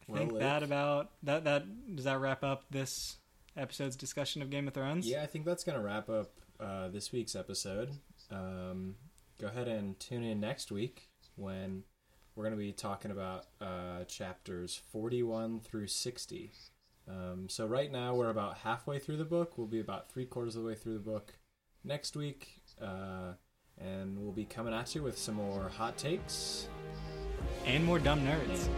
I 0.09 0.17
think 0.17 0.31
Well, 0.31 0.39
that 0.41 0.63
about 0.63 1.11
that 1.23 1.43
that 1.43 1.95
does 1.95 2.05
that 2.05 2.19
wrap 2.19 2.43
up 2.43 2.63
this 2.69 3.17
episode's 3.57 3.95
discussion 3.97 4.41
of 4.41 4.49
Game 4.49 4.67
of 4.67 4.73
Thrones. 4.73 5.07
Yeah, 5.09 5.23
I 5.23 5.27
think 5.27 5.45
that's 5.45 5.63
gonna 5.65 5.81
wrap 5.81 6.09
up 6.09 6.31
uh, 6.59 6.87
this 6.87 7.11
week's 7.11 7.35
episode. 7.35 7.91
Um, 8.31 8.95
go 9.39 9.47
ahead 9.47 9.67
and 9.67 9.99
tune 9.99 10.23
in 10.23 10.39
next 10.39 10.71
week 10.71 11.09
when 11.35 11.83
we're 12.35 12.43
gonna 12.45 12.55
be 12.55 12.71
talking 12.71 13.11
about 13.11 13.45
uh, 13.59 14.05
chapters 14.07 14.81
forty-one 14.91 15.59
through 15.59 15.87
sixty. 15.87 16.51
Um, 17.07 17.49
so 17.49 17.65
right 17.65 17.91
now 17.91 18.15
we're 18.15 18.29
about 18.29 18.59
halfway 18.59 18.99
through 18.99 19.17
the 19.17 19.25
book. 19.25 19.57
We'll 19.57 19.67
be 19.67 19.79
about 19.79 20.09
three 20.09 20.25
quarters 20.25 20.55
of 20.55 20.63
the 20.63 20.67
way 20.69 20.75
through 20.75 20.93
the 20.93 20.99
book 20.99 21.33
next 21.83 22.15
week, 22.15 22.61
uh, 22.81 23.33
and 23.77 24.17
we'll 24.17 24.31
be 24.31 24.45
coming 24.45 24.73
at 24.73 24.95
you 24.95 25.03
with 25.03 25.17
some 25.17 25.35
more 25.35 25.69
hot 25.69 25.97
takes. 25.97 26.67
And 27.65 27.83
more 27.83 27.99
dumb 27.99 28.21
nerds. 28.21 28.69